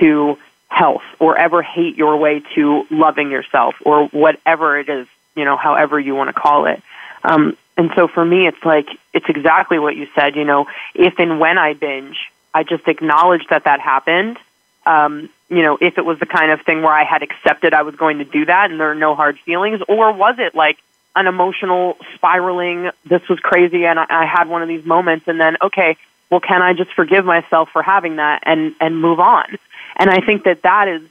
to 0.00 0.38
health 0.68 1.02
or 1.18 1.36
ever 1.36 1.62
hate 1.62 1.96
your 1.96 2.16
way 2.16 2.42
to 2.54 2.86
loving 2.90 3.30
yourself 3.30 3.74
or 3.84 4.06
whatever 4.08 4.78
it 4.78 4.88
is, 4.88 5.06
you 5.36 5.44
know, 5.44 5.56
however 5.56 6.00
you 6.00 6.14
want 6.14 6.34
to 6.34 6.40
call 6.40 6.66
it. 6.66 6.82
Um, 7.22 7.56
and 7.76 7.90
so 7.96 8.06
for 8.06 8.24
me, 8.24 8.46
it's 8.46 8.64
like, 8.64 8.86
it's 9.12 9.26
exactly 9.28 9.78
what 9.78 9.96
you 9.96 10.06
said, 10.14 10.36
you 10.36 10.44
know, 10.44 10.66
if 10.94 11.18
and 11.18 11.40
when 11.40 11.58
I 11.58 11.74
binge, 11.74 12.18
I 12.52 12.62
just 12.62 12.86
acknowledge 12.86 13.46
that 13.50 13.64
that 13.64 13.80
happened. 13.80 14.38
Um, 14.86 15.28
you 15.48 15.62
know, 15.62 15.78
if 15.80 15.98
it 15.98 16.04
was 16.04 16.18
the 16.18 16.26
kind 16.26 16.52
of 16.52 16.60
thing 16.62 16.82
where 16.82 16.92
I 16.92 17.04
had 17.04 17.22
accepted 17.22 17.74
I 17.74 17.82
was 17.82 17.96
going 17.96 18.18
to 18.18 18.24
do 18.24 18.44
that 18.46 18.70
and 18.70 18.78
there 18.78 18.90
are 18.90 18.94
no 18.94 19.14
hard 19.14 19.38
feelings, 19.40 19.80
or 19.88 20.12
was 20.12 20.36
it 20.38 20.54
like 20.54 20.78
an 21.16 21.26
emotional 21.26 21.96
spiraling, 22.14 22.90
this 23.04 23.26
was 23.28 23.38
crazy 23.40 23.86
and 23.86 23.98
I, 23.98 24.06
I 24.08 24.26
had 24.26 24.48
one 24.48 24.62
of 24.62 24.68
these 24.68 24.84
moments 24.84 25.26
and 25.26 25.40
then, 25.40 25.56
okay, 25.62 25.96
well, 26.30 26.40
can 26.40 26.62
I 26.62 26.74
just 26.74 26.92
forgive 26.92 27.24
myself 27.24 27.70
for 27.72 27.82
having 27.82 28.16
that 28.16 28.42
and, 28.44 28.74
and 28.80 29.00
move 29.00 29.20
on? 29.20 29.58
And 29.96 30.10
I 30.10 30.20
think 30.20 30.44
that 30.44 30.62
that 30.62 30.88
is, 30.88 31.02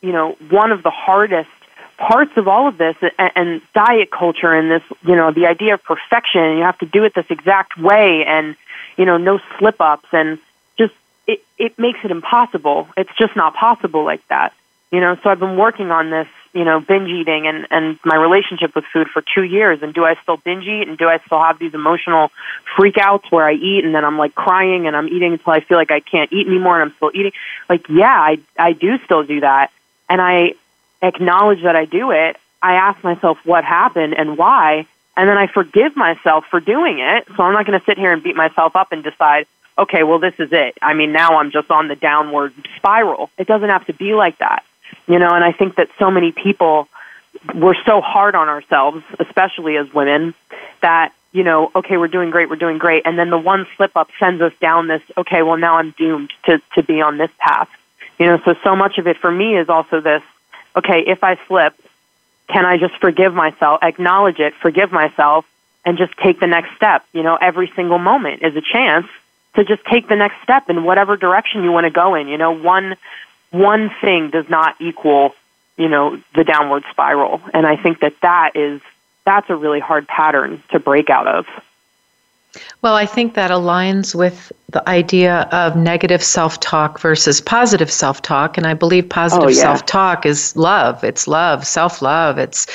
you 0.00 0.12
know, 0.12 0.32
one 0.50 0.72
of 0.72 0.82
the 0.82 0.90
hardest 0.90 1.50
parts 1.96 2.32
of 2.36 2.48
all 2.48 2.68
of 2.68 2.78
this 2.78 2.96
and, 3.18 3.30
and 3.34 3.62
diet 3.74 4.10
culture 4.10 4.52
and 4.52 4.70
this, 4.70 4.82
you 5.02 5.16
know, 5.16 5.32
the 5.32 5.46
idea 5.46 5.74
of 5.74 5.82
perfection. 5.82 6.58
You 6.58 6.64
have 6.64 6.78
to 6.78 6.86
do 6.86 7.04
it 7.04 7.14
this 7.14 7.26
exact 7.30 7.78
way 7.78 8.24
and, 8.26 8.56
you 8.96 9.04
know, 9.04 9.16
no 9.16 9.40
slip 9.58 9.80
ups 9.80 10.08
and 10.12 10.38
just 10.78 10.94
it, 11.26 11.42
it 11.58 11.78
makes 11.78 12.00
it 12.04 12.10
impossible. 12.10 12.88
It's 12.96 13.14
just 13.18 13.36
not 13.36 13.54
possible 13.54 14.04
like 14.04 14.26
that. 14.28 14.52
You 14.90 15.00
know, 15.00 15.16
so 15.22 15.30
I've 15.30 15.40
been 15.40 15.56
working 15.56 15.90
on 15.90 16.10
this, 16.10 16.28
you 16.52 16.64
know, 16.64 16.78
binge 16.78 17.08
eating 17.08 17.48
and, 17.48 17.66
and 17.72 17.98
my 18.04 18.14
relationship 18.14 18.76
with 18.76 18.84
food 18.92 19.08
for 19.08 19.24
two 19.34 19.42
years. 19.42 19.82
And 19.82 19.92
do 19.92 20.04
I 20.04 20.14
still 20.22 20.36
binge 20.36 20.66
eat? 20.66 20.86
And 20.86 20.96
do 20.96 21.08
I 21.08 21.18
still 21.26 21.42
have 21.42 21.58
these 21.58 21.74
emotional 21.74 22.30
freakouts 22.76 23.30
where 23.32 23.44
I 23.44 23.54
eat 23.54 23.84
and 23.84 23.92
then 23.92 24.04
I'm 24.04 24.18
like 24.18 24.36
crying 24.36 24.86
and 24.86 24.94
I'm 24.94 25.08
eating 25.08 25.32
until 25.32 25.52
I 25.52 25.60
feel 25.60 25.78
like 25.78 25.90
I 25.90 25.98
can't 25.98 26.32
eat 26.32 26.46
anymore 26.46 26.80
and 26.80 26.90
I'm 26.90 26.96
still 26.96 27.10
eating? 27.12 27.32
Like, 27.68 27.88
yeah, 27.88 28.06
I, 28.06 28.38
I 28.56 28.72
do 28.72 28.98
still 29.04 29.24
do 29.24 29.40
that. 29.40 29.72
And 30.08 30.20
I, 30.20 30.54
acknowledge 31.02 31.62
that 31.62 31.76
I 31.76 31.84
do 31.84 32.10
it, 32.10 32.36
I 32.62 32.74
ask 32.74 33.02
myself 33.04 33.38
what 33.44 33.64
happened 33.64 34.14
and 34.16 34.38
why, 34.38 34.86
and 35.16 35.28
then 35.28 35.36
I 35.36 35.46
forgive 35.46 35.96
myself 35.96 36.46
for 36.50 36.60
doing 36.60 36.98
it. 36.98 37.26
So 37.36 37.42
I'm 37.42 37.52
not 37.52 37.66
going 37.66 37.78
to 37.78 37.84
sit 37.84 37.98
here 37.98 38.12
and 38.12 38.22
beat 38.22 38.36
myself 38.36 38.74
up 38.74 38.90
and 38.92 39.04
decide, 39.04 39.46
okay, 39.76 40.02
well, 40.02 40.18
this 40.18 40.34
is 40.38 40.50
it. 40.52 40.76
I 40.80 40.94
mean, 40.94 41.12
now 41.12 41.38
I'm 41.38 41.50
just 41.50 41.70
on 41.70 41.88
the 41.88 41.96
downward 41.96 42.54
spiral. 42.76 43.30
It 43.38 43.46
doesn't 43.46 43.68
have 43.68 43.86
to 43.86 43.92
be 43.92 44.14
like 44.14 44.38
that, 44.38 44.64
you 45.06 45.18
know, 45.18 45.30
and 45.30 45.44
I 45.44 45.52
think 45.52 45.76
that 45.76 45.90
so 45.98 46.10
many 46.10 46.32
people, 46.32 46.88
we're 47.54 47.74
so 47.84 48.00
hard 48.00 48.34
on 48.34 48.48
ourselves, 48.48 49.02
especially 49.18 49.76
as 49.76 49.92
women, 49.92 50.34
that, 50.80 51.12
you 51.32 51.42
know, 51.42 51.70
okay, 51.74 51.96
we're 51.96 52.08
doing 52.08 52.30
great, 52.30 52.48
we're 52.48 52.56
doing 52.56 52.78
great. 52.78 53.02
And 53.04 53.18
then 53.18 53.30
the 53.30 53.38
one 53.38 53.66
slip 53.76 53.96
up 53.96 54.08
sends 54.18 54.40
us 54.40 54.52
down 54.60 54.86
this, 54.86 55.02
okay, 55.16 55.42
well, 55.42 55.56
now 55.56 55.76
I'm 55.76 55.90
doomed 55.90 56.32
to, 56.44 56.62
to 56.76 56.82
be 56.82 57.00
on 57.02 57.18
this 57.18 57.30
path. 57.38 57.68
You 58.18 58.26
know, 58.26 58.40
so 58.44 58.54
so 58.62 58.76
much 58.76 58.98
of 58.98 59.08
it 59.08 59.16
for 59.16 59.30
me 59.30 59.56
is 59.56 59.68
also 59.68 60.00
this 60.00 60.22
okay, 60.76 61.04
if 61.06 61.22
I 61.22 61.38
slip, 61.46 61.74
can 62.48 62.64
I 62.64 62.76
just 62.76 62.96
forgive 62.96 63.34
myself, 63.34 63.82
acknowledge 63.82 64.38
it, 64.38 64.54
forgive 64.60 64.92
myself, 64.92 65.46
and 65.84 65.96
just 65.98 66.16
take 66.18 66.40
the 66.40 66.46
next 66.46 66.74
step? 66.76 67.04
You 67.12 67.22
know, 67.22 67.36
every 67.36 67.72
single 67.74 67.98
moment 67.98 68.42
is 68.42 68.54
a 68.56 68.60
chance 68.60 69.06
to 69.54 69.64
just 69.64 69.84
take 69.84 70.08
the 70.08 70.16
next 70.16 70.42
step 70.42 70.68
in 70.68 70.84
whatever 70.84 71.16
direction 71.16 71.62
you 71.62 71.72
want 71.72 71.84
to 71.84 71.90
go 71.90 72.14
in. 72.14 72.28
You 72.28 72.38
know, 72.38 72.52
one 72.52 72.96
one 73.50 73.90
thing 74.00 74.30
does 74.30 74.48
not 74.48 74.80
equal, 74.80 75.34
you 75.76 75.88
know, 75.88 76.20
the 76.34 76.42
downward 76.42 76.82
spiral. 76.90 77.40
And 77.52 77.66
I 77.66 77.76
think 77.76 78.00
that 78.00 78.14
that 78.20 78.56
is 78.56 78.80
that's 79.24 79.48
a 79.48 79.56
really 79.56 79.80
hard 79.80 80.06
pattern 80.06 80.62
to 80.72 80.80
break 80.80 81.08
out 81.08 81.26
of. 81.26 81.46
Well, 82.82 82.94
I 82.94 83.06
think 83.06 83.34
that 83.34 83.50
aligns 83.50 84.14
with 84.14 84.52
the 84.70 84.86
idea 84.88 85.42
of 85.52 85.76
negative 85.76 86.22
self 86.22 86.58
talk 86.58 86.98
versus 86.98 87.40
positive 87.40 87.90
self 87.90 88.20
talk. 88.22 88.58
And 88.58 88.66
I 88.66 88.74
believe 88.74 89.04
oh, 89.04 89.08
positive 89.08 89.46
oh, 89.46 89.48
yeah. 89.48 89.62
self 89.62 89.86
talk 89.86 90.26
is 90.26 90.56
love. 90.56 91.02
It's 91.04 91.28
love, 91.28 91.66
self 91.66 92.02
love. 92.02 92.38
It's 92.38 92.66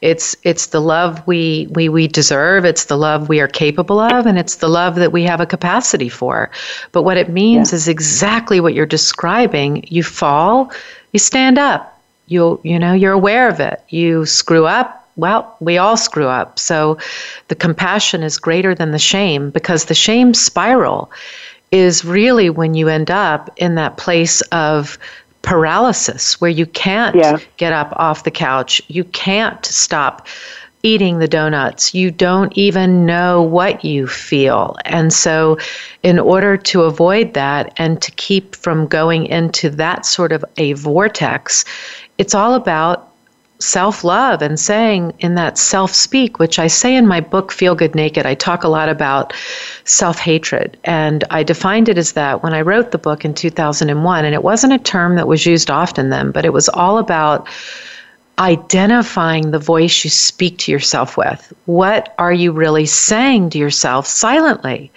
it's 0.00 0.36
it's 0.44 0.66
the 0.66 0.80
love 0.80 1.26
we, 1.26 1.68
we 1.72 1.88
we 1.88 2.06
deserve, 2.06 2.64
it's 2.64 2.84
the 2.84 2.96
love 2.96 3.28
we 3.28 3.40
are 3.40 3.48
capable 3.48 3.98
of, 3.98 4.24
and 4.24 4.38
it's 4.38 4.56
the 4.56 4.68
love 4.68 4.94
that 4.96 5.12
we 5.12 5.24
have 5.24 5.40
a 5.40 5.46
capacity 5.46 6.08
for. 6.08 6.50
But 6.92 7.02
what 7.02 7.16
it 7.16 7.28
means 7.28 7.72
yeah. 7.72 7.76
is 7.76 7.88
exactly 7.88 8.60
what 8.60 8.74
you're 8.74 8.86
describing. 8.86 9.84
You 9.88 10.02
fall, 10.02 10.72
you 11.12 11.18
stand 11.18 11.58
up. 11.58 12.00
You 12.26 12.60
you 12.62 12.78
know, 12.78 12.92
you're 12.92 13.12
aware 13.12 13.48
of 13.48 13.58
it. 13.58 13.82
You 13.88 14.26
screw 14.26 14.66
up, 14.66 15.07
well, 15.18 15.56
we 15.60 15.76
all 15.76 15.96
screw 15.96 16.28
up. 16.28 16.58
So 16.58 16.96
the 17.48 17.54
compassion 17.54 18.22
is 18.22 18.38
greater 18.38 18.74
than 18.74 18.92
the 18.92 18.98
shame 18.98 19.50
because 19.50 19.86
the 19.86 19.94
shame 19.94 20.32
spiral 20.32 21.10
is 21.72 22.04
really 22.04 22.48
when 22.48 22.74
you 22.74 22.88
end 22.88 23.10
up 23.10 23.50
in 23.56 23.74
that 23.74 23.96
place 23.96 24.40
of 24.52 24.96
paralysis 25.42 26.40
where 26.40 26.50
you 26.50 26.66
can't 26.66 27.16
yeah. 27.16 27.38
get 27.56 27.72
up 27.72 27.92
off 27.96 28.24
the 28.24 28.30
couch. 28.30 28.80
You 28.88 29.04
can't 29.04 29.64
stop 29.66 30.26
eating 30.84 31.18
the 31.18 31.28
donuts. 31.28 31.94
You 31.94 32.12
don't 32.12 32.56
even 32.56 33.04
know 33.04 33.42
what 33.42 33.84
you 33.84 34.06
feel. 34.06 34.76
And 34.84 35.12
so, 35.12 35.58
in 36.04 36.18
order 36.18 36.56
to 36.56 36.82
avoid 36.82 37.34
that 37.34 37.72
and 37.76 38.00
to 38.02 38.12
keep 38.12 38.54
from 38.54 38.86
going 38.86 39.26
into 39.26 39.68
that 39.70 40.06
sort 40.06 40.30
of 40.30 40.44
a 40.56 40.74
vortex, 40.74 41.64
it's 42.18 42.34
all 42.34 42.54
about 42.54 43.08
self 43.58 44.04
love 44.04 44.40
and 44.42 44.58
saying 44.58 45.12
in 45.18 45.34
that 45.34 45.58
self 45.58 45.92
speak, 45.92 46.38
which 46.38 46.58
I 46.58 46.66
say 46.66 46.94
in 46.94 47.06
my 47.06 47.20
book, 47.20 47.52
Feel 47.52 47.74
Good 47.74 47.94
Naked, 47.94 48.26
I 48.26 48.34
talk 48.34 48.64
a 48.64 48.68
lot 48.68 48.88
about 48.88 49.32
self 49.84 50.18
hatred. 50.18 50.76
And 50.84 51.24
I 51.30 51.42
defined 51.42 51.88
it 51.88 51.98
as 51.98 52.12
that 52.12 52.42
when 52.42 52.54
I 52.54 52.62
wrote 52.62 52.90
the 52.90 52.98
book 52.98 53.24
in 53.24 53.34
2001. 53.34 54.24
And 54.24 54.34
it 54.34 54.42
wasn't 54.42 54.72
a 54.72 54.78
term 54.78 55.16
that 55.16 55.28
was 55.28 55.46
used 55.46 55.70
often 55.70 56.10
then, 56.10 56.30
but 56.30 56.44
it 56.44 56.52
was 56.52 56.68
all 56.68 56.98
about 56.98 57.48
identifying 58.38 59.50
the 59.50 59.58
voice 59.58 60.04
you 60.04 60.10
speak 60.10 60.58
to 60.58 60.70
yourself 60.70 61.16
with. 61.16 61.52
What 61.66 62.14
are 62.18 62.32
you 62.32 62.52
really 62.52 62.86
saying 62.86 63.50
to 63.50 63.58
yourself 63.58 64.06
silently? 64.06 64.92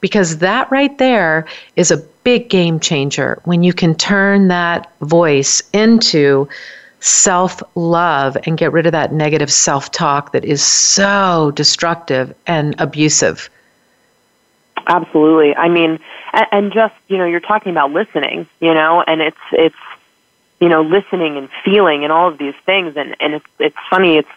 Because 0.00 0.38
that 0.38 0.70
right 0.70 0.96
there 0.96 1.46
is 1.76 1.90
a 1.90 1.98
big 2.24 2.48
game 2.48 2.80
changer 2.80 3.38
when 3.44 3.62
you 3.62 3.74
can 3.74 3.94
turn 3.94 4.48
that 4.48 4.90
voice 5.00 5.62
into 5.74 6.48
self 7.00 7.62
love 7.74 8.36
and 8.44 8.56
get 8.58 8.72
rid 8.72 8.86
of 8.86 8.92
that 8.92 9.12
negative 9.12 9.52
self 9.52 9.90
talk 9.90 10.32
that 10.32 10.44
is 10.44 10.62
so 10.62 11.52
destructive 11.54 12.34
and 12.46 12.74
abusive. 12.78 13.50
Absolutely. 14.86 15.54
I 15.54 15.68
mean, 15.68 15.98
and, 16.52 16.72
just, 16.72 16.94
you 17.08 17.16
know, 17.18 17.24
you're 17.24 17.40
talking 17.40 17.72
about 17.72 17.92
listening, 17.92 18.46
you 18.60 18.74
know, 18.74 19.02
and 19.02 19.20
it's, 19.20 19.36
it's, 19.52 19.76
you 20.60 20.68
know, 20.68 20.82
listening 20.82 21.36
and 21.36 21.48
feeling 21.64 22.04
and 22.04 22.12
all 22.12 22.28
of 22.28 22.38
these 22.38 22.54
things. 22.64 22.96
And, 22.96 23.16
and 23.20 23.34
it's, 23.34 23.46
it's 23.58 23.76
funny. 23.90 24.18
It's, 24.18 24.28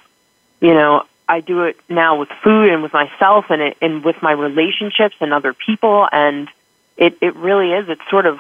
you 0.62 0.74
know, 0.74 1.04
I 1.28 1.42
do 1.42 1.64
it 1.64 1.78
now 1.90 2.20
with 2.20 2.30
food 2.44 2.70
and 2.70 2.82
with 2.82 2.94
myself 2.94 3.46
and, 3.50 3.62
it, 3.62 3.78
and 3.82 4.04
with 4.04 4.22
my 4.22 4.32
relationships 4.32 5.16
and 5.20 5.34
other 5.34 5.54
people. 5.54 6.08
And 6.12 6.48
it, 6.98 7.18
it 7.22 7.36
really 7.36 7.74
is, 7.74 7.90
it's 7.90 8.10
sort 8.10 8.26
of 8.26 8.40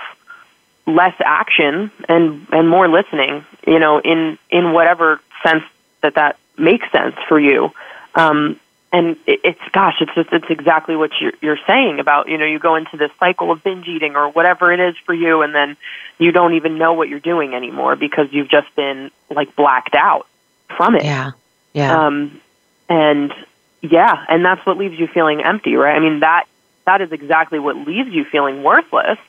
less 0.89 1.15
action 1.23 1.91
and 2.07 2.47
and 2.51 2.67
more 2.67 2.87
listening 2.87 3.45
you 3.65 3.79
know 3.79 3.99
in 3.99 4.37
in 4.49 4.73
whatever 4.73 5.21
sense 5.45 5.63
that 6.01 6.15
that 6.15 6.37
makes 6.57 6.91
sense 6.91 7.15
for 7.27 7.39
you. 7.39 7.71
Um 8.15 8.59
and 8.91 9.17
it, 9.27 9.39
it's 9.43 9.61
gosh 9.71 9.95
it's 10.01 10.13
just 10.15 10.29
it's 10.31 10.49
exactly 10.49 10.95
what 10.95 11.11
you're 11.21 11.33
you're 11.41 11.59
saying 11.67 11.99
about 11.99 12.27
you 12.27 12.37
know 12.37 12.45
you 12.45 12.59
go 12.59 12.75
into 12.75 12.97
this 12.97 13.11
cycle 13.19 13.51
of 13.51 13.63
binge 13.63 13.87
eating 13.87 14.15
or 14.15 14.29
whatever 14.29 14.71
it 14.71 14.79
is 14.79 14.95
for 15.05 15.13
you 15.13 15.41
and 15.41 15.53
then 15.53 15.77
you 16.17 16.31
don't 16.31 16.53
even 16.53 16.77
know 16.77 16.93
what 16.93 17.07
you're 17.07 17.19
doing 17.19 17.53
anymore 17.53 17.95
because 17.95 18.27
you've 18.31 18.49
just 18.49 18.73
been 18.75 19.11
like 19.29 19.55
blacked 19.55 19.95
out 19.95 20.27
from 20.75 20.95
it. 20.95 21.03
Yeah. 21.03 21.31
Yeah. 21.73 22.05
Um 22.05 22.41
and 22.89 23.33
yeah 23.81 24.25
and 24.27 24.43
that's 24.43 24.65
what 24.65 24.77
leaves 24.77 24.99
you 24.99 25.07
feeling 25.07 25.43
empty 25.43 25.75
right? 25.75 25.95
I 25.95 25.99
mean 25.99 26.21
that 26.21 26.45
that 26.85 27.01
is 27.01 27.11
exactly 27.11 27.59
what 27.59 27.75
leaves 27.75 28.09
you 28.11 28.25
feeling 28.25 28.63
worthless 28.63 29.19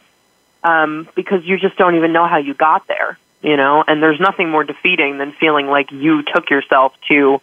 um, 0.62 1.08
because 1.14 1.44
you 1.44 1.58
just 1.58 1.76
don't 1.76 1.94
even 1.96 2.12
know 2.12 2.26
how 2.26 2.38
you 2.38 2.54
got 2.54 2.86
there, 2.86 3.18
you 3.42 3.56
know. 3.56 3.84
And 3.86 4.02
there's 4.02 4.20
nothing 4.20 4.50
more 4.50 4.64
defeating 4.64 5.18
than 5.18 5.32
feeling 5.32 5.66
like 5.66 5.90
you 5.90 6.22
took 6.22 6.50
yourself 6.50 6.94
to 7.08 7.40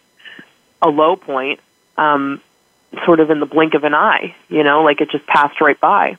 a 0.82 0.90
low 0.90 1.16
point, 1.16 1.60
um, 1.98 2.42
sort 3.06 3.20
of 3.20 3.30
in 3.30 3.40
the 3.40 3.46
blink 3.46 3.74
of 3.74 3.84
an 3.84 3.94
eye, 3.94 4.36
you 4.50 4.64
know, 4.64 4.84
like 4.84 5.02
it 5.02 5.10
just 5.10 5.26
passed 5.28 5.60
right 5.62 5.80
by. 5.80 6.18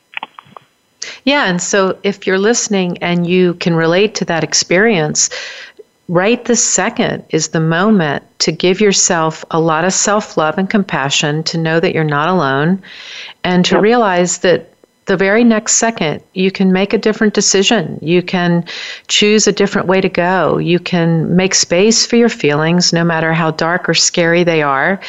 Yeah, 1.25 1.47
and 1.47 1.63
so 1.63 1.99
if 2.03 2.27
you're 2.27 2.39
listening 2.39 2.99
and 2.99 3.27
you 3.27 3.55
can 3.55 3.75
relate 3.75 4.15
to 4.17 4.25
that 4.27 4.43
experience, 4.43 5.31
right 6.09 6.43
this 6.45 6.65
second 6.65 7.25
is 7.31 7.49
the 7.49 7.61
moment 7.61 8.25
to 8.41 8.51
give 8.51 8.81
yourself 8.81 9.45
a 9.51 9.61
lot 9.61 9.85
of 9.85 9.93
self 9.93 10.37
love 10.37 10.59
and 10.59 10.69
compassion, 10.69 11.45
to 11.45 11.59
know 11.59 11.81
that 11.81 11.95
you're 11.95 12.05
not 12.05 12.29
alone, 12.29 12.83
and 13.45 13.65
to 13.67 13.77
yep. 13.77 13.83
realize 13.83 14.39
that 14.39 14.73
the 15.09 15.17
very 15.17 15.43
next 15.43 15.77
second, 15.77 16.23
you 16.35 16.51
can 16.51 16.71
make 16.71 16.93
a 16.93 16.99
different 16.99 17.33
decision. 17.33 17.99
You 18.03 18.23
can 18.23 18.65
choose 19.09 19.47
a 19.47 19.53
different 19.53 19.89
way 19.89 20.03
to 20.03 20.09
go. 20.09 20.59
You 20.59 20.79
can 20.79 21.35
make 21.35 21.55
space 21.55 22.05
for 22.05 22.17
your 22.17 22.29
feelings, 22.29 22.93
no 22.93 23.05
matter 23.05 23.33
how 23.33 23.51
dark 23.53 23.89
or 23.89 23.95
scary 23.95 24.45
they 24.45 24.63
are. 24.63 25.01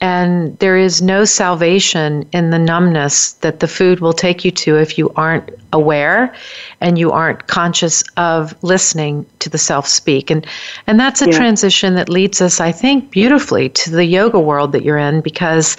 And 0.00 0.56
there 0.60 0.78
is 0.78 1.02
no 1.02 1.24
salvation 1.24 2.26
in 2.32 2.50
the 2.50 2.60
numbness 2.60 3.32
that 3.44 3.58
the 3.58 3.66
food 3.66 3.98
will 3.98 4.12
take 4.12 4.44
you 4.44 4.52
to 4.52 4.78
if 4.78 4.96
you 4.96 5.10
aren't 5.16 5.50
aware 5.72 6.32
and 6.80 6.96
you 6.96 7.10
aren't 7.10 7.48
conscious 7.48 8.04
of 8.16 8.54
listening 8.62 9.26
to 9.40 9.50
the 9.50 9.58
self 9.58 9.86
speak. 9.86 10.30
And, 10.30 10.46
and 10.86 10.98
that's 10.98 11.22
a 11.22 11.26
yeah. 11.26 11.36
transition 11.36 11.96
that 11.96 12.08
leads 12.08 12.40
us, 12.40 12.60
I 12.60 12.70
think, 12.70 13.10
beautifully 13.10 13.68
to 13.68 13.90
the 13.90 14.04
yoga 14.04 14.38
world 14.38 14.70
that 14.72 14.84
you're 14.84 14.96
in 14.96 15.20
because 15.20 15.76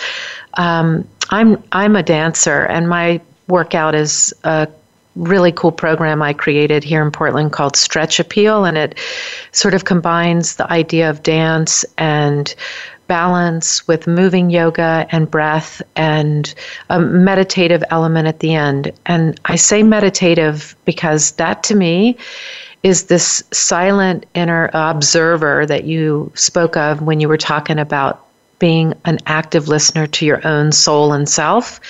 um, 0.56 1.08
I'm, 1.30 1.64
I'm 1.72 1.96
a 1.96 2.04
dancer 2.04 2.66
and 2.66 2.90
my 2.90 3.22
workout 3.52 3.94
is 3.94 4.34
a 4.44 4.68
really 5.16 5.52
cool 5.52 5.72
program 5.72 6.22
I 6.22 6.34
created 6.34 6.84
here 6.84 7.04
in 7.04 7.12
Portland 7.12 7.52
called 7.52 7.76
Stretch 7.76 8.20
Appeal, 8.20 8.66
and 8.66 8.78
it 8.78 8.98
sort 9.52 9.74
of 9.74 9.86
combines 9.86 10.56
the 10.56 10.72
idea 10.72 11.10
of 11.10 11.22
dance 11.22 11.86
and 11.98 12.56
balance 13.08 13.86
with 13.90 14.08
moving 14.08 14.50
yoga 14.50 15.06
and 15.12 15.30
breath 15.30 15.82
and 15.98 16.54
a 16.90 16.98
meditative 16.98 17.84
element 17.90 18.26
at 18.26 18.40
the 18.40 18.54
end. 18.54 18.94
And 19.06 19.38
I 19.44 19.58
say 19.58 19.84
meditative 19.84 20.78
because 20.86 21.34
that 21.34 21.62
to 21.64 21.76
me 21.76 22.18
is 22.84 23.08
this 23.08 23.44
silent 23.52 24.26
inner 24.34 24.70
observer 24.74 25.66
that 25.66 25.84
you 25.84 26.32
spoke 26.36 26.78
of 26.78 27.02
when 27.02 27.20
you 27.20 27.28
were 27.28 27.38
talking 27.38 27.80
about 27.80 28.26
being 28.62 28.94
an 29.06 29.18
active 29.26 29.68
listener 29.68 30.06
to 30.06 30.24
your 30.24 30.48
own 30.48 30.72
soul 30.72 31.12
and 31.14 31.28
self. 31.28 31.82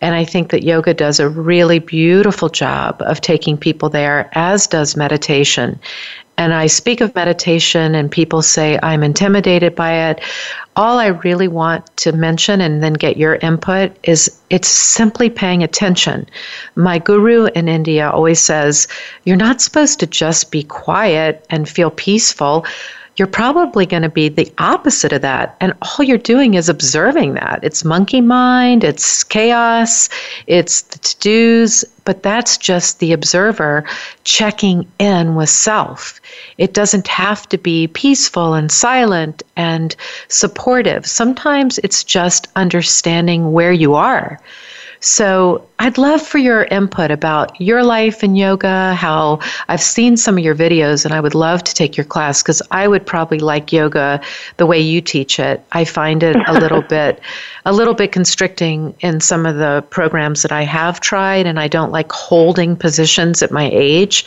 And 0.00 0.14
I 0.14 0.24
think 0.24 0.50
that 0.50 0.64
yoga 0.64 0.94
does 0.94 1.20
a 1.20 1.28
really 1.28 1.78
beautiful 1.78 2.48
job 2.48 3.00
of 3.02 3.20
taking 3.20 3.58
people 3.58 3.90
there, 3.90 4.30
as 4.32 4.66
does 4.66 4.96
meditation. 4.96 5.78
And 6.38 6.54
I 6.54 6.66
speak 6.66 7.02
of 7.02 7.14
meditation, 7.14 7.94
and 7.94 8.10
people 8.10 8.40
say 8.40 8.78
I'm 8.82 9.04
intimidated 9.04 9.76
by 9.76 9.92
it. 10.08 10.20
All 10.76 10.98
I 10.98 11.08
really 11.08 11.46
want 11.46 11.94
to 11.98 12.12
mention 12.12 12.62
and 12.62 12.82
then 12.82 12.94
get 12.94 13.18
your 13.18 13.36
input 13.36 13.92
is 14.02 14.40
it's 14.48 14.66
simply 14.66 15.28
paying 15.28 15.62
attention. 15.62 16.26
My 16.74 16.98
guru 16.98 17.48
in 17.54 17.68
India 17.68 18.10
always 18.10 18.40
says, 18.40 18.88
You're 19.24 19.36
not 19.36 19.60
supposed 19.60 20.00
to 20.00 20.06
just 20.06 20.50
be 20.50 20.64
quiet 20.64 21.44
and 21.50 21.68
feel 21.68 21.90
peaceful 21.90 22.64
you're 23.16 23.28
probably 23.28 23.86
going 23.86 24.02
to 24.02 24.08
be 24.08 24.28
the 24.28 24.52
opposite 24.58 25.12
of 25.12 25.22
that. 25.22 25.56
And 25.60 25.72
all 25.82 26.04
you're 26.04 26.18
doing 26.18 26.54
is 26.54 26.68
observing 26.68 27.34
that. 27.34 27.60
It's 27.62 27.84
monkey 27.84 28.20
mind, 28.20 28.82
it's 28.82 29.22
chaos, 29.22 30.08
it's 30.46 30.82
the 30.82 30.98
to 30.98 31.18
dos, 31.20 31.84
but 32.04 32.22
that's 32.22 32.58
just 32.58 32.98
the 32.98 33.12
observer 33.12 33.84
checking 34.24 34.86
in 34.98 35.36
with 35.36 35.48
self. 35.48 36.20
It 36.58 36.74
doesn't 36.74 37.08
have 37.08 37.48
to 37.50 37.58
be 37.58 37.86
peaceful 37.86 38.54
and 38.54 38.70
silent 38.70 39.42
and 39.56 39.94
supportive. 40.28 41.06
Sometimes 41.06 41.78
it's 41.78 42.04
just 42.04 42.48
understanding 42.56 43.52
where 43.52 43.72
you 43.72 43.94
are. 43.94 44.40
So 45.04 45.68
I'd 45.80 45.98
love 45.98 46.22
for 46.22 46.38
your 46.38 46.64
input 46.64 47.10
about 47.10 47.60
your 47.60 47.82
life 47.82 48.24
in 48.24 48.36
yoga, 48.36 48.94
how 48.94 49.40
I've 49.68 49.82
seen 49.82 50.16
some 50.16 50.38
of 50.38 50.42
your 50.42 50.54
videos, 50.54 51.04
and 51.04 51.12
I 51.12 51.20
would 51.20 51.34
love 51.34 51.62
to 51.64 51.74
take 51.74 51.94
your 51.94 52.06
class 52.06 52.42
because 52.42 52.62
I 52.70 52.88
would 52.88 53.04
probably 53.04 53.38
like 53.38 53.70
yoga 53.70 54.22
the 54.56 54.64
way 54.64 54.80
you 54.80 55.02
teach 55.02 55.38
it. 55.38 55.62
I 55.72 55.84
find 55.84 56.22
it 56.22 56.36
a 56.46 56.54
little 56.54 56.80
bit 56.88 57.20
a 57.66 57.72
little 57.72 57.92
bit 57.92 58.12
constricting 58.12 58.94
in 59.00 59.20
some 59.20 59.44
of 59.44 59.56
the 59.56 59.84
programs 59.90 60.40
that 60.40 60.52
I 60.52 60.62
have 60.62 61.00
tried, 61.00 61.44
and 61.44 61.60
I 61.60 61.68
don't 61.68 61.92
like 61.92 62.10
holding 62.10 62.74
positions 62.74 63.42
at 63.42 63.50
my 63.50 63.68
age. 63.74 64.24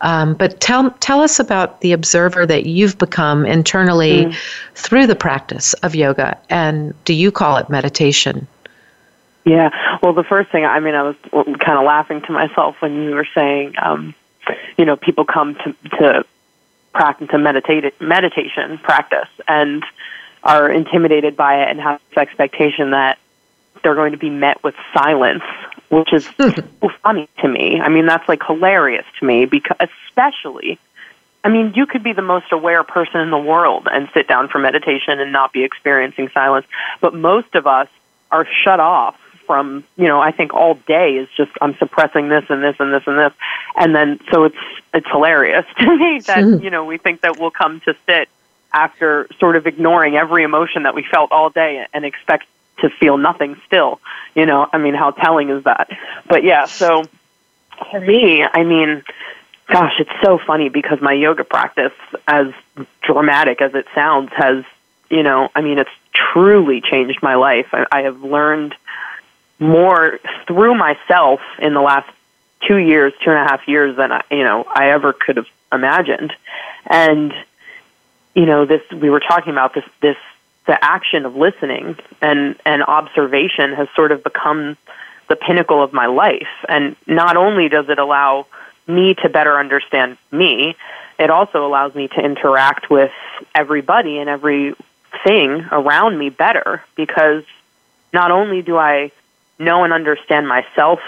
Um, 0.00 0.34
but 0.34 0.60
tell 0.60 0.92
tell 1.00 1.22
us 1.22 1.40
about 1.40 1.80
the 1.80 1.90
observer 1.90 2.46
that 2.46 2.66
you've 2.66 2.98
become 2.98 3.46
internally 3.46 4.26
mm. 4.26 4.36
through 4.76 5.08
the 5.08 5.16
practice 5.16 5.72
of 5.82 5.96
yoga, 5.96 6.38
and 6.48 6.94
do 7.04 7.14
you 7.14 7.32
call 7.32 7.56
it 7.56 7.68
meditation? 7.68 8.46
Yeah. 9.44 9.70
Well, 10.02 10.12
the 10.12 10.24
first 10.24 10.50
thing, 10.50 10.64
I 10.64 10.80
mean, 10.80 10.94
I 10.94 11.02
was 11.02 11.16
kind 11.32 11.78
of 11.78 11.84
laughing 11.84 12.22
to 12.22 12.32
myself 12.32 12.76
when 12.80 13.02
you 13.02 13.10
were 13.10 13.28
saying, 13.34 13.74
um, 13.80 14.14
you 14.76 14.84
know, 14.84 14.96
people 14.96 15.24
come 15.24 15.54
to 15.54 15.74
to 15.98 16.24
practice 16.92 17.28
to 17.30 17.38
meditate 17.38 18.00
meditation 18.00 18.78
practice 18.78 19.28
and 19.46 19.84
are 20.42 20.70
intimidated 20.70 21.36
by 21.36 21.62
it 21.62 21.70
and 21.70 21.80
have 21.80 22.00
this 22.08 22.18
expectation 22.18 22.90
that 22.90 23.18
they're 23.82 23.94
going 23.94 24.12
to 24.12 24.18
be 24.18 24.30
met 24.30 24.62
with 24.64 24.74
silence, 24.92 25.44
which 25.88 26.12
is 26.12 26.28
so 26.40 26.90
funny 27.02 27.28
to 27.38 27.48
me. 27.48 27.80
I 27.80 27.88
mean, 27.88 28.06
that's 28.06 28.28
like 28.28 28.42
hilarious 28.46 29.06
to 29.20 29.26
me 29.26 29.46
because 29.46 29.76
especially 30.08 30.78
I 31.42 31.48
mean, 31.48 31.72
you 31.74 31.86
could 31.86 32.02
be 32.02 32.12
the 32.12 32.22
most 32.22 32.52
aware 32.52 32.84
person 32.84 33.20
in 33.20 33.30
the 33.30 33.38
world 33.38 33.88
and 33.90 34.08
sit 34.12 34.28
down 34.28 34.48
for 34.48 34.58
meditation 34.58 35.20
and 35.20 35.32
not 35.32 35.52
be 35.52 35.64
experiencing 35.64 36.28
silence, 36.34 36.66
but 37.00 37.14
most 37.14 37.54
of 37.54 37.66
us 37.66 37.88
are 38.30 38.46
shut 38.62 38.78
off 38.78 39.16
from 39.50 39.82
you 39.96 40.06
know 40.06 40.20
I 40.20 40.30
think 40.30 40.54
all 40.54 40.74
day 40.86 41.16
is 41.16 41.28
just 41.36 41.50
I'm 41.60 41.76
suppressing 41.78 42.28
this 42.28 42.44
and 42.48 42.62
this 42.62 42.76
and 42.78 42.94
this 42.94 43.02
and 43.04 43.18
this, 43.18 43.32
and 43.74 43.92
then 43.92 44.20
so 44.30 44.44
it's 44.44 44.56
it's 44.94 45.08
hilarious 45.10 45.66
to 45.78 45.96
me 45.96 46.20
that 46.20 46.44
hmm. 46.44 46.62
you 46.62 46.70
know 46.70 46.84
we 46.84 46.98
think 46.98 47.22
that 47.22 47.40
we'll 47.40 47.50
come 47.50 47.80
to 47.80 47.96
sit 48.06 48.28
after 48.72 49.26
sort 49.40 49.56
of 49.56 49.66
ignoring 49.66 50.14
every 50.14 50.44
emotion 50.44 50.84
that 50.84 50.94
we 50.94 51.02
felt 51.02 51.32
all 51.32 51.50
day 51.50 51.84
and 51.92 52.04
expect 52.04 52.46
to 52.78 52.90
feel 52.90 53.18
nothing 53.18 53.60
still. 53.66 54.00
You 54.36 54.46
know, 54.46 54.68
I 54.72 54.78
mean, 54.78 54.94
how 54.94 55.10
telling 55.10 55.50
is 55.50 55.64
that? 55.64 55.90
But 56.28 56.44
yeah, 56.44 56.66
so 56.66 57.02
for 57.90 58.00
me, 58.00 58.44
I 58.44 58.62
mean, 58.62 59.02
gosh, 59.66 59.94
it's 59.98 60.12
so 60.22 60.38
funny 60.38 60.68
because 60.68 61.00
my 61.00 61.12
yoga 61.12 61.42
practice, 61.42 61.92
as 62.28 62.52
dramatic 63.02 63.60
as 63.60 63.74
it 63.74 63.86
sounds, 63.96 64.30
has, 64.36 64.64
you 65.10 65.24
know, 65.24 65.48
I 65.56 65.60
mean, 65.60 65.80
it's 65.80 65.90
truly 66.14 66.80
changed 66.80 67.20
my 67.20 67.34
life. 67.34 67.66
I, 67.72 67.86
I 67.90 68.02
have 68.02 68.22
learned 68.22 68.74
more 69.60 70.18
through 70.46 70.74
myself 70.74 71.40
in 71.60 71.74
the 71.74 71.80
last 71.80 72.10
two 72.66 72.78
years, 72.78 73.12
two 73.22 73.30
and 73.30 73.38
a 73.38 73.44
half 73.44 73.68
years 73.68 73.96
than 73.96 74.10
I, 74.10 74.22
you 74.30 74.42
know 74.42 74.64
I 74.64 74.90
ever 74.90 75.12
could 75.12 75.36
have 75.36 75.46
imagined. 75.72 76.32
And 76.86 77.32
you 78.34 78.46
know, 78.46 78.64
this 78.64 78.82
we 78.90 79.10
were 79.10 79.20
talking 79.20 79.52
about 79.52 79.74
this 79.74 79.84
this 80.00 80.16
the 80.66 80.82
action 80.84 81.26
of 81.26 81.36
listening 81.36 81.96
and 82.20 82.56
and 82.64 82.82
observation 82.82 83.72
has 83.72 83.88
sort 83.94 84.12
of 84.12 84.24
become 84.24 84.76
the 85.28 85.36
pinnacle 85.36 85.82
of 85.82 85.92
my 85.92 86.06
life. 86.06 86.48
And 86.68 86.96
not 87.06 87.36
only 87.36 87.68
does 87.68 87.88
it 87.88 87.98
allow 87.98 88.46
me 88.86 89.14
to 89.14 89.28
better 89.28 89.58
understand 89.58 90.18
me, 90.32 90.76
it 91.18 91.30
also 91.30 91.66
allows 91.66 91.94
me 91.94 92.08
to 92.08 92.20
interact 92.20 92.90
with 92.90 93.12
everybody 93.54 94.18
and 94.18 94.28
everything 94.28 95.66
around 95.70 96.18
me 96.18 96.30
better 96.30 96.82
because 96.96 97.44
not 98.12 98.30
only 98.30 98.62
do 98.62 98.76
I 98.76 99.12
know 99.60 99.84
and 99.84 99.92
understand 99.92 100.48
myself 100.48 101.00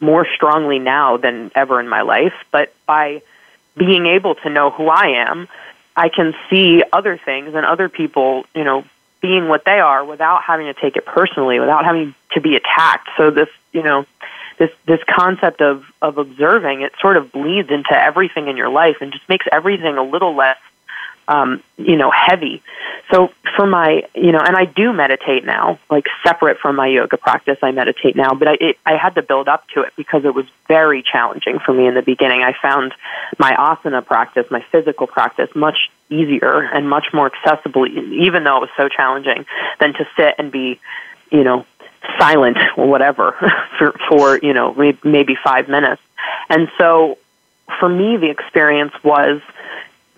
more 0.00 0.26
strongly 0.34 0.78
now 0.78 1.16
than 1.16 1.50
ever 1.54 1.80
in 1.80 1.88
my 1.88 2.02
life, 2.02 2.34
but 2.50 2.72
by 2.86 3.22
being 3.76 4.06
able 4.06 4.34
to 4.36 4.50
know 4.50 4.70
who 4.70 4.88
I 4.88 5.24
am, 5.28 5.48
I 5.96 6.08
can 6.08 6.34
see 6.48 6.82
other 6.92 7.18
things 7.22 7.54
and 7.54 7.66
other 7.66 7.88
people, 7.88 8.44
you 8.54 8.64
know, 8.64 8.84
being 9.20 9.48
what 9.48 9.64
they 9.64 9.80
are 9.80 10.04
without 10.04 10.42
having 10.42 10.66
to 10.66 10.74
take 10.74 10.96
it 10.96 11.04
personally, 11.04 11.58
without 11.58 11.84
having 11.84 12.14
to 12.32 12.40
be 12.40 12.54
attacked. 12.54 13.08
So 13.16 13.30
this, 13.30 13.48
you 13.72 13.82
know, 13.82 14.06
this 14.58 14.70
this 14.86 15.00
concept 15.04 15.60
of 15.60 15.84
of 16.00 16.18
observing, 16.18 16.82
it 16.82 16.92
sort 17.00 17.16
of 17.16 17.32
bleeds 17.32 17.70
into 17.70 17.92
everything 17.92 18.48
in 18.48 18.56
your 18.56 18.68
life 18.68 18.96
and 19.00 19.12
just 19.12 19.28
makes 19.28 19.46
everything 19.50 19.96
a 19.96 20.02
little 20.02 20.34
less 20.34 20.58
um, 21.28 21.62
you 21.76 21.96
know, 21.96 22.10
heavy. 22.10 22.62
So 23.10 23.30
for 23.56 23.66
my, 23.66 24.02
you 24.14 24.32
know, 24.32 24.40
and 24.40 24.54
I 24.54 24.66
do 24.66 24.92
meditate 24.92 25.44
now, 25.44 25.78
like 25.90 26.04
separate 26.22 26.58
from 26.58 26.76
my 26.76 26.86
yoga 26.88 27.16
practice, 27.16 27.56
I 27.62 27.70
meditate 27.70 28.14
now, 28.16 28.34
but 28.34 28.48
I, 28.48 28.52
it, 28.60 28.78
I 28.84 28.96
had 28.96 29.14
to 29.14 29.22
build 29.22 29.48
up 29.48 29.66
to 29.74 29.82
it 29.82 29.94
because 29.96 30.24
it 30.24 30.34
was 30.34 30.44
very 30.66 31.02
challenging 31.02 31.58
for 31.58 31.72
me 31.72 31.86
in 31.86 31.94
the 31.94 32.02
beginning. 32.02 32.42
I 32.42 32.54
found 32.60 32.94
my 33.38 33.52
asana 33.52 34.04
practice, 34.04 34.46
my 34.50 34.64
physical 34.70 35.06
practice, 35.06 35.48
much 35.54 35.90
easier 36.10 36.60
and 36.60 36.88
much 36.88 37.06
more 37.12 37.30
accessible, 37.32 37.86
even 37.86 38.44
though 38.44 38.58
it 38.58 38.60
was 38.60 38.70
so 38.76 38.88
challenging, 38.88 39.46
than 39.80 39.94
to 39.94 40.06
sit 40.16 40.34
and 40.38 40.52
be, 40.52 40.78
you 41.30 41.44
know, 41.44 41.64
silent 42.18 42.58
or 42.76 42.88
whatever 42.88 43.32
for, 43.78 43.94
for 44.08 44.38
you 44.38 44.52
know, 44.52 44.74
maybe 45.02 45.34
five 45.42 45.68
minutes. 45.68 46.02
And 46.50 46.68
so 46.76 47.18
for 47.78 47.88
me, 47.88 48.16
the 48.16 48.30
experience 48.30 48.92
was 49.02 49.40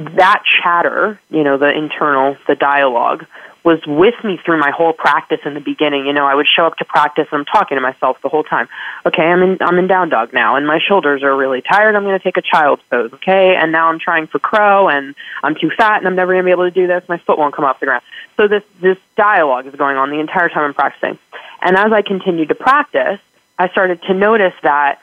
that 0.00 0.42
chatter, 0.44 1.20
you 1.30 1.44
know, 1.44 1.58
the 1.58 1.70
internal, 1.76 2.36
the 2.48 2.54
dialogue, 2.54 3.26
was 3.62 3.78
with 3.86 4.14
me 4.24 4.38
through 4.42 4.58
my 4.58 4.70
whole 4.70 4.94
practice 4.94 5.40
in 5.44 5.52
the 5.52 5.60
beginning. 5.60 6.06
You 6.06 6.14
know, 6.14 6.24
I 6.24 6.34
would 6.34 6.48
show 6.48 6.64
up 6.64 6.78
to 6.78 6.86
practice 6.86 7.28
and 7.30 7.40
I'm 7.40 7.44
talking 7.44 7.76
to 7.76 7.82
myself 7.82 8.16
the 8.22 8.30
whole 8.30 8.42
time. 8.42 8.68
Okay, 9.04 9.22
I'm 9.22 9.42
in 9.42 9.58
I'm 9.60 9.78
in 9.78 9.86
down 9.86 10.08
dog 10.08 10.32
now 10.32 10.56
and 10.56 10.66
my 10.66 10.78
shoulders 10.78 11.22
are 11.22 11.36
really 11.36 11.60
tired. 11.60 11.94
I'm 11.94 12.04
going 12.04 12.18
to 12.18 12.24
take 12.24 12.38
a 12.38 12.42
child's 12.42 12.82
pose. 12.90 13.12
Okay, 13.12 13.54
and 13.54 13.70
now 13.70 13.88
I'm 13.88 13.98
trying 13.98 14.26
for 14.28 14.38
crow 14.38 14.88
and 14.88 15.14
I'm 15.42 15.54
too 15.54 15.70
fat 15.76 15.98
and 15.98 16.06
I'm 16.06 16.16
never 16.16 16.32
going 16.32 16.44
to 16.44 16.46
be 16.46 16.52
able 16.52 16.64
to 16.64 16.70
do 16.70 16.86
this. 16.86 17.06
My 17.06 17.18
foot 17.18 17.38
won't 17.38 17.54
come 17.54 17.66
off 17.66 17.80
the 17.80 17.86
ground. 17.86 18.02
So 18.38 18.48
this 18.48 18.64
this 18.80 18.96
dialogue 19.16 19.66
is 19.66 19.74
going 19.74 19.98
on 19.98 20.08
the 20.08 20.20
entire 20.20 20.48
time 20.48 20.64
I'm 20.64 20.74
practicing. 20.74 21.18
And 21.60 21.76
as 21.76 21.92
I 21.92 22.00
continued 22.00 22.48
to 22.48 22.54
practice, 22.54 23.20
I 23.58 23.68
started 23.68 24.02
to 24.04 24.14
notice 24.14 24.54
that 24.62 25.02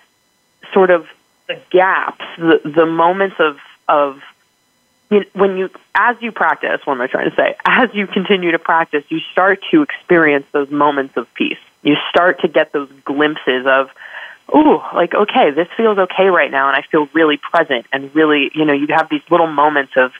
sort 0.73 0.89
of 0.89 1.05
the 1.47 1.60
gaps, 1.69 2.25
the, 2.38 2.60
the 2.65 2.86
moments 2.86 3.36
of, 3.39 3.57
of 3.88 4.21
you 5.09 5.23
when 5.33 5.57
you, 5.57 5.69
as 5.95 6.17
you 6.21 6.31
practice, 6.31 6.81
what 6.85 6.95
am 6.95 7.01
I 7.01 7.07
trying 7.07 7.29
to 7.29 7.35
say? 7.35 7.55
As 7.65 7.89
you 7.93 8.07
continue 8.07 8.51
to 8.51 8.59
practice, 8.59 9.03
you 9.09 9.19
start 9.31 9.63
to 9.71 9.81
experience 9.81 10.45
those 10.51 10.69
moments 10.69 11.15
of 11.17 11.33
peace. 11.33 11.57
You 11.83 11.95
start 12.09 12.41
to 12.41 12.47
get 12.47 12.73
those 12.73 12.89
glimpses 13.05 13.65
of, 13.65 13.89
ooh, 14.53 14.81
like, 14.93 15.13
okay, 15.13 15.51
this 15.51 15.67
feels 15.77 15.97
okay 15.97 16.27
right 16.27 16.51
now, 16.51 16.67
and 16.67 16.75
I 16.75 16.81
feel 16.89 17.07
really 17.13 17.37
present, 17.37 17.85
and 17.93 18.13
really, 18.13 18.51
you 18.53 18.65
know, 18.65 18.73
you 18.73 18.87
have 18.89 19.09
these 19.09 19.21
little 19.29 19.47
moments 19.47 19.93
of, 19.95 20.11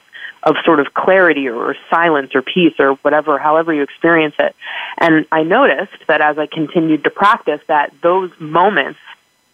of 0.44 0.56
sort 0.64 0.80
of 0.80 0.94
clarity 0.94 1.50
or 1.50 1.76
silence 1.90 2.34
or 2.36 2.42
peace 2.42 2.76
or 2.80 2.94
whatever, 2.96 3.38
however 3.38 3.74
you 3.74 3.82
experience 3.82 4.36
it. 4.40 4.56
And 4.98 5.26
I 5.32 5.44
noticed 5.44 6.08
that 6.08 6.22
as 6.22 6.38
I 6.38 6.46
continued 6.46 7.04
to 7.04 7.10
practice, 7.10 7.60
that 7.68 7.94
those 8.02 8.32
moments 8.40 9.00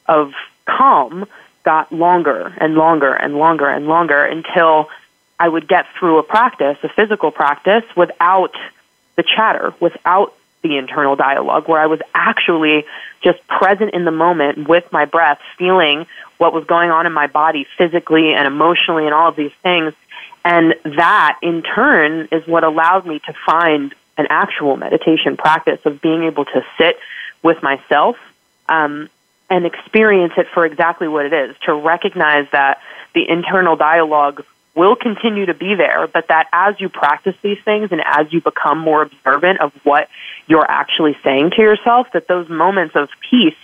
of 0.07 0.33
calm 0.65 1.25
got 1.63 1.91
longer 1.91 2.53
and 2.59 2.75
longer 2.75 3.13
and 3.13 3.35
longer 3.35 3.67
and 3.67 3.87
longer 3.87 4.23
until 4.23 4.89
I 5.39 5.49
would 5.49 5.67
get 5.67 5.85
through 5.97 6.19
a 6.19 6.23
practice, 6.23 6.77
a 6.83 6.89
physical 6.89 7.31
practice, 7.31 7.83
without 7.95 8.55
the 9.15 9.23
chatter, 9.23 9.73
without 9.79 10.33
the 10.61 10.77
internal 10.77 11.15
dialogue, 11.15 11.67
where 11.67 11.81
I 11.81 11.87
was 11.87 11.99
actually 12.13 12.85
just 13.21 13.45
present 13.47 13.93
in 13.93 14.05
the 14.05 14.11
moment 14.11 14.67
with 14.67 14.89
my 14.91 15.05
breath, 15.05 15.39
feeling 15.57 16.05
what 16.37 16.53
was 16.53 16.65
going 16.65 16.89
on 16.89 17.05
in 17.05 17.13
my 17.13 17.27
body 17.27 17.67
physically 17.77 18.33
and 18.33 18.47
emotionally 18.47 19.05
and 19.05 19.13
all 19.13 19.29
of 19.29 19.35
these 19.35 19.51
things. 19.61 19.93
And 20.45 20.75
that, 20.83 21.37
in 21.41 21.63
turn, 21.63 22.29
is 22.31 22.45
what 22.47 22.63
allowed 22.63 23.05
me 23.05 23.19
to 23.19 23.33
find 23.45 23.93
an 24.17 24.27
actual 24.29 24.77
meditation 24.77 25.37
practice 25.37 25.79
of 25.85 26.01
being 26.01 26.23
able 26.23 26.45
to 26.45 26.65
sit 26.77 26.97
with 27.41 27.61
myself 27.63 28.17
um, 28.69 29.09
and 29.49 29.65
experience 29.65 30.33
it 30.37 30.47
for 30.53 30.65
exactly 30.65 31.07
what 31.07 31.25
it 31.25 31.33
is, 31.33 31.55
to 31.65 31.73
recognize 31.73 32.47
that 32.51 32.81
the 33.13 33.27
internal 33.27 33.75
dialogue 33.75 34.43
will 34.75 34.95
continue 34.95 35.45
to 35.45 35.53
be 35.53 35.75
there, 35.75 36.07
but 36.07 36.27
that 36.29 36.47
as 36.51 36.79
you 36.79 36.89
practice 36.89 37.35
these 37.41 37.59
things 37.63 37.91
and 37.91 38.01
as 38.05 38.31
you 38.33 38.41
become 38.41 38.79
more 38.79 39.03
observant 39.03 39.61
of 39.61 39.71
what 39.83 40.09
you're 40.47 40.69
actually 40.69 41.15
saying 41.23 41.51
to 41.51 41.61
yourself, 41.61 42.07
that 42.13 42.27
those 42.27 42.49
moments 42.49 42.95
of 42.95 43.09
peace 43.29 43.55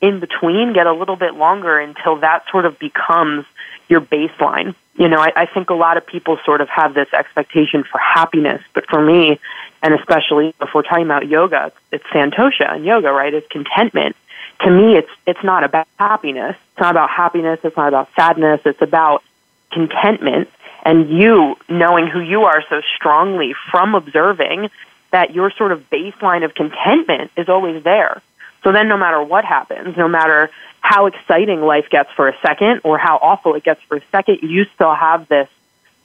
in 0.00 0.20
between 0.20 0.74
get 0.74 0.86
a 0.86 0.92
little 0.92 1.16
bit 1.16 1.34
longer 1.34 1.78
until 1.78 2.16
that 2.16 2.44
sort 2.50 2.66
of 2.66 2.78
becomes 2.78 3.44
your 3.88 4.00
baseline. 4.00 4.74
You 4.96 5.08
know, 5.08 5.18
I, 5.20 5.32
I 5.34 5.46
think 5.46 5.70
a 5.70 5.74
lot 5.74 5.96
of 5.96 6.06
people 6.06 6.38
sort 6.44 6.60
of 6.60 6.68
have 6.68 6.92
this 6.92 7.08
expectation 7.12 7.84
for 7.84 7.98
happiness, 7.98 8.62
but 8.74 8.86
for 8.86 9.02
me, 9.02 9.40
and 9.82 9.94
especially 9.94 10.54
if 10.60 10.74
we're 10.74 10.82
talking 10.82 11.04
about 11.04 11.28
yoga, 11.28 11.72
it's 11.90 12.04
santosha 12.04 12.74
and 12.74 12.84
yoga, 12.84 13.10
right? 13.10 13.32
It's 13.32 13.46
contentment. 13.48 14.16
To 14.62 14.70
me, 14.70 14.96
it's 14.96 15.10
it's 15.24 15.42
not 15.44 15.62
about 15.62 15.86
happiness. 15.98 16.56
It's 16.72 16.80
not 16.80 16.90
about 16.90 17.10
happiness. 17.10 17.60
It's 17.62 17.76
not 17.76 17.88
about 17.88 18.08
sadness. 18.16 18.60
It's 18.64 18.82
about 18.82 19.22
contentment 19.70 20.48
and 20.88 21.10
you 21.10 21.54
knowing 21.68 22.06
who 22.06 22.18
you 22.18 22.44
are 22.44 22.64
so 22.70 22.80
strongly 22.96 23.54
from 23.70 23.94
observing 23.94 24.70
that 25.10 25.34
your 25.34 25.50
sort 25.50 25.70
of 25.70 25.90
baseline 25.90 26.46
of 26.46 26.54
contentment 26.54 27.30
is 27.36 27.46
always 27.50 27.84
there. 27.84 28.22
So 28.64 28.72
then 28.72 28.88
no 28.88 28.96
matter 28.96 29.22
what 29.22 29.44
happens, 29.44 29.98
no 29.98 30.08
matter 30.08 30.50
how 30.80 31.04
exciting 31.04 31.60
life 31.60 31.90
gets 31.90 32.10
for 32.12 32.26
a 32.28 32.36
second 32.40 32.80
or 32.84 32.96
how 32.96 33.18
awful 33.20 33.54
it 33.54 33.64
gets 33.64 33.82
for 33.82 33.98
a 33.98 34.02
second, 34.10 34.38
you 34.40 34.64
still 34.74 34.94
have 34.94 35.28
this 35.28 35.50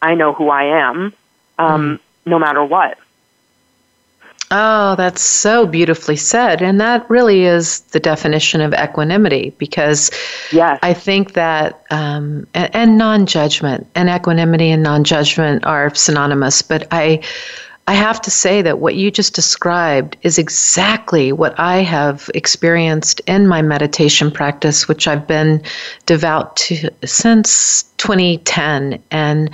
I 0.02 0.16
know 0.16 0.34
who 0.34 0.50
I 0.50 0.64
am, 0.86 1.14
um, 1.58 1.98
mm. 1.98 2.00
no 2.26 2.38
matter 2.38 2.62
what. 2.62 2.98
Oh, 4.56 4.94
that's 4.98 5.24
so 5.24 5.66
beautifully 5.66 6.16
said. 6.16 6.62
And 6.62 6.80
that 6.80 7.10
really 7.10 7.46
is 7.46 7.80
the 7.80 8.00
definition 8.00 8.62
of 8.62 8.72
equanimity 8.72 9.50
because 9.58 10.12
yes. 10.52 10.78
I 10.84 10.94
think 10.94 11.34
that, 11.34 11.84
um, 11.90 12.46
and, 12.54 12.76
and 12.76 12.98
non 13.00 13.26
judgment, 13.26 13.88
and 13.96 14.10
equanimity 14.10 14.70
and 14.70 14.84
non 14.84 15.06
judgment 15.06 15.66
are 15.66 15.94
synonymous. 15.96 16.62
But 16.62 16.88
I, 16.92 17.24
I 17.88 17.96
have 17.96 18.22
to 18.22 18.30
say 18.30 18.62
that 18.62 18.78
what 18.78 18.94
you 18.94 19.10
just 19.10 19.34
described 19.34 20.18
is 20.22 20.38
exactly 20.38 21.32
what 21.32 21.60
I 21.60 21.78
have 21.78 22.30
experienced 22.36 23.22
in 23.22 23.48
my 23.48 23.64
meditation 23.64 24.30
practice, 24.30 24.88
which 24.88 25.08
I've 25.08 25.26
been 25.26 25.64
devout 26.06 26.58
to 26.58 26.92
since 27.04 27.86
2010. 27.98 29.02
And 29.10 29.50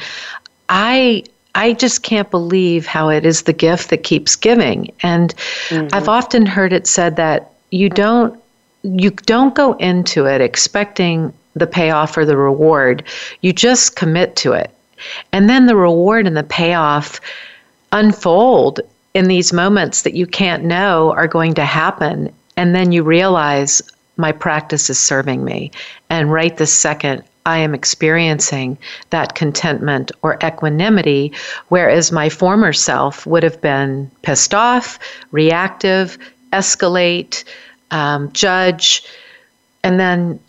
I 0.67 1.23
I 1.55 1.73
just 1.73 2.03
can't 2.03 2.29
believe 2.29 2.85
how 2.85 3.09
it 3.09 3.25
is 3.25 3.43
the 3.43 3.53
gift 3.53 3.89
that 3.89 4.03
keeps 4.03 4.35
giving. 4.35 4.91
And 5.01 5.35
mm-hmm. 5.69 5.87
I've 5.93 6.09
often 6.09 6.45
heard 6.45 6.73
it 6.73 6.87
said 6.87 7.15
that 7.15 7.51
you 7.71 7.89
don't 7.89 8.39
you 8.83 9.11
don't 9.11 9.55
go 9.55 9.73
into 9.73 10.25
it 10.25 10.39
expecting 10.39 11.33
the 11.53 11.67
payoff 11.67 12.17
or 12.17 12.25
the 12.25 12.37
reward. 12.37 13.03
You 13.41 13.51
just 13.51 13.95
commit 13.95 14.35
to 14.37 14.53
it. 14.53 14.71
And 15.31 15.49
then 15.49 15.65
the 15.65 15.75
reward 15.75 16.27
and 16.27 16.37
the 16.37 16.43
payoff 16.43 17.19
unfold 17.91 18.79
in 19.13 19.27
these 19.27 19.51
moments 19.51 20.03
that 20.03 20.13
you 20.13 20.25
can't 20.27 20.63
know 20.63 21.11
are 21.13 21.27
going 21.27 21.53
to 21.55 21.65
happen. 21.65 22.33
And 22.55 22.75
then 22.75 22.91
you 22.91 23.03
realize 23.03 23.81
my 24.17 24.31
practice 24.31 24.89
is 24.89 24.99
serving 24.99 25.43
me. 25.43 25.71
And 26.09 26.31
right 26.31 26.55
this 26.55 26.73
second, 26.73 27.23
I 27.49 27.57
am 27.57 27.73
experiencing 27.73 28.77
that 29.09 29.33
contentment 29.33 30.11
or 30.21 30.37
equanimity, 30.43 31.33
whereas 31.69 32.11
my 32.11 32.29
former 32.29 32.73
self 32.73 33.25
would 33.25 33.41
have 33.41 33.59
been 33.59 34.11
pissed 34.21 34.53
off, 34.53 34.99
reactive, 35.31 36.17
escalate, 36.53 37.43
um, 37.89 38.31
judge, 38.33 39.03
and 39.83 39.99
then 39.99 40.39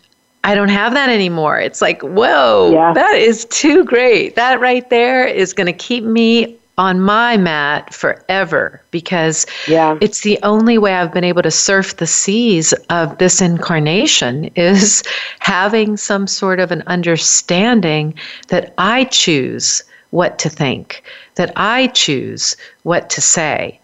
I 0.43 0.53
don't 0.53 0.69
have 0.69 0.93
that 0.93 1.09
anymore. 1.09 1.59
It's 1.59 1.81
like, 1.81 2.01
whoa, 2.01 2.71
yeah. 2.71 2.93
that 2.93 3.15
is 3.15 3.45
too 3.45 3.83
great. 3.83 4.35
That 4.35 4.59
right 4.59 4.87
there 4.89 5.25
is 5.25 5.53
going 5.53 5.67
to 5.67 5.73
keep 5.73 6.03
me 6.03 6.57
on 6.81 6.99
my 6.99 7.37
mat 7.37 7.93
forever 7.93 8.81
because 8.89 9.45
yeah. 9.67 9.99
it's 10.01 10.21
the 10.21 10.39
only 10.41 10.79
way 10.79 10.95
I've 10.95 11.13
been 11.13 11.23
able 11.23 11.43
to 11.43 11.51
surf 11.51 11.97
the 11.97 12.07
seas 12.07 12.73
of 12.89 13.19
this 13.19 13.39
incarnation 13.39 14.45
is 14.55 15.03
having 15.37 15.95
some 15.95 16.25
sort 16.25 16.59
of 16.59 16.71
an 16.71 16.81
understanding 16.87 18.15
that 18.47 18.73
I 18.79 19.03
choose 19.03 19.83
what 20.09 20.39
to 20.39 20.49
think, 20.49 21.03
that 21.35 21.53
I 21.55 21.85
choose 21.85 22.57
what 22.81 23.11
to 23.11 23.21
say. 23.21 23.79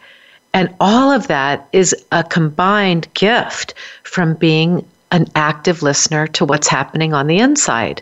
And 0.55 0.73
all 0.79 1.11
of 1.11 1.27
that 1.27 1.69
is 1.73 1.95
a 2.11 2.23
combined 2.23 3.07
gift 3.13 3.75
from 4.01 4.33
being 4.33 4.83
an 5.11 5.27
active 5.35 5.83
listener 5.83 6.25
to 6.25 6.45
what's 6.45 6.67
happening 6.67 7.13
on 7.13 7.27
the 7.27 7.37
inside. 7.37 8.01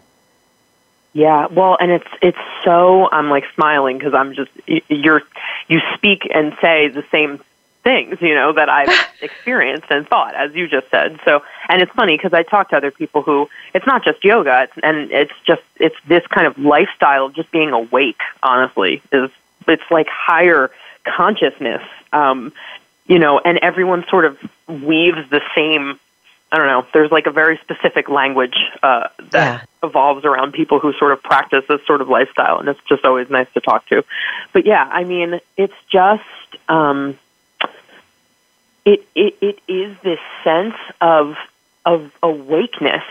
Yeah, 1.16 1.48
well, 1.48 1.78
and 1.80 1.92
it's 1.92 2.08
it's 2.22 2.38
so 2.66 3.08
I'm 3.10 3.30
like 3.30 3.46
smiling 3.56 3.98
because 3.98 4.14
I'm 4.14 4.34
just 4.34 4.52
you're 4.90 5.22
you 5.70 5.80
speak 5.94 6.28
and 6.30 6.54
say 6.62 6.90
the 6.90 7.06
same 7.10 7.40
things, 7.86 8.22
you 8.22 8.36
know, 8.36 8.52
that 8.52 8.68
I've 8.68 8.90
experienced 9.22 9.88
and 9.90 10.06
thought, 10.06 10.36
as 10.36 10.54
you 10.54 10.68
just 10.68 10.90
said. 10.92 11.18
So, 11.24 11.42
and 11.70 11.82
it's 11.82 11.92
funny 11.94 12.18
because 12.18 12.34
I 12.34 12.44
talk 12.44 12.72
to 12.72 12.76
other 12.76 12.92
people 12.92 13.22
who 13.22 13.50
it's 13.74 13.88
not 13.88 14.04
just 14.04 14.26
yoga, 14.26 14.64
it's, 14.64 14.74
and 14.84 15.10
it's 15.10 15.32
just 15.46 15.62
it's 15.78 15.96
this 16.06 16.28
kind 16.28 16.48
of 16.48 16.58
lifestyle, 16.58 17.28
of 17.28 17.34
just 17.34 17.50
being 17.50 17.72
awake. 17.72 18.20
Honestly, 18.44 19.02
is 19.14 19.32
it's 19.70 19.90
like 19.90 20.08
higher 20.10 20.70
consciousness, 21.06 21.82
um, 22.12 22.52
you 23.08 23.20
know, 23.20 23.40
and 23.40 23.58
everyone 23.60 24.04
sort 24.10 24.26
of 24.26 24.38
weaves 24.68 25.30
the 25.30 25.42
same 25.56 25.98
I 26.52 26.58
don't 26.58 26.68
know. 26.68 26.86
There's 26.94 27.12
like 27.12 27.26
a 27.26 27.32
very 27.32 27.58
specific 27.58 28.08
language 28.08 28.56
uh, 28.82 29.10
that 29.32 29.68
yeah. 29.84 29.88
evolves 29.88 30.26
around 30.26 30.54
people 30.54 30.80
who 30.80 30.94
sort 30.94 31.12
of 31.12 31.22
practice 31.22 31.66
this 31.68 31.86
sort 31.86 32.02
of 32.02 32.08
lifestyle, 32.08 32.60
and 32.60 32.70
it's 32.70 32.80
just 32.88 33.04
always 33.04 33.30
nice 33.30 33.48
to 33.56 33.62
talk 33.62 33.88
to. 33.88 34.04
But 34.54 34.66
yeah, 34.66 34.84
I 34.84 35.04
mean, 35.04 35.40
it's 35.58 35.74
just 35.90 36.24
um, 36.70 37.18
it 38.86 39.06
it 39.16 39.38
it 39.42 39.60
is 39.68 39.98
this 40.04 40.20
sense 40.44 40.76
of 41.02 41.36
of 41.86 42.12
awakeness. 42.22 43.04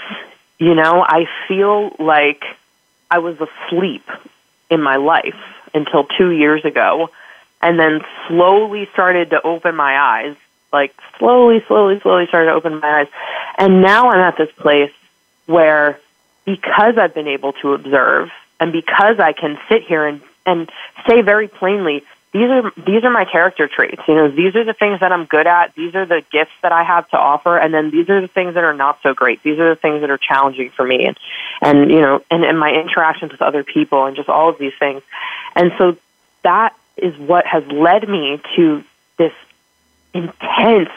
You 0.59 0.75
know, 0.75 1.05
I 1.07 1.27
feel 1.49 1.95
like 1.99 2.45
I 3.11 3.19
was 3.19 3.37
asleep 3.41 4.09
in 4.71 4.81
my 4.81 4.97
life 4.97 5.41
until 5.75 6.05
two 6.05 6.31
years 6.31 6.65
ago, 6.65 7.11
and 7.61 7.79
then 7.79 8.01
slowly 8.29 8.89
started 8.93 9.31
to 9.31 9.43
open 9.43 9.75
my 9.75 9.99
eyes 9.99 10.37
like 10.75 10.95
slowly, 11.19 11.65
slowly, 11.67 12.01
slowly 12.01 12.27
started 12.27 12.51
to 12.51 12.55
open 12.55 12.81
my 12.81 13.01
eyes. 13.01 13.09
And 13.57 13.81
now 13.81 14.11
I'm 14.11 14.21
at 14.21 14.37
this 14.37 14.51
place 14.53 14.93
where 15.47 15.99
because 16.45 16.99
I've 16.99 17.15
been 17.15 17.29
able 17.29 17.55
to 17.63 17.73
observe 17.73 18.31
and 18.61 18.73
because 18.73 19.19
I 19.21 19.33
can 19.33 19.59
sit 19.69 19.85
here 19.85 20.07
and, 20.07 20.21
and 20.45 20.71
say 21.09 21.23
very 21.23 21.49
plainly, 21.49 22.03
these 22.35 22.51
are 22.51 22.73
these 22.85 23.05
are 23.05 23.11
my 23.11 23.25
character 23.25 23.69
traits. 23.69 24.03
You 24.09 24.17
know, 24.17 24.29
these 24.29 24.57
are 24.57 24.65
the 24.65 24.75
things 24.75 24.99
that 24.99 25.13
I'm 25.13 25.25
good 25.25 25.47
at. 25.47 25.73
These 25.77 25.95
are 25.95 26.05
the 26.05 26.25
gifts 26.33 26.51
that 26.63 26.73
I 26.73 26.83
have 26.83 27.09
to 27.11 27.17
offer, 27.17 27.57
and 27.57 27.73
then 27.73 27.93
these 27.93 28.11
are 28.11 28.21
the 28.21 28.27
things 28.27 28.55
that 28.55 28.65
are 28.65 28.75
not 28.75 28.99
so 29.05 29.15
great. 29.15 29.41
These 29.45 29.61
are 29.61 29.69
the 29.69 29.81
things 29.81 30.01
that 30.01 30.11
are 30.11 30.19
challenging 30.19 30.71
for 30.71 30.85
me, 30.85 31.07
and 31.07 31.17
and 31.63 31.93
you 31.93 32.01
know, 32.01 32.25
and, 32.33 32.45
and 32.45 32.59
my 32.59 32.73
interactions 32.73 33.31
with 33.31 33.41
other 33.41 33.63
people, 33.63 34.07
and 34.07 34.17
just 34.17 34.29
all 34.29 34.49
of 34.49 34.59
these 34.59 34.73
things. 34.81 35.03
And 35.55 35.71
so 35.79 35.97
that 36.43 36.77
is 36.97 37.17
what 37.17 37.47
has 37.47 37.65
led 37.69 38.09
me 38.09 38.41
to 38.57 38.83
this 39.17 39.33
intense 40.15 40.91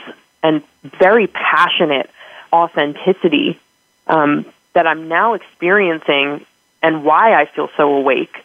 and 0.43 0.63
very 0.83 1.27
passionate 1.27 2.09
authenticity 2.53 3.59
um, 4.07 4.45
that 4.73 4.87
I'm 4.87 5.07
now 5.07 5.33
experiencing 5.33 6.45
and 6.81 7.03
why 7.03 7.33
I 7.33 7.45
feel 7.45 7.69
so 7.75 7.95
awake 7.95 8.35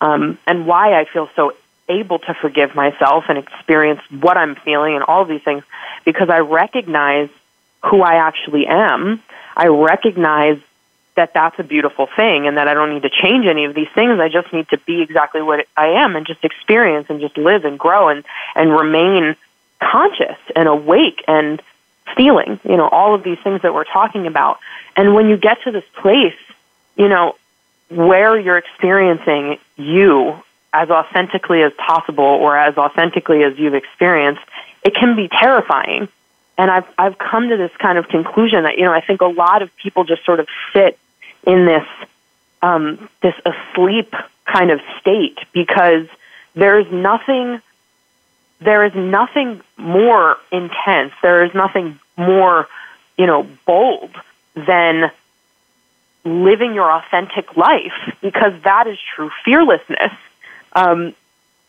um, 0.00 0.38
and 0.46 0.66
why 0.66 0.98
I 0.98 1.04
feel 1.04 1.30
so 1.36 1.54
able 1.88 2.18
to 2.18 2.34
forgive 2.34 2.74
myself 2.74 3.24
and 3.28 3.38
experience 3.38 4.00
what 4.10 4.36
I'm 4.36 4.56
feeling 4.56 4.94
and 4.94 5.04
all 5.04 5.22
of 5.22 5.28
these 5.28 5.42
things 5.42 5.62
because 6.04 6.28
I 6.28 6.40
recognize 6.40 7.28
who 7.84 8.02
I 8.02 8.16
actually 8.16 8.66
am. 8.66 9.22
I 9.56 9.68
recognize 9.68 10.58
that 11.14 11.32
that's 11.32 11.58
a 11.58 11.62
beautiful 11.62 12.08
thing 12.14 12.46
and 12.46 12.56
that 12.56 12.68
I 12.68 12.74
don't 12.74 12.92
need 12.92 13.02
to 13.02 13.10
change 13.10 13.46
any 13.46 13.64
of 13.64 13.74
these 13.74 13.88
things. 13.94 14.20
I 14.20 14.28
just 14.28 14.52
need 14.52 14.68
to 14.68 14.78
be 14.78 15.00
exactly 15.00 15.40
what 15.40 15.66
I 15.76 15.88
am 16.02 16.14
and 16.14 16.26
just 16.26 16.44
experience 16.44 17.06
and 17.08 17.20
just 17.20 17.38
live 17.38 17.64
and 17.64 17.78
grow 17.78 18.08
and, 18.08 18.24
and 18.54 18.70
remain 18.70 19.36
conscious 19.90 20.38
and 20.54 20.68
awake 20.68 21.22
and 21.28 21.62
feeling, 22.16 22.60
you 22.64 22.76
know, 22.76 22.88
all 22.88 23.14
of 23.14 23.22
these 23.22 23.38
things 23.42 23.62
that 23.62 23.74
we're 23.74 23.84
talking 23.84 24.26
about. 24.26 24.58
And 24.96 25.14
when 25.14 25.28
you 25.28 25.36
get 25.36 25.62
to 25.62 25.70
this 25.70 25.84
place, 26.00 26.36
you 26.96 27.08
know, 27.08 27.36
where 27.88 28.38
you're 28.38 28.58
experiencing 28.58 29.58
you 29.76 30.40
as 30.72 30.90
authentically 30.90 31.62
as 31.62 31.72
possible 31.74 32.24
or 32.24 32.56
as 32.56 32.76
authentically 32.76 33.42
as 33.44 33.58
you've 33.58 33.74
experienced, 33.74 34.42
it 34.84 34.94
can 34.94 35.16
be 35.16 35.28
terrifying. 35.28 36.08
And 36.58 36.70
I've 36.70 36.86
I've 36.96 37.18
come 37.18 37.48
to 37.50 37.56
this 37.56 37.72
kind 37.78 37.98
of 37.98 38.08
conclusion 38.08 38.64
that 38.64 38.78
you 38.78 38.84
know 38.84 38.92
I 38.92 39.00
think 39.00 39.20
a 39.20 39.26
lot 39.26 39.62
of 39.62 39.74
people 39.76 40.04
just 40.04 40.24
sort 40.24 40.40
of 40.40 40.48
sit 40.72 40.98
in 41.46 41.66
this 41.66 41.86
um, 42.62 43.08
this 43.20 43.34
asleep 43.44 44.14
kind 44.44 44.70
of 44.70 44.80
state 45.00 45.38
because 45.52 46.06
there's 46.54 46.90
nothing 46.90 47.60
there 48.60 48.84
is 48.84 48.94
nothing 48.94 49.60
more 49.76 50.36
intense 50.50 51.12
there 51.22 51.44
is 51.44 51.54
nothing 51.54 51.98
more 52.16 52.68
you 53.18 53.26
know 53.26 53.46
bold 53.66 54.10
than 54.54 55.10
living 56.24 56.74
your 56.74 56.90
authentic 56.90 57.56
life 57.56 57.92
because 58.20 58.52
that 58.62 58.86
is 58.86 58.98
true 59.14 59.30
fearlessness 59.44 60.12
um, 60.72 61.14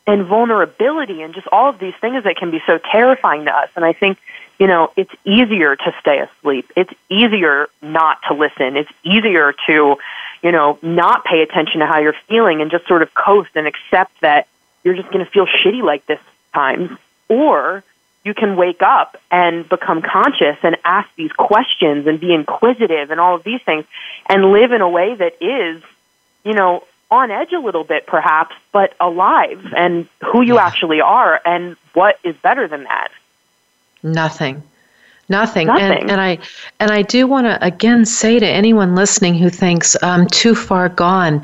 and 0.08 0.26
vulnerability 0.26 1.22
and 1.22 1.34
just 1.34 1.48
all 1.52 1.70
of 1.70 1.80
these 1.80 1.94
things 2.00 2.24
that 2.24 2.38
can 2.38 2.50
be 2.50 2.62
so 2.66 2.80
terrifying 2.92 3.46
to 3.46 3.56
us. 3.56 3.70
And 3.76 3.84
I 3.84 3.94
think, 3.94 4.18
you 4.58 4.66
know, 4.66 4.92
it's 4.96 5.12
easier 5.26 5.76
to 5.76 5.96
stay 6.00 6.20
asleep. 6.20 6.72
It's 6.76 6.92
easier 7.10 7.68
not 7.82 8.20
to 8.30 8.34
listen. 8.34 8.78
It's 8.78 8.90
easier 9.04 9.54
to, 9.68 9.98
you 10.42 10.52
know, 10.52 10.80
not 10.82 11.26
pay 11.26 11.42
attention 11.42 11.82
to 11.82 11.86
how 11.86 12.00
you're 12.00 12.16
feeling 12.28 12.62
and 12.62 12.72
just 12.72 12.88
sort 12.88 13.02
of 13.02 13.14
coast 13.14 13.50
and 13.56 13.68
accept 13.68 14.20
that 14.22 14.48
you're 14.84 14.96
just 14.96 15.12
going 15.12 15.24
to 15.24 15.30
feel 15.30 15.46
shitty 15.46 15.84
like 15.84 16.06
this 16.06 16.20
times. 16.58 16.90
Or 17.30 17.84
you 18.24 18.34
can 18.34 18.56
wake 18.56 18.82
up 18.82 19.18
and 19.30 19.68
become 19.70 20.02
conscious 20.02 20.58
and 20.64 20.76
ask 20.84 21.08
these 21.16 21.32
questions 21.32 22.08
and 22.08 22.20
be 22.20 22.34
inquisitive 22.34 23.12
and 23.12 23.20
all 23.20 23.36
of 23.36 23.44
these 23.44 23.62
things 23.62 23.86
and 24.28 24.52
live 24.52 24.72
in 24.72 24.82
a 24.82 24.90
way 24.90 25.16
that 25.16 25.34
is, 25.42 25.82
you 26.44 26.54
know, 26.54 26.84
on 27.10 27.32
edge 27.32 27.54
a 27.54 27.60
little 27.60 27.84
bit 27.84 28.06
perhaps, 28.06 28.56
but 28.74 28.94
alive 29.00 29.74
and 29.76 30.08
who 30.26 30.42
you 30.42 30.56
yeah. 30.56 30.66
actually 30.68 31.00
are 31.00 31.40
and 31.46 31.78
what 31.94 32.20
is 32.24 32.36
better 32.38 32.68
than 32.68 32.84
that. 32.84 33.10
Nothing. 34.04 34.64
Nothing. 35.30 35.68
Nothing. 35.68 36.04
And, 36.04 36.12
and 36.12 36.22
I 36.22 36.40
and 36.80 36.92
I 36.92 37.02
do 37.02 37.28
want 37.28 37.48
to 37.48 37.64
again 37.66 38.06
say 38.06 38.40
to 38.40 38.48
anyone 38.48 38.96
listening 38.96 39.36
who 39.36 39.50
thinks 39.50 39.96
I'm 40.02 40.26
too 40.28 40.56
far 40.56 40.88
gone, 40.88 41.44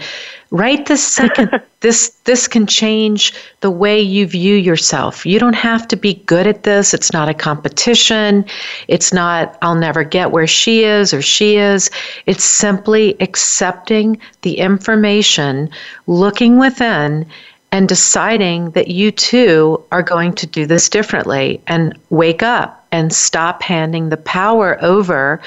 right 0.52 0.86
this 0.86 1.06
second 1.20 1.62
this 1.82 2.10
this 2.24 2.48
can 2.48 2.66
change 2.66 3.34
the 3.60 3.70
way 3.70 4.00
you 4.00 4.26
view 4.26 4.56
yourself. 4.56 5.26
You 5.26 5.38
don't 5.38 5.56
have 5.56 5.86
to 5.90 5.98
be 5.98 6.14
good 6.14 6.48
at 6.48 6.64
this. 6.64 6.94
It's 6.94 7.12
not 7.12 7.28
a 7.28 7.34
competition. 7.34 8.46
It's 8.88 9.12
not 9.12 9.58
I'll 9.62 9.76
never 9.76 10.06
get 10.06 10.32
where 10.32 10.48
she 10.48 10.86
is 10.86 11.14
or 11.14 11.22
she 11.22 11.58
is. 11.58 11.90
It's 12.26 12.46
simply 12.46 13.18
accepting 13.20 14.18
the 14.44 14.60
information, 14.60 15.70
looking 16.08 16.58
within 16.58 17.26
and 17.74 17.90
deciding 17.90 18.70
that 18.72 18.88
you 18.90 19.10
too 19.10 19.84
are 19.92 20.04
going 20.04 20.32
to 20.32 20.46
do 20.46 20.68
this 20.68 20.88
differently 20.88 21.60
and 21.66 21.98
wake 22.12 22.44
up 22.44 22.86
and 22.92 23.12
stop 23.12 23.64
handing 23.64 24.10
the 24.10 24.18
power 24.18 24.78
over 24.84 25.42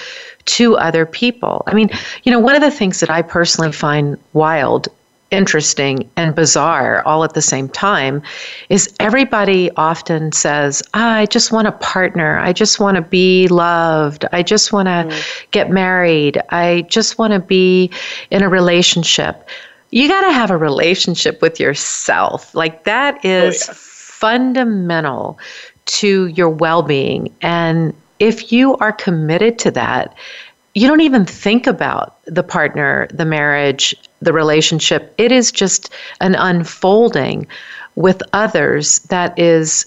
to 0.44 0.76
other 0.76 1.06
people. 1.06 1.62
I 1.68 1.74
mean, 1.74 1.88
you 2.24 2.32
know, 2.32 2.40
one 2.40 2.56
of 2.56 2.62
the 2.62 2.70
things 2.72 2.98
that 2.98 3.10
I 3.10 3.22
personally 3.22 3.70
find 3.70 4.18
wild 4.32 4.88
interesting 5.30 6.10
and 6.16 6.34
bizarre 6.34 7.00
all 7.06 7.22
at 7.22 7.34
the 7.34 7.42
same 7.42 7.68
time 7.68 8.22
is 8.70 8.92
everybody 8.98 9.70
often 9.76 10.32
says, 10.32 10.82
I 10.94 11.26
just 11.26 11.52
want 11.52 11.68
a 11.68 11.72
partner. 11.72 12.38
I 12.40 12.52
just 12.52 12.80
want 12.80 12.96
to 12.96 13.02
be 13.02 13.46
loved. 13.48 14.24
I 14.32 14.42
just 14.42 14.72
want 14.72 14.86
to 14.86 15.14
mm. 15.14 15.50
get 15.52 15.70
married. 15.70 16.42
I 16.50 16.86
just 16.88 17.18
want 17.18 17.32
to 17.32 17.38
be 17.38 17.90
in 18.32 18.42
a 18.42 18.48
relationship 18.48 19.48
you 19.90 20.08
got 20.08 20.26
to 20.26 20.32
have 20.32 20.50
a 20.50 20.56
relationship 20.56 21.40
with 21.42 21.60
yourself. 21.60 22.54
Like 22.54 22.84
that 22.84 23.24
is 23.24 23.44
oh, 23.44 23.48
is 23.48 23.68
oh, 23.68 23.72
yeah. 23.72 23.76
fundamental 23.76 25.38
to 25.86 26.26
your 26.26 26.50
well 26.50 26.82
being. 26.82 27.34
And 27.42 27.94
if 28.18 28.52
you 28.52 28.76
are 28.78 28.92
committed 28.92 29.58
to 29.60 29.70
that, 29.72 30.14
you 30.74 30.86
don't 30.86 31.00
even 31.00 31.24
think 31.24 31.66
about 31.66 32.22
the 32.26 32.42
partner, 32.42 33.08
the 33.10 33.24
marriage, 33.24 33.94
the 34.20 34.32
relationship. 34.32 35.14
It 35.16 35.32
is 35.32 35.50
just 35.50 35.90
an 36.20 36.34
unfolding 36.34 37.46
with 37.94 38.22
others 38.34 38.98
that 39.00 39.38
is 39.38 39.86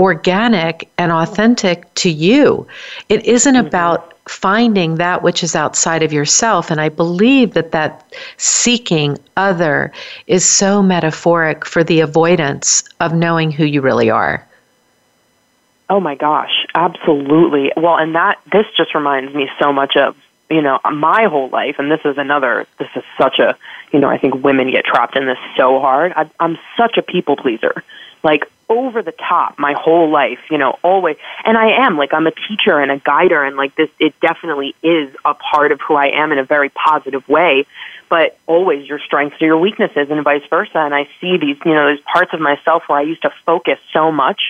organic 0.00 0.90
and 0.96 1.12
authentic 1.12 1.92
to 1.94 2.10
you. 2.10 2.66
It 3.10 3.24
isn't 3.26 3.54
mm-hmm. 3.54 3.66
about 3.66 4.14
finding 4.26 4.94
that 4.94 5.22
which 5.22 5.42
is 5.42 5.54
outside 5.54 6.02
of 6.02 6.12
yourself. 6.12 6.70
And 6.70 6.80
I 6.80 6.88
believe 6.88 7.52
that 7.52 7.72
that 7.72 8.10
seeking 8.38 9.18
other 9.36 9.92
is 10.26 10.44
so 10.44 10.82
metaphoric 10.82 11.66
for 11.66 11.84
the 11.84 12.00
avoidance 12.00 12.82
of 13.00 13.12
knowing 13.12 13.50
who 13.50 13.64
you 13.64 13.82
really 13.82 14.08
are. 14.08 14.46
Oh 15.90 16.00
my 16.00 16.14
gosh, 16.14 16.66
absolutely. 16.74 17.72
Well, 17.76 17.96
and 17.98 18.14
that 18.14 18.40
this 18.50 18.66
just 18.76 18.94
reminds 18.94 19.34
me 19.34 19.50
so 19.58 19.72
much 19.72 19.96
of 19.96 20.16
you 20.48 20.62
know 20.62 20.78
my 20.90 21.24
whole 21.24 21.48
life, 21.48 21.76
and 21.78 21.90
this 21.90 22.00
is 22.04 22.16
another. 22.16 22.66
This 22.78 22.88
is 22.94 23.02
such 23.18 23.38
a 23.38 23.56
you 23.92 23.98
know 23.98 24.08
I 24.08 24.16
think 24.16 24.42
women 24.44 24.70
get 24.70 24.84
trapped 24.84 25.16
in 25.16 25.26
this 25.26 25.38
so 25.56 25.80
hard. 25.80 26.12
I, 26.14 26.30
I'm 26.38 26.58
such 26.76 26.96
a 26.96 27.02
people 27.02 27.36
pleaser. 27.36 27.82
Like 28.22 28.50
over 28.70 29.02
the 29.02 29.12
top 29.12 29.58
my 29.58 29.74
whole 29.74 30.10
life, 30.10 30.38
you 30.50 30.56
know, 30.56 30.78
always. 30.82 31.16
And 31.44 31.58
I 31.58 31.84
am 31.84 31.98
like 31.98 32.14
I'm 32.14 32.26
a 32.26 32.30
teacher 32.30 32.78
and 32.78 32.90
a 32.90 32.98
guider 32.98 33.42
and 33.44 33.56
like 33.56 33.74
this 33.74 33.90
it 33.98 34.18
definitely 34.20 34.74
is 34.82 35.14
a 35.24 35.34
part 35.34 35.72
of 35.72 35.80
who 35.86 35.96
I 35.96 36.06
am 36.06 36.30
in 36.32 36.38
a 36.38 36.44
very 36.44 36.70
positive 36.70 37.28
way, 37.28 37.66
but 38.08 38.38
always 38.46 38.88
your 38.88 39.00
strengths 39.00 39.42
are 39.42 39.46
your 39.46 39.58
weaknesses 39.58 40.08
and 40.10 40.22
vice 40.22 40.44
versa 40.48 40.78
and 40.78 40.94
I 40.94 41.08
see 41.20 41.36
these, 41.36 41.56
you 41.66 41.74
know, 41.74 41.86
there's 41.86 42.00
parts 42.00 42.32
of 42.32 42.40
myself 42.40 42.84
where 42.86 42.98
I 42.98 43.02
used 43.02 43.22
to 43.22 43.32
focus 43.44 43.78
so 43.92 44.12
much 44.12 44.40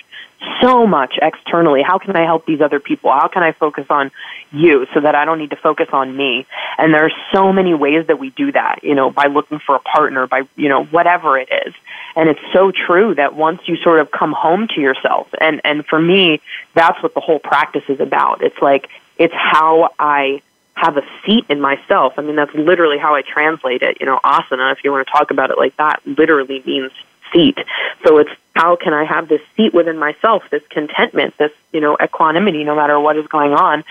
so 0.61 0.87
much 0.87 1.17
externally. 1.21 1.81
How 1.81 1.97
can 1.97 2.15
I 2.15 2.23
help 2.23 2.45
these 2.45 2.61
other 2.61 2.79
people? 2.79 3.11
How 3.11 3.27
can 3.27 3.43
I 3.43 3.51
focus 3.51 3.85
on 3.89 4.11
you 4.51 4.87
so 4.93 5.01
that 5.01 5.15
I 5.15 5.25
don't 5.25 5.39
need 5.39 5.51
to 5.51 5.55
focus 5.55 5.89
on 5.91 6.15
me? 6.15 6.45
And 6.77 6.93
there 6.93 7.05
are 7.05 7.11
so 7.31 7.53
many 7.53 7.73
ways 7.73 8.07
that 8.07 8.19
we 8.19 8.31
do 8.31 8.51
that, 8.51 8.83
you 8.83 8.95
know, 8.95 9.11
by 9.11 9.27
looking 9.27 9.59
for 9.59 9.75
a 9.75 9.79
partner, 9.79 10.27
by, 10.27 10.43
you 10.55 10.69
know, 10.69 10.85
whatever 10.85 11.37
it 11.37 11.49
is. 11.65 11.73
And 12.15 12.29
it's 12.29 12.41
so 12.53 12.71
true 12.71 13.15
that 13.15 13.35
once 13.35 13.61
you 13.65 13.77
sort 13.77 13.99
of 13.99 14.11
come 14.11 14.33
home 14.33 14.67
to 14.75 14.81
yourself, 14.81 15.27
and, 15.39 15.61
and 15.63 15.85
for 15.85 15.99
me, 15.99 16.41
that's 16.73 17.01
what 17.03 17.13
the 17.13 17.21
whole 17.21 17.39
practice 17.39 17.83
is 17.87 17.99
about. 17.99 18.41
It's 18.41 18.61
like, 18.61 18.89
it's 19.17 19.33
how 19.33 19.91
I 19.99 20.41
have 20.73 20.97
a 20.97 21.03
seat 21.25 21.45
in 21.49 21.61
myself. 21.61 22.13
I 22.17 22.21
mean, 22.21 22.35
that's 22.35 22.53
literally 22.55 22.97
how 22.97 23.13
I 23.13 23.21
translate 23.21 23.83
it. 23.83 23.97
You 23.99 24.07
know, 24.07 24.19
asana, 24.23 24.71
if 24.71 24.83
you 24.83 24.91
want 24.91 25.07
to 25.07 25.11
talk 25.11 25.29
about 25.29 25.51
it 25.51 25.57
like 25.57 25.77
that, 25.77 26.01
literally 26.05 26.63
means 26.65 26.91
seat. 27.31 27.57
So 28.05 28.17
it's 28.17 28.31
how 28.55 28.75
can 28.75 28.93
I 28.93 29.03
have 29.05 29.27
this 29.27 29.41
seat 29.55 29.73
within 29.73 29.97
myself, 29.97 30.43
this 30.49 30.63
contentment, 30.69 31.37
this, 31.37 31.51
you 31.71 31.79
know, 31.79 31.97
equanimity 32.01 32.63
no 32.63 32.75
matter 32.75 32.99
what 32.99 33.17
is 33.17 33.27
going 33.27 33.53
on. 33.53 33.83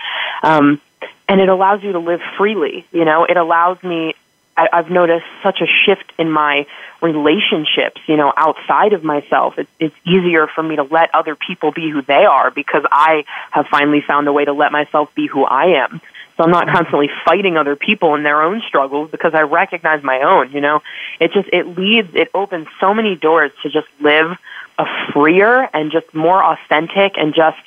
Um, 0.43 0.81
and 1.27 1.41
it 1.41 1.49
allows 1.49 1.83
you 1.83 1.93
to 1.93 1.99
live 1.99 2.21
freely, 2.37 2.85
you 2.91 3.05
know, 3.05 3.25
it 3.25 3.37
allows 3.37 3.81
me 3.83 4.15
I, 4.57 4.67
I've 4.71 4.89
noticed 4.89 5.25
such 5.41 5.61
a 5.61 5.65
shift 5.65 6.11
in 6.17 6.31
my 6.31 6.67
relationships, 7.01 8.01
you 8.07 8.17
know, 8.17 8.33
outside 8.35 8.93
of 8.93 9.03
myself. 9.03 9.57
It's, 9.57 9.69
it's 9.79 9.95
easier 10.05 10.47
for 10.47 10.61
me 10.61 10.75
to 10.75 10.83
let 10.83 11.13
other 11.15 11.35
people 11.35 11.71
be 11.71 11.89
who 11.89 12.01
they 12.01 12.25
are 12.25 12.51
because 12.51 12.83
I 12.91 13.25
have 13.51 13.67
finally 13.67 14.01
found 14.01 14.27
a 14.27 14.33
way 14.33 14.45
to 14.45 14.53
let 14.53 14.71
myself 14.71 15.13
be 15.15 15.27
who 15.27 15.45
I 15.45 15.83
am. 15.83 16.01
So 16.41 16.45
I'm 16.45 16.51
not 16.51 16.67
constantly 16.69 17.07
fighting 17.23 17.55
other 17.55 17.75
people 17.75 18.15
in 18.15 18.23
their 18.23 18.41
own 18.41 18.63
struggles 18.67 19.11
because 19.11 19.35
I 19.35 19.41
recognize 19.41 20.01
my 20.01 20.21
own, 20.21 20.51
you 20.51 20.59
know. 20.59 20.81
It 21.19 21.33
just 21.33 21.47
it 21.53 21.77
leads 21.77 22.15
it 22.15 22.31
opens 22.33 22.67
so 22.79 22.95
many 22.95 23.15
doors 23.15 23.51
to 23.61 23.69
just 23.69 23.85
live 23.99 24.35
a 24.79 24.85
freer 25.13 25.69
and 25.71 25.91
just 25.91 26.11
more 26.15 26.43
authentic 26.43 27.13
and 27.17 27.35
just 27.35 27.59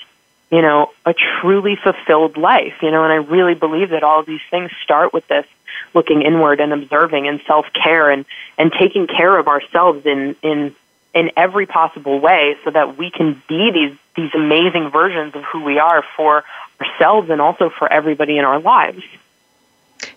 you 0.51 0.61
know, 0.61 0.91
a 1.07 1.14
truly 1.14 1.77
fulfilled 1.77 2.37
life, 2.37 2.75
you 2.83 2.91
know, 2.91 3.03
and 3.03 3.12
I 3.12 3.16
really 3.16 3.55
believe 3.55 3.91
that 3.91 4.03
all 4.03 4.20
of 4.20 4.27
these 4.27 4.43
things 4.51 4.70
start 4.83 5.12
with 5.12 5.27
this 5.29 5.47
looking 5.95 6.22
inward 6.22 6.61
and 6.61 6.72
observing 6.72 7.29
and 7.29 7.41
self 7.47 7.66
care 7.72 8.11
and, 8.11 8.25
and 8.59 8.72
taking 8.72 9.07
care 9.07 9.37
of 9.37 9.49
ourselves 9.49 10.05
in, 10.05 10.37
in 10.43 10.75
in 11.15 11.31
every 11.37 11.67
possible 11.67 12.21
way 12.21 12.57
so 12.65 12.71
that 12.71 12.99
we 12.99 13.11
can 13.11 13.41
be 13.49 13.71
these 13.71 13.99
these 14.17 14.35
amazing 14.35 14.91
versions 14.91 15.35
of 15.35 15.43
who 15.45 15.62
we 15.65 15.79
are 15.79 16.05
for 16.17 16.45
ourselves 16.81 17.31
and 17.31 17.41
also 17.41 17.69
for 17.69 17.93
everybody 17.93 18.39
in 18.39 18.45
our 18.45 18.61
lives 18.61 19.03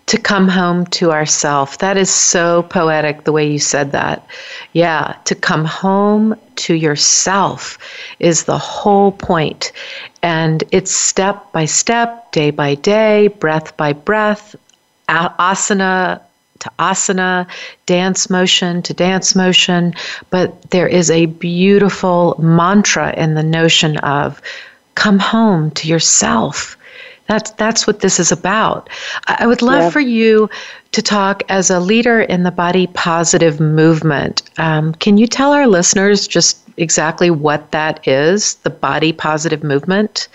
to 0.08 0.18
come 0.18 0.48
home 0.48 0.86
to 0.88 1.12
ourself. 1.12 1.78
That 1.80 1.98
is 1.98 2.10
so 2.10 2.64
poetic 2.64 3.24
the 3.24 3.32
way 3.32 3.50
you 3.50 3.60
said 3.60 3.92
that. 3.92 4.26
Yeah, 4.74 5.16
to 5.26 5.36
come 5.36 5.66
home 5.66 6.36
to 6.58 6.74
yourself 6.74 7.78
is 8.20 8.46
the 8.46 8.58
whole 8.58 9.12
point. 9.12 9.72
And 10.24 10.64
it's 10.72 10.92
step 10.92 11.52
by 11.52 11.66
step, 11.66 12.32
day 12.32 12.52
by 12.52 12.76
day, 12.76 13.28
breath 13.28 13.76
by 13.76 13.94
breath, 13.94 14.56
asana 15.10 16.22
to 16.60 16.72
asana, 16.80 17.48
dance 17.86 18.30
motion 18.30 18.82
to 18.84 18.94
dance 18.94 19.36
motion. 19.36 19.94
But 20.30 20.72
there 20.72 20.88
is 20.88 21.10
a 21.10 21.28
beautiful 21.28 22.36
mantra 22.40 23.14
in 23.18 23.36
the 23.36 23.44
notion 23.44 23.98
of 23.98 24.42
come 24.96 25.20
home 25.20 25.72
to 25.72 25.88
yourself 25.88 26.78
that's 27.28 27.52
that's 27.52 27.86
what 27.86 28.00
this 28.00 28.20
is 28.20 28.32
about. 28.32 28.90
I 29.28 29.46
would 29.46 29.62
love 29.62 29.84
yeah. 29.84 29.90
for 29.90 30.00
you 30.00 30.50
to 30.94 31.02
talk 31.02 31.44
as 31.50 31.70
a 31.70 31.80
leader 31.80 32.22
in 32.22 32.44
the 32.44 32.52
body 32.52 32.88
positive 32.88 33.60
movement. 33.60 34.42
Um, 34.58 34.94
can 34.96 35.18
you 35.18 35.28
tell 35.28 35.52
our 35.52 35.68
listeners 35.68 36.28
just 36.28 36.60
exactly 36.78 37.30
what 37.30 37.72
that 37.72 38.08
is, 38.08 38.56
the 38.56 38.70
body 38.70 39.12
positive 39.12 39.64
movement? 39.64 40.30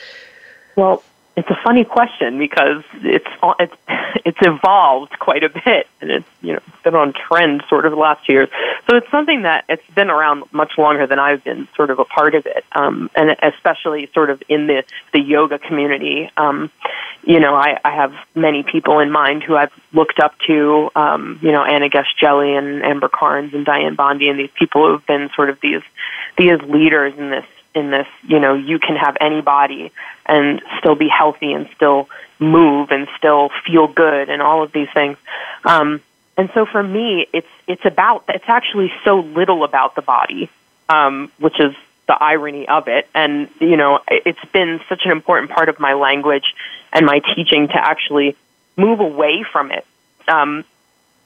Well, 0.76 1.02
it's 1.34 1.48
a 1.48 1.58
funny 1.64 1.84
question 1.84 2.38
because 2.38 2.82
it's 2.94 3.26
it's 3.58 3.74
it's 4.24 4.38
evolved 4.42 5.18
quite 5.18 5.42
a 5.42 5.48
bit 5.48 5.86
and 6.00 6.10
it's 6.10 6.28
you 6.42 6.52
know 6.52 6.60
been 6.84 6.94
on 6.94 7.12
trend 7.12 7.62
sort 7.68 7.86
of 7.86 7.92
the 7.92 7.98
last 7.98 8.28
years. 8.28 8.48
So 8.88 8.96
it's 8.96 9.10
something 9.10 9.42
that 9.42 9.64
it's 9.68 9.86
been 9.94 10.10
around 10.10 10.44
much 10.52 10.76
longer 10.76 11.06
than 11.06 11.18
I've 11.18 11.42
been 11.42 11.68
sort 11.74 11.90
of 11.90 11.98
a 11.98 12.04
part 12.04 12.34
of 12.34 12.44
it, 12.46 12.64
um, 12.72 13.10
and 13.14 13.36
especially 13.42 14.10
sort 14.12 14.30
of 14.30 14.42
in 14.48 14.66
the 14.66 14.84
the 15.12 15.20
yoga 15.20 15.58
community. 15.58 16.30
Um, 16.36 16.70
you 17.24 17.38
know, 17.38 17.54
I, 17.54 17.78
I 17.84 17.94
have 17.94 18.12
many 18.34 18.64
people 18.64 18.98
in 18.98 19.10
mind 19.10 19.44
who 19.44 19.56
I've 19.56 19.72
looked 19.92 20.18
up 20.18 20.34
to. 20.48 20.90
Um, 20.96 21.38
you 21.40 21.52
know, 21.52 21.62
Anna 21.64 21.88
Guest-Jelley 21.88 22.58
and 22.58 22.82
Amber 22.82 23.08
Carnes 23.08 23.54
and 23.54 23.64
Dianne 23.64 23.96
Bondy 23.96 24.28
and 24.28 24.38
these 24.38 24.50
people 24.54 24.86
who 24.86 24.92
have 24.94 25.06
been 25.06 25.30
sort 25.34 25.48
of 25.48 25.60
these 25.60 25.82
these 26.36 26.60
leaders 26.62 27.14
in 27.16 27.30
this 27.30 27.46
in 27.74 27.90
this, 27.90 28.06
you 28.22 28.38
know, 28.38 28.54
you 28.54 28.78
can 28.78 28.96
have 28.96 29.16
any 29.20 29.40
body 29.40 29.92
and 30.26 30.62
still 30.78 30.94
be 30.94 31.08
healthy 31.08 31.52
and 31.52 31.68
still 31.74 32.08
move 32.38 32.90
and 32.90 33.08
still 33.16 33.50
feel 33.66 33.86
good 33.86 34.28
and 34.28 34.42
all 34.42 34.62
of 34.62 34.72
these 34.72 34.88
things. 34.92 35.16
Um, 35.64 36.00
and 36.36 36.50
so 36.54 36.66
for 36.66 36.82
me, 36.82 37.26
it's 37.32 37.48
it's 37.66 37.84
about 37.84 38.24
it's 38.28 38.44
actually 38.48 38.92
so 39.04 39.20
little 39.20 39.64
about 39.64 39.94
the 39.94 40.02
body, 40.02 40.50
um, 40.88 41.30
which 41.38 41.60
is 41.60 41.74
the 42.06 42.14
irony 42.14 42.66
of 42.68 42.88
it. 42.88 43.08
And 43.14 43.48
you 43.60 43.76
know, 43.76 44.00
it's 44.08 44.44
been 44.52 44.80
such 44.88 45.02
an 45.04 45.12
important 45.12 45.50
part 45.50 45.68
of 45.68 45.78
my 45.78 45.92
language 45.94 46.54
and 46.92 47.06
my 47.06 47.20
teaching 47.34 47.68
to 47.68 47.76
actually 47.76 48.36
move 48.76 49.00
away 49.00 49.44
from 49.50 49.70
it 49.70 49.86
um, 50.26 50.64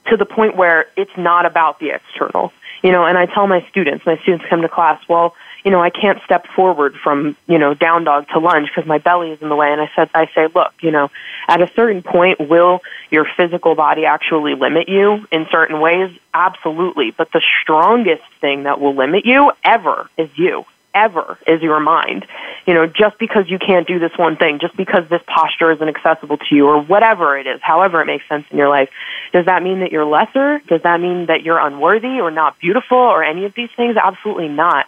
to 0.07 0.17
the 0.17 0.25
point 0.25 0.55
where 0.55 0.87
it's 0.95 1.15
not 1.17 1.45
about 1.45 1.79
the 1.79 1.91
external. 1.91 2.51
You 2.83 2.91
know, 2.91 3.05
and 3.05 3.17
I 3.17 3.25
tell 3.25 3.47
my 3.47 3.65
students, 3.69 4.05
my 4.05 4.17
students 4.17 4.45
come 4.49 4.61
to 4.61 4.69
class, 4.69 5.01
well, 5.09 5.35
you 5.63 5.71
know, 5.71 5.81
I 5.81 5.89
can't 5.89 6.19
step 6.23 6.47
forward 6.55 6.95
from, 7.03 7.35
you 7.47 7.57
know, 7.57 7.73
down 7.73 8.03
dog 8.03 8.27
to 8.29 8.39
lunge 8.39 8.69
because 8.73 8.87
my 8.87 8.99
belly 8.99 9.31
is 9.31 9.41
in 9.41 9.49
the 9.49 9.55
way. 9.55 9.71
And 9.71 9.81
I 9.81 9.89
said, 9.95 10.09
I 10.13 10.27
say, 10.33 10.47
look, 10.53 10.73
you 10.81 10.91
know, 10.91 11.09
at 11.47 11.61
a 11.61 11.67
certain 11.75 12.03
point, 12.03 12.39
will 12.39 12.81
your 13.09 13.25
physical 13.35 13.75
body 13.75 14.05
actually 14.05 14.55
limit 14.55 14.87
you 14.87 15.27
in 15.31 15.47
certain 15.51 15.81
ways? 15.81 16.17
Absolutely. 16.33 17.11
But 17.11 17.31
the 17.31 17.41
strongest 17.61 18.23
thing 18.39 18.63
that 18.63 18.79
will 18.79 18.95
limit 18.95 19.25
you 19.25 19.51
ever 19.63 20.09
is 20.17 20.29
you 20.35 20.65
ever 20.97 21.37
is 21.45 21.61
your 21.61 21.79
mind. 21.79 22.25
You 22.65 22.73
know, 22.73 22.87
just 22.87 23.17
because 23.19 23.49
you 23.49 23.59
can't 23.59 23.87
do 23.87 23.99
this 23.99 24.11
one 24.17 24.35
thing, 24.35 24.59
just 24.59 24.75
because 24.75 25.07
this 25.09 25.21
posture 25.27 25.71
isn't 25.71 25.87
accessible 25.87 26.37
to 26.37 26.55
you, 26.55 26.67
or 26.67 26.81
whatever 26.81 27.37
it 27.37 27.47
is, 27.47 27.61
however 27.61 28.01
it 28.01 28.05
makes 28.05 28.27
sense 28.27 28.45
in 28.49 28.57
your 28.57 28.69
life, 28.69 28.89
does 29.31 29.45
that 29.45 29.63
mean 29.63 29.79
that 29.81 29.91
you're 29.91 30.05
lesser? 30.05 30.59
Does 30.67 30.81
that 30.81 30.99
mean 30.99 31.27
that 31.27 31.43
you're 31.43 31.59
unworthy 31.59 32.19
or 32.19 32.31
not 32.31 32.59
beautiful 32.59 32.97
or 32.97 33.23
any 33.23 33.45
of 33.45 33.53
these 33.53 33.69
things? 33.77 33.95
Absolutely 33.95 34.49
not 34.49 34.87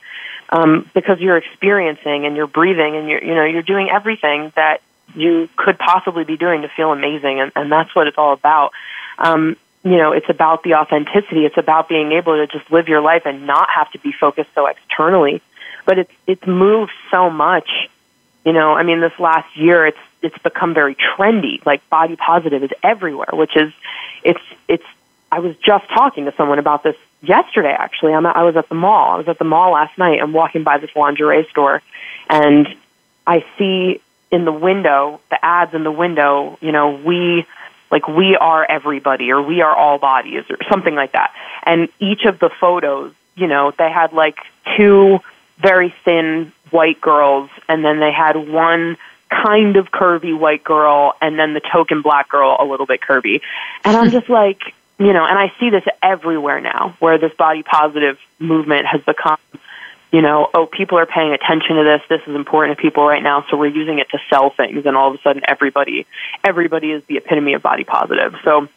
um, 0.49 0.89
because 0.93 1.19
you're 1.19 1.37
experiencing 1.37 2.25
and 2.25 2.35
you're 2.35 2.47
breathing 2.47 2.95
and 2.95 3.07
you're 3.07 3.23
you 3.23 3.35
know 3.35 3.45
you're 3.45 3.61
doing 3.61 3.89
everything 3.89 4.51
that 4.55 4.81
you 5.15 5.49
could 5.55 5.77
possibly 5.77 6.23
be 6.23 6.37
doing 6.37 6.61
to 6.61 6.69
feel 6.69 6.91
amazing, 6.91 7.39
and, 7.39 7.51
and 7.55 7.71
that's 7.71 7.95
what 7.95 8.07
it's 8.07 8.17
all 8.17 8.33
about. 8.33 8.71
Um, 9.17 9.57
you 9.83 9.97
know, 9.97 10.11
it's 10.11 10.29
about 10.29 10.63
the 10.63 10.75
authenticity. 10.75 11.45
It's 11.45 11.57
about 11.57 11.87
being 11.87 12.11
able 12.11 12.35
to 12.35 12.47
just 12.47 12.69
live 12.71 12.87
your 12.87 13.01
life 13.01 13.23
and 13.25 13.47
not 13.47 13.69
have 13.73 13.91
to 13.93 13.99
be 13.99 14.11
focused 14.11 14.49
so 14.53 14.67
externally. 14.67 15.41
But 15.89 15.97
it's 15.97 16.13
it's 16.27 16.45
moved 16.45 16.91
so 17.09 17.31
much. 17.31 17.89
You 18.45 18.53
know, 18.53 18.73
I 18.73 18.83
mean, 18.83 19.01
this 19.01 19.17
last 19.17 19.57
year, 19.57 19.87
it's 19.87 19.97
it's 20.21 20.37
become 20.37 20.75
very 20.75 20.93
trendy. 20.93 21.65
Like 21.65 21.81
body 21.89 22.15
positive 22.15 22.63
is 22.63 22.69
everywhere, 22.83 23.31
which 23.33 23.57
is 23.57 23.73
it's 24.23 24.43
it's. 24.67 24.85
I 25.31 25.39
was 25.39 25.55
just 25.57 25.87
talking 25.89 26.25
to 26.25 26.33
someone 26.37 26.59
about 26.59 26.83
this 26.83 26.95
yesterday 27.21 27.75
actually 27.77 28.13
I'm, 28.13 28.25
i 28.25 28.43
was 28.43 28.55
at 28.55 28.69
the 28.69 28.75
mall 28.75 29.15
i 29.15 29.17
was 29.17 29.27
at 29.27 29.39
the 29.39 29.45
mall 29.45 29.73
last 29.73 29.97
night 29.97 30.21
i'm 30.21 30.31
walking 30.31 30.63
by 30.63 30.77
this 30.77 30.89
lingerie 30.95 31.45
store 31.49 31.81
and 32.29 32.67
i 33.27 33.43
see 33.57 33.99
in 34.31 34.45
the 34.45 34.51
window 34.51 35.19
the 35.29 35.43
ads 35.43 35.73
in 35.73 35.83
the 35.83 35.91
window 35.91 36.57
you 36.61 36.71
know 36.71 36.91
we 36.91 37.45
like 37.91 38.07
we 38.07 38.37
are 38.37 38.65
everybody 38.69 39.31
or 39.31 39.41
we 39.41 39.61
are 39.61 39.75
all 39.75 39.97
bodies 39.97 40.45
or 40.49 40.57
something 40.69 40.95
like 40.95 41.11
that 41.11 41.33
and 41.63 41.89
each 41.99 42.23
of 42.23 42.39
the 42.39 42.49
photos 42.49 43.13
you 43.35 43.47
know 43.47 43.73
they 43.77 43.91
had 43.91 44.13
like 44.13 44.37
two 44.77 45.19
very 45.59 45.93
thin 46.05 46.51
white 46.71 47.01
girls 47.01 47.49
and 47.67 47.83
then 47.83 47.99
they 47.99 48.11
had 48.11 48.35
one 48.35 48.97
kind 49.29 49.75
of 49.75 49.91
curvy 49.91 50.37
white 50.37 50.63
girl 50.63 51.13
and 51.21 51.37
then 51.37 51.53
the 51.53 51.59
token 51.59 52.01
black 52.01 52.29
girl 52.29 52.55
a 52.59 52.65
little 52.65 52.85
bit 52.85 52.99
curvy 53.01 53.41
and 53.83 53.95
i'm 53.95 54.09
just 54.17 54.29
like 54.29 54.73
you 54.99 55.13
know, 55.13 55.25
and 55.25 55.39
I 55.39 55.51
see 55.59 55.69
this 55.69 55.85
everywhere 56.03 56.59
now 56.59 56.95
where 56.99 57.17
this 57.17 57.33
body 57.33 57.63
positive 57.63 58.19
movement 58.37 58.85
has 58.85 59.01
become, 59.01 59.37
you 60.11 60.21
know, 60.21 60.49
oh, 60.53 60.65
people 60.65 60.97
are 60.99 61.05
paying 61.05 61.31
attention 61.31 61.77
to 61.77 61.83
this. 61.85 62.01
This 62.09 62.21
is 62.27 62.35
important 62.35 62.77
to 62.77 62.81
people 62.81 63.05
right 63.05 63.23
now. 63.23 63.45
So 63.49 63.55
we're 63.55 63.67
using 63.67 63.99
it 63.99 64.09
to 64.09 64.19
sell 64.29 64.49
things. 64.49 64.85
And 64.85 64.97
all 64.97 65.09
of 65.09 65.17
a 65.17 65.21
sudden 65.21 65.41
everybody, 65.47 66.05
everybody 66.43 66.91
is 66.91 67.03
the 67.05 67.15
epitome 67.15 67.53
of 67.53 67.61
body 67.61 67.85
positive. 67.85 68.35
So, 68.43 68.67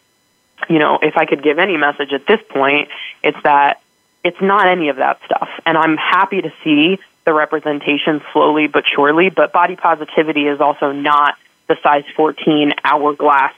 you 0.69 0.79
know, 0.79 1.01
if 1.03 1.17
I 1.17 1.27
could 1.27 1.43
give 1.43 1.59
any 1.59 1.77
message 1.77 2.13
at 2.13 2.25
this 2.27 2.41
point, 2.49 2.89
it's 3.25 3.43
that 3.43 3.82
it's 4.25 4.41
not 4.41 4.67
any 4.67 4.89
of 4.89 4.97
that 4.97 5.21
stuff. 5.25 5.49
And 5.67 5.77
I'm 5.77 5.97
happy 5.97 6.43
to 6.43 6.53
see 6.63 6.99
the 7.25 7.33
representation 7.33 8.23
slowly 8.33 8.67
but 8.67 8.85
surely, 8.87 9.31
but 9.31 9.53
body 9.53 9.77
positivity 9.77 10.47
is 10.47 10.61
also 10.61 10.93
not 10.93 11.37
the 11.69 11.77
size 11.83 12.05
14 12.17 12.75
hourglass 12.85 13.55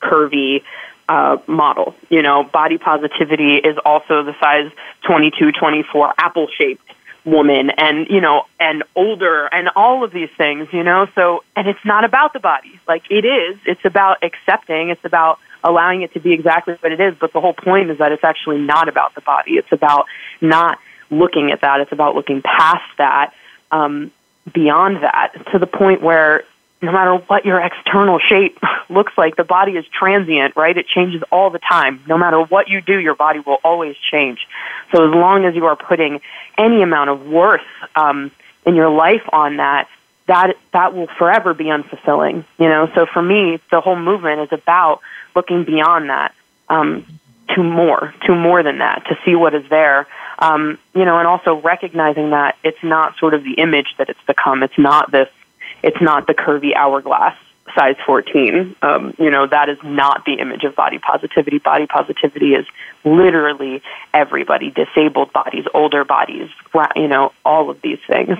curvy 0.00 0.62
uh, 1.08 1.38
model. 1.46 1.94
You 2.08 2.22
know, 2.22 2.44
body 2.44 2.78
positivity 2.78 3.56
is 3.56 3.78
also 3.84 4.22
the 4.22 4.34
size 4.40 4.70
22, 5.06 5.52
24 5.52 6.14
apple 6.18 6.48
shaped 6.48 6.82
woman 7.26 7.70
and, 7.76 8.06
you 8.08 8.20
know, 8.20 8.44
and 8.58 8.84
older 8.94 9.46
and 9.46 9.68
all 9.74 10.04
of 10.04 10.12
these 10.12 10.30
things, 10.38 10.68
you 10.72 10.84
know, 10.84 11.06
so, 11.14 11.42
and 11.56 11.66
it's 11.66 11.84
not 11.84 12.04
about 12.04 12.32
the 12.32 12.38
body. 12.38 12.80
Like 12.86 13.02
it 13.10 13.24
is, 13.26 13.58
it's 13.66 13.84
about 13.84 14.22
accepting, 14.22 14.90
it's 14.90 15.04
about 15.04 15.38
allowing 15.64 16.02
it 16.02 16.14
to 16.14 16.20
be 16.20 16.32
exactly 16.32 16.74
what 16.80 16.92
it 16.92 17.00
is. 17.00 17.14
But 17.20 17.32
the 17.32 17.40
whole 17.40 17.52
point 17.52 17.90
is 17.90 17.98
that 17.98 18.12
it's 18.12 18.24
actually 18.24 18.58
not 18.58 18.88
about 18.88 19.14
the 19.16 19.20
body. 19.22 19.52
It's 19.54 19.72
about 19.72 20.06
not 20.40 20.78
looking 21.10 21.50
at 21.50 21.62
that. 21.62 21.80
It's 21.80 21.92
about 21.92 22.14
looking 22.14 22.42
past 22.42 22.84
that, 22.98 23.34
um, 23.72 24.12
beyond 24.54 25.02
that 25.02 25.32
to 25.52 25.58
the 25.58 25.66
point 25.66 26.02
where 26.02 26.44
no 26.82 26.92
matter 26.92 27.16
what 27.26 27.44
your 27.44 27.60
external 27.60 28.18
shape 28.18 28.58
looks 28.90 29.12
like, 29.16 29.36
the 29.36 29.44
body 29.44 29.72
is 29.72 29.84
transient, 29.86 30.56
right? 30.56 30.76
It 30.76 30.86
changes 30.86 31.22
all 31.32 31.50
the 31.50 31.58
time. 31.58 32.02
No 32.06 32.18
matter 32.18 32.40
what 32.42 32.68
you 32.68 32.80
do, 32.80 32.98
your 32.98 33.14
body 33.14 33.40
will 33.40 33.58
always 33.64 33.96
change. 34.10 34.46
So 34.92 35.08
as 35.08 35.14
long 35.14 35.44
as 35.44 35.54
you 35.54 35.66
are 35.66 35.76
putting 35.76 36.20
any 36.58 36.82
amount 36.82 37.10
of 37.10 37.26
worth 37.26 37.62
um, 37.94 38.30
in 38.64 38.74
your 38.74 38.90
life 38.90 39.22
on 39.32 39.56
that, 39.56 39.88
that 40.26 40.56
that 40.72 40.92
will 40.92 41.06
forever 41.18 41.54
be 41.54 41.66
unfulfilling. 41.66 42.44
You 42.58 42.68
know. 42.68 42.90
So 42.94 43.06
for 43.06 43.22
me, 43.22 43.60
the 43.70 43.80
whole 43.80 43.96
movement 43.96 44.40
is 44.40 44.48
about 44.52 45.00
looking 45.36 45.64
beyond 45.64 46.10
that 46.10 46.34
um, 46.68 47.06
to 47.54 47.62
more, 47.62 48.12
to 48.26 48.34
more 48.34 48.62
than 48.62 48.78
that, 48.78 49.04
to 49.08 49.16
see 49.24 49.36
what 49.36 49.54
is 49.54 49.68
there. 49.70 50.06
Um, 50.38 50.78
you 50.94 51.04
know, 51.04 51.18
and 51.18 51.26
also 51.26 51.60
recognizing 51.60 52.30
that 52.30 52.56
it's 52.62 52.82
not 52.82 53.16
sort 53.18 53.34
of 53.34 53.44
the 53.44 53.54
image 53.54 53.94
that 53.98 54.10
it's 54.10 54.20
become. 54.26 54.62
It's 54.62 54.78
not 54.78 55.10
this 55.10 55.28
it's 55.86 56.00
not 56.02 56.26
the 56.26 56.34
curvy 56.34 56.74
hourglass 56.74 57.36
size 57.76 57.96
14. 58.04 58.74
Um, 58.82 59.14
you 59.18 59.30
know, 59.30 59.46
that 59.46 59.68
is 59.68 59.78
not 59.84 60.24
the 60.24 60.34
image 60.34 60.64
of 60.64 60.74
body 60.74 60.98
positivity. 60.98 61.58
Body 61.58 61.86
positivity 61.86 62.54
is 62.54 62.66
literally 63.04 63.82
everybody, 64.12 64.70
disabled 64.70 65.32
bodies, 65.32 65.64
older 65.72 66.04
bodies, 66.04 66.50
you 66.96 67.06
know, 67.06 67.32
all 67.44 67.70
of 67.70 67.80
these 67.82 68.00
things. 68.08 68.36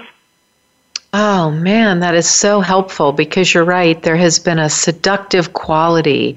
Oh 1.13 1.51
man, 1.51 2.01
that 2.01 2.15
is 2.15 2.29
so 2.29 2.61
helpful 2.61 3.13
because 3.13 3.55
you're 3.55 3.65
right. 3.65 4.03
There 4.03 4.17
has 4.17 4.39
been 4.39 4.59
a 4.59 4.69
seductive 4.69 5.53
quality 5.53 6.37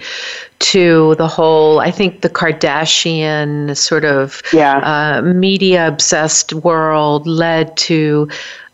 to 0.60 1.16
the 1.16 1.28
whole, 1.28 1.80
I 1.80 1.92
think 1.92 2.22
the 2.22 2.30
Kardashian 2.30 3.76
sort 3.76 4.06
of 4.06 4.42
yeah. 4.54 4.78
uh, 4.78 5.22
media 5.22 5.88
obsessed 5.88 6.54
world 6.54 7.28
led 7.28 7.76
to 7.78 8.30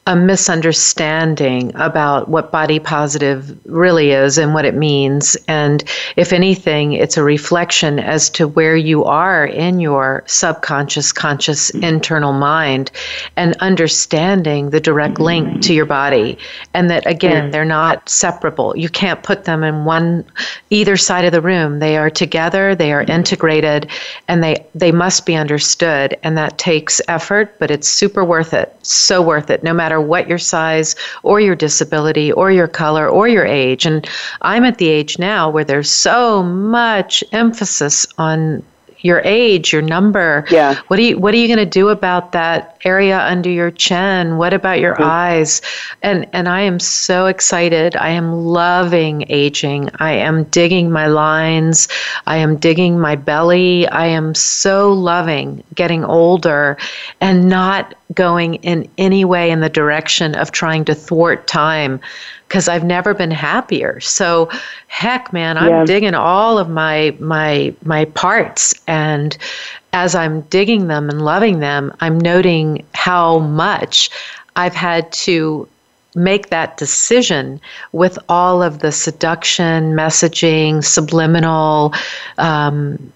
a 0.08 0.16
misunderstanding 0.16 1.72
about 1.74 2.30
what 2.30 2.52
body 2.52 2.78
positive 2.78 3.58
really 3.66 4.12
is 4.12 4.38
and 4.38 4.54
what 4.54 4.64
it 4.64 4.76
means. 4.76 5.36
And 5.48 5.84
if 6.16 6.32
anything, 6.32 6.94
it's 6.94 7.18
a 7.18 7.24
reflection 7.24 7.98
as 7.98 8.30
to 8.32 8.48
where 8.48 8.76
you 8.76 9.04
are 9.04 9.48
in 9.48 9.80
your 9.80 10.24
subconscious, 10.28 11.12
conscious, 11.12 11.72
internal 11.72 12.34
mind 12.34 12.92
and 13.36 13.56
understanding 13.62 14.70
the 14.70 14.80
direct 14.80 15.20
link 15.20 15.64
to 15.64 15.74
your 15.74 15.88
body. 15.88 16.38
And 16.76 16.92
that, 16.92 17.08
again, 17.08 17.50
they're 17.50 17.66
not 17.66 18.08
separable. 18.08 18.78
You 18.78 18.90
can't 18.90 19.24
put 19.24 19.46
them 19.46 19.64
in 19.64 19.86
one, 19.86 20.24
either 20.70 20.98
side 20.98 21.26
of 21.26 21.32
the 21.32 21.42
room. 21.42 21.80
They 21.80 21.98
are 21.98 22.12
together, 22.12 22.76
they 22.76 22.94
are 22.94 23.02
integrated, 23.02 23.90
and 24.28 24.44
they, 24.44 24.65
they 24.76 24.92
must 24.92 25.26
be 25.26 25.36
understood. 25.36 26.18
And 26.22 26.38
that 26.38 26.58
takes 26.58 27.02
effort, 27.08 27.58
but 27.60 27.72
it's 27.72 27.88
super 27.88 28.24
worth 28.26 28.54
it. 28.54 28.76
So 28.84 29.22
worth 29.22 29.50
it, 29.50 29.64
no 29.64 29.74
matter 29.74 30.02
what 30.02 30.28
your 30.28 30.38
size 30.38 30.96
or 31.24 31.40
your 31.40 31.56
disability 31.56 32.32
or 32.34 32.52
your 32.52 32.68
color 32.68 33.08
or 33.08 33.28
your 33.30 33.46
age. 33.46 33.86
And 33.86 34.08
I'm 34.42 34.66
at 34.66 34.78
the 34.78 34.90
age 34.90 35.18
now 35.18 35.50
where 35.50 35.64
there's 35.64 35.90
so 35.90 36.44
much 36.44 37.24
emphasis 37.32 38.06
on 38.18 38.62
your 39.00 39.22
age, 39.24 39.72
your 39.72 39.82
number. 39.82 40.46
Yeah. 40.50 40.76
What 40.88 41.00
are 41.00 41.04
you 41.04 41.18
What 41.18 41.34
are 41.34 41.38
you 41.38 41.48
going 41.48 41.60
to 41.60 41.66
do 41.66 41.90
about 41.90 42.32
that 42.32 42.78
area 42.86 43.20
under 43.20 43.50
your 43.50 43.72
chin? 43.72 44.38
What 44.38 44.54
about 44.54 44.80
your 44.80 44.94
mm-hmm. 44.94 45.04
eyes? 45.04 45.62
And 46.02 46.28
and 46.34 46.48
I 46.48 46.62
am 46.62 46.80
so 46.80 47.28
excited. 47.28 47.96
I 47.96 48.10
am 48.10 48.32
loving 48.32 49.26
aging. 49.30 49.90
I 50.00 50.14
am 50.14 50.44
digging 50.46 50.92
my 50.92 51.08
lines. 51.08 51.88
I 52.26 52.38
am 52.38 52.58
digging 52.58 53.00
my 53.00 53.16
belly. 53.16 53.88
I 53.88 54.08
am 54.08 54.34
so 54.36 54.92
loving 54.92 55.64
getting 55.74 56.04
older, 56.04 56.78
and 57.22 57.50
not 57.50 57.94
going 58.14 58.56
in 58.56 58.90
any 58.98 59.26
way 59.26 59.52
in 59.52 59.62
the 59.62 59.70
direction 59.70 60.36
of 60.36 60.52
trying 60.52 60.86
to 60.86 60.96
thwart 60.96 61.48
time 61.48 62.00
because 62.48 62.68
I've 62.68 62.84
never 62.84 63.14
been 63.14 63.32
happier. 63.32 64.00
So 64.00 64.50
heck 64.88 65.34
man, 65.34 65.58
I'm 65.58 65.70
yeah. 65.70 65.86
digging 65.86 66.14
all 66.14 66.58
of 66.58 66.70
my 66.70 67.16
my 67.20 67.74
my 67.84 68.06
parts 68.06 68.74
and 68.88 69.38
as 69.94 70.14
I'm 70.14 70.42
digging 70.42 70.88
them 70.88 71.10
and 71.10 71.24
loving 71.24 71.60
them, 71.60 71.94
I'm 72.02 72.20
noting 72.20 72.86
how 72.94 73.40
much 73.40 74.10
I've 74.56 74.76
had 74.76 75.12
to 75.14 75.68
make 76.16 76.50
that 76.50 76.78
decision 76.78 77.60
with 77.92 78.18
all 78.30 78.62
of 78.62 78.80
the 78.80 78.92
seduction, 78.92 79.94
messaging, 79.94 80.84
subliminal 80.84 81.94
um, 82.38 83.12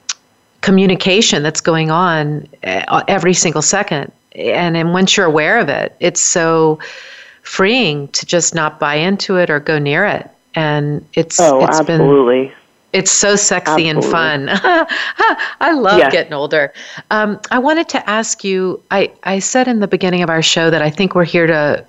communication 0.61 1.43
that's 1.43 1.61
going 1.61 1.91
on 1.91 2.47
uh, 2.63 3.03
every 3.07 3.33
single 3.33 3.61
second 3.61 4.11
and 4.35 4.77
and 4.77 4.93
once 4.93 5.17
you're 5.17 5.25
aware 5.25 5.59
of 5.59 5.69
it, 5.69 5.95
it's 5.99 6.21
so 6.21 6.79
freeing 7.49 8.07
to 8.09 8.27
just 8.27 8.53
not 8.53 8.79
buy 8.79 8.93
into 8.93 9.37
it 9.37 9.49
or 9.49 9.59
go 9.59 9.79
near 9.79 10.05
it. 10.05 10.29
And 10.53 11.03
it's 11.15 11.39
oh, 11.39 11.65
it's 11.65 11.79
absolutely. 11.79 12.45
Been, 12.45 12.55
it's 12.93 13.11
so 13.11 13.35
sexy 13.35 13.89
absolutely. 13.89 13.89
and 13.89 14.03
fun. 14.03 14.49
I 15.59 15.71
love 15.73 15.97
yes. 15.97 16.11
getting 16.11 16.33
older. 16.33 16.71
Um, 17.09 17.39
I 17.49 17.57
wanted 17.57 17.89
to 17.89 18.09
ask 18.09 18.43
you. 18.43 18.81
I 18.91 19.11
I 19.23 19.39
said 19.39 19.67
in 19.67 19.79
the 19.79 19.87
beginning 19.87 20.21
of 20.21 20.29
our 20.29 20.43
show 20.43 20.69
that 20.69 20.83
I 20.83 20.91
think 20.91 21.15
we're 21.15 21.23
here 21.23 21.47
to 21.47 21.83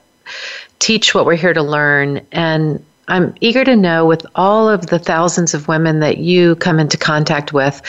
teach 0.79 1.15
what 1.15 1.27
we're 1.27 1.37
here 1.37 1.53
to 1.53 1.63
learn, 1.63 2.27
and 2.33 2.83
I'm 3.09 3.35
eager 3.41 3.65
to 3.65 3.77
know 3.77 4.07
with 4.07 4.25
all 4.37 4.69
of 4.69 4.87
the 4.87 4.99
thousands 4.99 5.53
of 5.53 5.69
women 5.69 6.01
that 6.01 6.19
you 6.19 6.57
come 6.57 6.79
into 6.81 6.97
contact 6.97 7.53
with, 7.53 7.83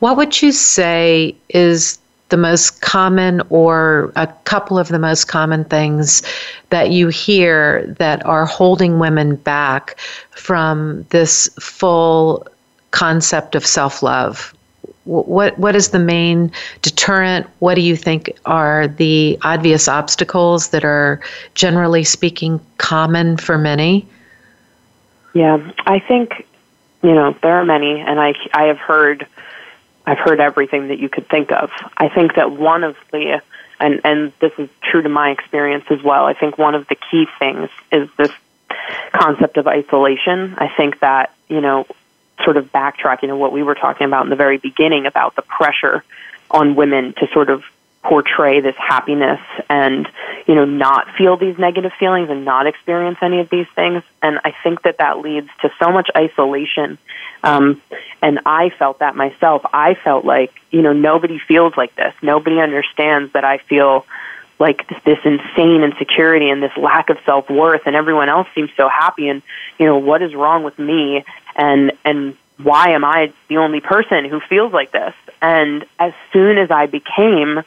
what 0.00 0.16
would 0.16 0.42
you 0.42 0.50
say 0.50 1.36
is 1.50 1.98
the 2.32 2.36
most 2.38 2.80
common 2.80 3.42
or 3.50 4.10
a 4.16 4.26
couple 4.44 4.78
of 4.78 4.88
the 4.88 4.98
most 4.98 5.26
common 5.26 5.64
things 5.66 6.22
that 6.70 6.90
you 6.90 7.08
hear 7.08 7.86
that 7.98 8.24
are 8.24 8.46
holding 8.46 8.98
women 8.98 9.36
back 9.36 10.00
from 10.30 11.04
this 11.10 11.46
full 11.60 12.46
concept 12.90 13.54
of 13.54 13.66
self-love? 13.66 14.54
What 15.04 15.58
what 15.58 15.76
is 15.76 15.90
the 15.90 15.98
main 15.98 16.50
deterrent? 16.80 17.46
What 17.58 17.74
do 17.74 17.82
you 17.82 17.96
think 17.96 18.38
are 18.46 18.88
the 18.88 19.38
obvious 19.42 19.86
obstacles 19.86 20.68
that 20.68 20.84
are 20.84 21.20
generally 21.54 22.02
speaking 22.02 22.60
common 22.78 23.36
for 23.36 23.58
many? 23.58 24.06
Yeah 25.34 25.58
i 25.86 25.98
think 25.98 26.46
you 27.02 27.14
know 27.14 27.34
there 27.42 27.56
are 27.56 27.64
many 27.64 28.00
and 28.00 28.20
i 28.20 28.34
i 28.54 28.64
have 28.64 28.78
heard 28.78 29.26
I've 30.06 30.18
heard 30.18 30.40
everything 30.40 30.88
that 30.88 30.98
you 30.98 31.08
could 31.08 31.28
think 31.28 31.52
of. 31.52 31.70
I 31.96 32.08
think 32.08 32.34
that 32.34 32.50
one 32.50 32.84
of 32.84 32.96
the 33.12 33.40
and 33.80 34.00
and 34.04 34.32
this 34.40 34.52
is 34.58 34.68
true 34.82 35.02
to 35.02 35.08
my 35.08 35.30
experience 35.30 35.84
as 35.90 36.02
well. 36.02 36.24
I 36.26 36.34
think 36.34 36.58
one 36.58 36.74
of 36.74 36.86
the 36.88 36.94
key 36.94 37.26
things 37.38 37.68
is 37.90 38.08
this 38.16 38.30
concept 39.12 39.56
of 39.56 39.66
isolation. 39.66 40.54
I 40.56 40.68
think 40.68 41.00
that, 41.00 41.34
you 41.48 41.60
know, 41.60 41.86
sort 42.44 42.56
of 42.56 42.72
backtracking 42.72 43.28
to 43.28 43.36
what 43.36 43.52
we 43.52 43.62
were 43.62 43.74
talking 43.74 44.06
about 44.06 44.24
in 44.24 44.30
the 44.30 44.36
very 44.36 44.58
beginning 44.58 45.06
about 45.06 45.36
the 45.36 45.42
pressure 45.42 46.02
on 46.50 46.74
women 46.74 47.14
to 47.14 47.26
sort 47.32 47.50
of 47.50 47.62
portray 48.02 48.60
this 48.60 48.74
happiness 48.76 49.40
and 49.68 50.08
you 50.46 50.54
know 50.54 50.64
not 50.64 51.06
feel 51.16 51.36
these 51.36 51.56
negative 51.56 51.92
feelings 51.98 52.28
and 52.30 52.44
not 52.44 52.66
experience 52.66 53.18
any 53.22 53.40
of 53.40 53.48
these 53.50 53.66
things. 53.74 54.02
And 54.20 54.40
i 54.44 54.54
think 54.62 54.82
that 54.82 54.98
that 54.98 55.20
leads 55.20 55.48
to 55.62 55.70
so 55.78 55.90
much 55.92 56.10
isolation. 56.16 56.98
Um 57.44 57.80
and 58.20 58.40
i 58.44 58.70
felt 58.70 58.98
that 58.98 59.14
myself. 59.14 59.62
I 59.72 59.94
felt 59.94 60.24
like 60.24 60.52
you 60.70 60.82
know 60.82 60.92
nobody 60.92 61.38
feels 61.38 61.76
like 61.76 61.94
this. 61.94 62.14
Nobody 62.22 62.60
understands 62.60 63.32
that 63.34 63.44
i 63.44 63.58
feel 63.58 64.04
like 64.58 64.86
this 65.04 65.18
insane 65.24 65.82
insecurity 65.82 66.48
and 66.50 66.62
this 66.62 66.76
lack 66.76 67.08
of 67.10 67.18
self 67.24 67.48
worth 67.50 67.82
and 67.86 67.96
everyone 67.96 68.28
else 68.28 68.48
seems 68.54 68.70
so 68.76 68.88
happy. 68.88 69.28
And 69.28 69.42
you 69.78 69.86
know 69.86 69.98
what 69.98 70.22
is 70.22 70.34
wrong 70.34 70.64
with 70.64 70.78
me? 70.78 71.24
And 71.54 71.92
and 72.04 72.36
why 72.58 72.90
am 72.90 73.04
i 73.04 73.32
the 73.48 73.58
only 73.58 73.80
person 73.80 74.24
who 74.24 74.40
feels 74.40 74.72
like 74.72 74.90
this? 74.90 75.14
And 75.40 75.84
as 76.00 76.12
soon 76.32 76.58
as 76.58 76.72
i 76.72 76.86
became 76.86 77.62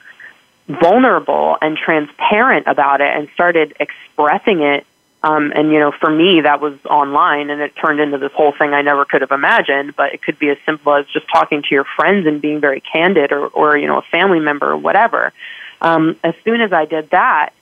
vulnerable 0.68 1.58
and 1.62 1.78
transparent 1.78 2.68
about 2.68 3.02
it 3.02 3.16
and 3.16 3.30
started 3.34 3.76
expressing 3.80 4.62
it. 4.62 4.86
Um, 5.24 5.52
and 5.56 5.72
you 5.72 5.80
know, 5.80 5.92
for 5.92 6.10
me, 6.10 6.42
that 6.42 6.62
was 6.62 6.78
online, 6.86 7.50
and 7.50 7.60
it 7.60 7.76
turned 7.76 8.00
into 8.00 8.20
this 8.20 8.32
whole 8.34 8.52
thing 8.52 8.74
I 8.74 8.84
never 8.84 9.06
could 9.06 9.22
have 9.22 9.32
imagined. 9.32 9.96
But 9.96 10.14
it 10.14 10.22
could 10.22 10.38
be 10.38 10.50
as 10.50 10.58
simple 10.66 10.94
as 10.94 11.08
just 11.08 11.28
talking 11.32 11.64
to 11.64 11.68
your 11.72 11.84
friends 11.84 12.28
and 12.28 12.40
being 12.40 12.60
very 12.60 12.80
candid, 12.80 13.32
or, 13.32 13.48
or 13.48 13.76
you 13.76 13.88
know, 13.88 13.98
a 13.98 14.04
family 14.04 14.40
member, 14.40 14.72
or 14.72 14.78
whatever. 14.78 15.34
Um, 15.82 16.16
as 16.24 16.36
soon 16.44 16.62
as 16.62 16.72
I 16.72 16.86
did 16.86 17.10
that, 17.10 17.54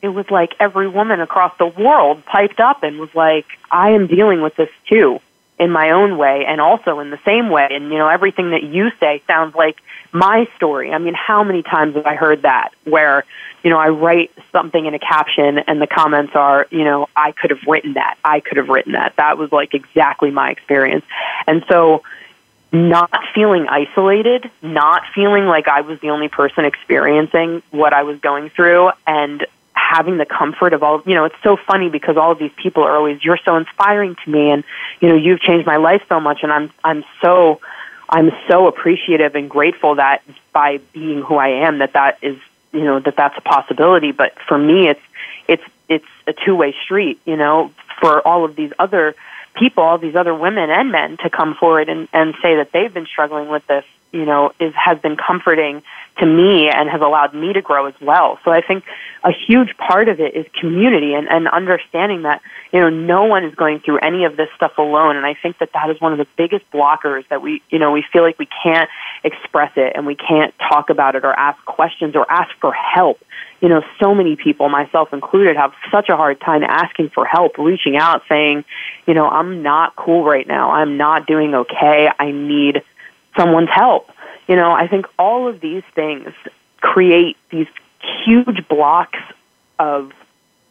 it 0.00 0.08
was 0.08 0.30
like 0.30 0.54
every 0.60 0.86
woman 0.86 1.20
across 1.20 1.56
the 1.58 1.66
world 1.66 2.24
piped 2.24 2.60
up 2.60 2.84
and 2.84 3.00
was 3.00 3.12
like, 3.16 3.46
"I 3.68 3.90
am 3.90 4.06
dealing 4.06 4.40
with 4.40 4.54
this 4.54 4.70
too." 4.88 5.20
in 5.58 5.72
my 5.72 5.90
own 5.90 6.16
way 6.16 6.44
and 6.46 6.60
also 6.60 7.00
in 7.00 7.10
the 7.10 7.18
same 7.24 7.50
way 7.50 7.66
and 7.70 7.90
you 7.90 7.98
know 7.98 8.06
everything 8.06 8.50
that 8.50 8.62
you 8.62 8.92
say 9.00 9.20
sounds 9.26 9.56
like 9.56 9.76
my 10.12 10.48
story. 10.56 10.92
I 10.92 10.98
mean 10.98 11.14
how 11.14 11.44
many 11.44 11.62
times 11.62 11.94
have 11.96 12.06
i 12.06 12.14
heard 12.14 12.42
that 12.42 12.70
where 12.84 13.24
you 13.62 13.70
know 13.70 13.78
i 13.78 13.88
write 13.88 14.30
something 14.52 14.86
in 14.86 14.94
a 14.94 14.98
caption 14.98 15.58
and 15.58 15.80
the 15.80 15.86
comments 15.86 16.34
are 16.34 16.66
you 16.70 16.84
know 16.84 17.08
i 17.16 17.32
could 17.32 17.50
have 17.50 17.62
written 17.66 17.94
that 17.94 18.16
i 18.24 18.40
could 18.40 18.56
have 18.56 18.68
written 18.68 18.92
that. 18.92 19.14
That 19.16 19.38
was 19.38 19.52
like 19.52 19.74
exactly 19.74 20.30
my 20.30 20.50
experience. 20.50 21.04
And 21.46 21.64
so 21.68 22.02
not 22.70 23.10
feeling 23.34 23.66
isolated 23.66 24.50
not 24.60 25.02
feeling 25.14 25.46
like 25.46 25.68
i 25.68 25.80
was 25.80 25.98
the 26.00 26.10
only 26.10 26.28
person 26.28 26.66
experiencing 26.66 27.62
what 27.70 27.94
i 27.94 28.02
was 28.02 28.20
going 28.20 28.50
through 28.50 28.90
and 29.06 29.46
having 29.72 30.18
the 30.18 30.26
comfort 30.26 30.74
of 30.74 30.82
all 30.82 31.02
you 31.06 31.14
know 31.14 31.24
it's 31.24 31.42
so 31.42 31.56
funny 31.56 31.88
because 31.88 32.16
all 32.16 32.32
of 32.32 32.38
these 32.38 32.52
people 32.56 32.82
are 32.82 32.94
always 32.94 33.24
you're 33.24 33.38
so 33.42 33.56
inspiring 33.56 34.16
to 34.22 34.30
me 34.30 34.50
and 34.50 34.64
you 35.00 35.08
know 35.08 35.16
you've 35.16 35.40
changed 35.40 35.66
my 35.66 35.76
life 35.76 36.02
so 36.08 36.20
much 36.20 36.40
and 36.42 36.52
i'm 36.52 36.70
i'm 36.84 37.04
so 37.22 37.60
i'm 38.08 38.30
so 38.48 38.66
appreciative 38.66 39.34
and 39.34 39.48
grateful 39.48 39.96
that 39.96 40.22
by 40.52 40.78
being 40.92 41.22
who 41.22 41.36
i 41.36 41.48
am 41.48 41.78
that 41.78 41.92
that 41.92 42.18
is 42.22 42.36
you 42.72 42.84
know 42.84 43.00
that 43.00 43.16
that's 43.16 43.36
a 43.36 43.40
possibility. 43.40 44.12
But 44.12 44.34
for 44.46 44.58
me 44.58 44.88
it's 44.88 45.00
it's 45.46 45.62
it's 45.88 46.04
a 46.26 46.32
two 46.32 46.54
way 46.54 46.74
street 46.84 47.20
you 47.24 47.36
know 47.36 47.72
for 48.00 48.26
all 48.26 48.44
of 48.44 48.56
these 48.56 48.72
other 48.78 49.14
people 49.54 49.82
all 49.82 49.98
these 49.98 50.14
other 50.14 50.34
women 50.34 50.70
and 50.70 50.92
men 50.92 51.16
to 51.18 51.30
come 51.30 51.54
forward 51.54 51.88
and 51.88 52.08
and 52.12 52.34
say 52.42 52.56
that 52.56 52.70
they've 52.72 52.92
been 52.92 53.06
struggling 53.06 53.48
with 53.48 53.66
this 53.66 53.84
you 54.12 54.24
know 54.24 54.52
is 54.60 54.72
has 54.74 54.98
been 54.98 55.16
comforting 55.16 55.82
to 56.18 56.26
me 56.26 56.68
and 56.68 56.88
has 56.88 57.00
allowed 57.00 57.34
me 57.34 57.52
to 57.52 57.62
grow 57.62 57.86
as 57.86 57.94
well. 58.00 58.38
So 58.44 58.50
I 58.50 58.60
think 58.60 58.84
a 59.24 59.30
huge 59.30 59.76
part 59.76 60.08
of 60.08 60.20
it 60.20 60.34
is 60.34 60.46
community 60.60 61.14
and, 61.14 61.28
and 61.28 61.48
understanding 61.48 62.22
that, 62.22 62.42
you 62.72 62.80
know, 62.80 62.88
no 62.88 63.24
one 63.24 63.44
is 63.44 63.54
going 63.54 63.80
through 63.80 63.98
any 63.98 64.24
of 64.24 64.36
this 64.36 64.48
stuff 64.56 64.72
alone. 64.78 65.16
And 65.16 65.24
I 65.24 65.34
think 65.34 65.58
that 65.58 65.70
that 65.74 65.90
is 65.90 66.00
one 66.00 66.12
of 66.12 66.18
the 66.18 66.26
biggest 66.36 66.68
blockers 66.72 67.28
that 67.28 67.40
we, 67.40 67.62
you 67.70 67.78
know, 67.78 67.92
we 67.92 68.04
feel 68.12 68.22
like 68.22 68.38
we 68.38 68.48
can't 68.62 68.88
express 69.22 69.72
it 69.76 69.92
and 69.94 70.06
we 70.06 70.16
can't 70.16 70.54
talk 70.58 70.90
about 70.90 71.14
it 71.14 71.24
or 71.24 71.32
ask 71.32 71.64
questions 71.66 72.16
or 72.16 72.30
ask 72.30 72.50
for 72.60 72.72
help. 72.72 73.18
you 73.60 73.68
know, 73.68 73.82
so 74.00 74.14
many 74.14 74.36
people, 74.36 74.68
myself 74.68 75.12
included, 75.12 75.56
have 75.56 75.72
such 75.90 76.08
a 76.08 76.16
hard 76.16 76.40
time 76.40 76.62
asking 76.62 77.10
for 77.10 77.26
help, 77.26 77.58
reaching 77.58 77.96
out, 77.96 78.22
saying, 78.28 78.64
you 79.06 79.14
know, 79.14 79.28
I'm 79.28 79.62
not 79.62 79.96
cool 79.96 80.24
right 80.24 80.46
now. 80.46 80.70
I'm 80.70 80.96
not 80.96 81.26
doing 81.26 81.54
okay. 81.54 82.08
I 82.18 82.30
need 82.30 82.82
someone's 83.38 83.70
help. 83.70 84.10
You 84.46 84.56
know, 84.56 84.72
I 84.72 84.88
think 84.88 85.06
all 85.18 85.48
of 85.48 85.60
these 85.60 85.84
things 85.94 86.32
create 86.80 87.36
these 87.50 87.66
huge 88.24 88.66
blocks 88.68 89.18
of 89.78 90.12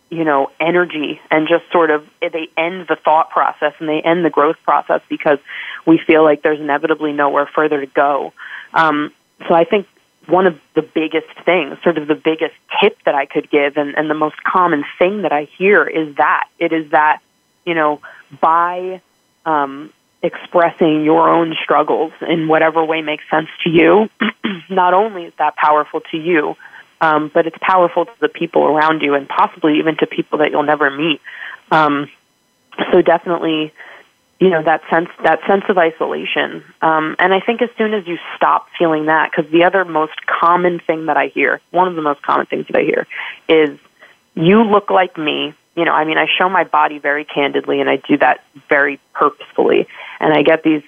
you 0.09 0.24
know 0.24 0.49
energy 0.59 1.20
and 1.30 1.47
just 1.47 1.70
sort 1.72 1.91
of 1.91 2.07
they 2.22 2.49
end 2.57 2.88
the 2.88 2.95
thought 2.95 3.30
process 3.30 3.74
and 3.80 3.89
they 3.89 4.01
end 4.01 4.24
the 4.24 4.30
growth 4.30 4.55
process 4.63 5.01
because 5.09 5.39
we 5.86 5.97
feel 5.97 6.24
like 6.24 6.41
there's 6.43 6.59
inevitably 6.59 7.11
nowhere 7.11 7.45
further 7.45 7.82
to 7.82 7.88
go 7.88 8.32
um, 8.74 9.11
so 9.47 9.53
i 9.53 9.65
think 9.65 9.86
one 10.28 10.47
of 10.47 10.57
the 10.76 10.82
biggest 10.82 11.28
things 11.43 11.78
sort 11.84 11.97
of 11.97 12.07
the 12.07 12.15
biggest 12.15 12.55
tip 12.82 12.97
that 13.03 13.15
i 13.15 13.26
could 13.26 13.49
give 13.49 13.76
and, 13.76 13.97
and 13.97 14.09
the 14.09 14.13
most 14.15 14.41
common 14.43 14.86
thing 14.97 15.24
that 15.24 15.34
i 15.34 15.43
hear 15.57 15.86
is 15.86 16.15
that 16.15 16.47
it 16.57 16.72
is 16.72 16.89
that 16.91 17.22
you 17.65 17.74
know 17.74 17.99
by 18.39 19.01
um, 19.45 19.91
expressing 20.24 21.03
your 21.03 21.30
own 21.30 21.55
struggles 21.63 22.11
in 22.28 22.47
whatever 22.47 22.84
way 22.84 23.01
makes 23.01 23.24
sense 23.30 23.47
to 23.63 23.70
you 23.70 24.09
not 24.70 24.93
only 24.93 25.26
is 25.26 25.34
that 25.38 25.55
powerful 25.55 26.01
to 26.11 26.18
you 26.18 26.55
um, 27.01 27.30
but 27.34 27.47
it's 27.47 27.57
powerful 27.61 28.05
to 28.05 28.11
the 28.20 28.30
people 28.30 28.63
around 28.63 29.01
you 29.01 29.13
and 29.13 29.28
possibly 29.28 29.80
even 29.80 29.97
to 29.97 30.07
people 30.07 30.39
that 30.39 30.51
you'll 30.51 30.63
never 30.63 30.89
meet. 30.89 31.22
Um, 31.72 32.09
so 32.91 33.01
definitely, 33.01 33.74
you 34.39 34.49
know 34.49 34.63
that 34.63 34.82
sense 34.89 35.09
that 35.24 35.39
sense 35.47 35.63
of 35.68 35.78
isolation. 35.78 36.63
Um, 36.82 37.15
and 37.20 37.34
I 37.34 37.39
think 37.39 37.61
as 37.61 37.70
soon 37.78 37.93
as 37.93 38.07
you 38.07 38.18
stop 38.36 38.68
feeling 38.78 39.07
that, 39.07 39.32
because 39.32 39.51
the 39.51 39.63
other 39.63 39.84
most 39.86 40.13
common 40.26 40.80
thing 40.80 41.07
that 41.07 41.18
I 41.18 41.28
hear, 41.28 41.59
one 41.72 41.88
of 41.88 41.95
the 41.95 42.01
most 42.01 42.22
common 42.22 42.45
things 42.45 42.68
that 42.68 42.78
I 42.78 42.84
hear, 42.84 43.07
is 43.49 43.80
you 44.36 44.63
look 44.63 44.89
like 44.89 45.18
me. 45.18 45.53
You 45.76 45.86
know, 45.86 45.91
I 45.91 46.05
mean, 46.05 46.18
I 46.18 46.26
show 46.39 46.49
my 46.49 46.63
body 46.63 46.97
very 46.97 47.24
candidly, 47.24 47.82
and 47.82 47.89
I 47.89 47.97
do 47.97 48.18
that 48.18 48.43
very 48.68 48.99
purposefully. 49.13 49.88
And 50.20 50.34
I 50.34 50.41
get 50.41 50.63
these 50.63 50.84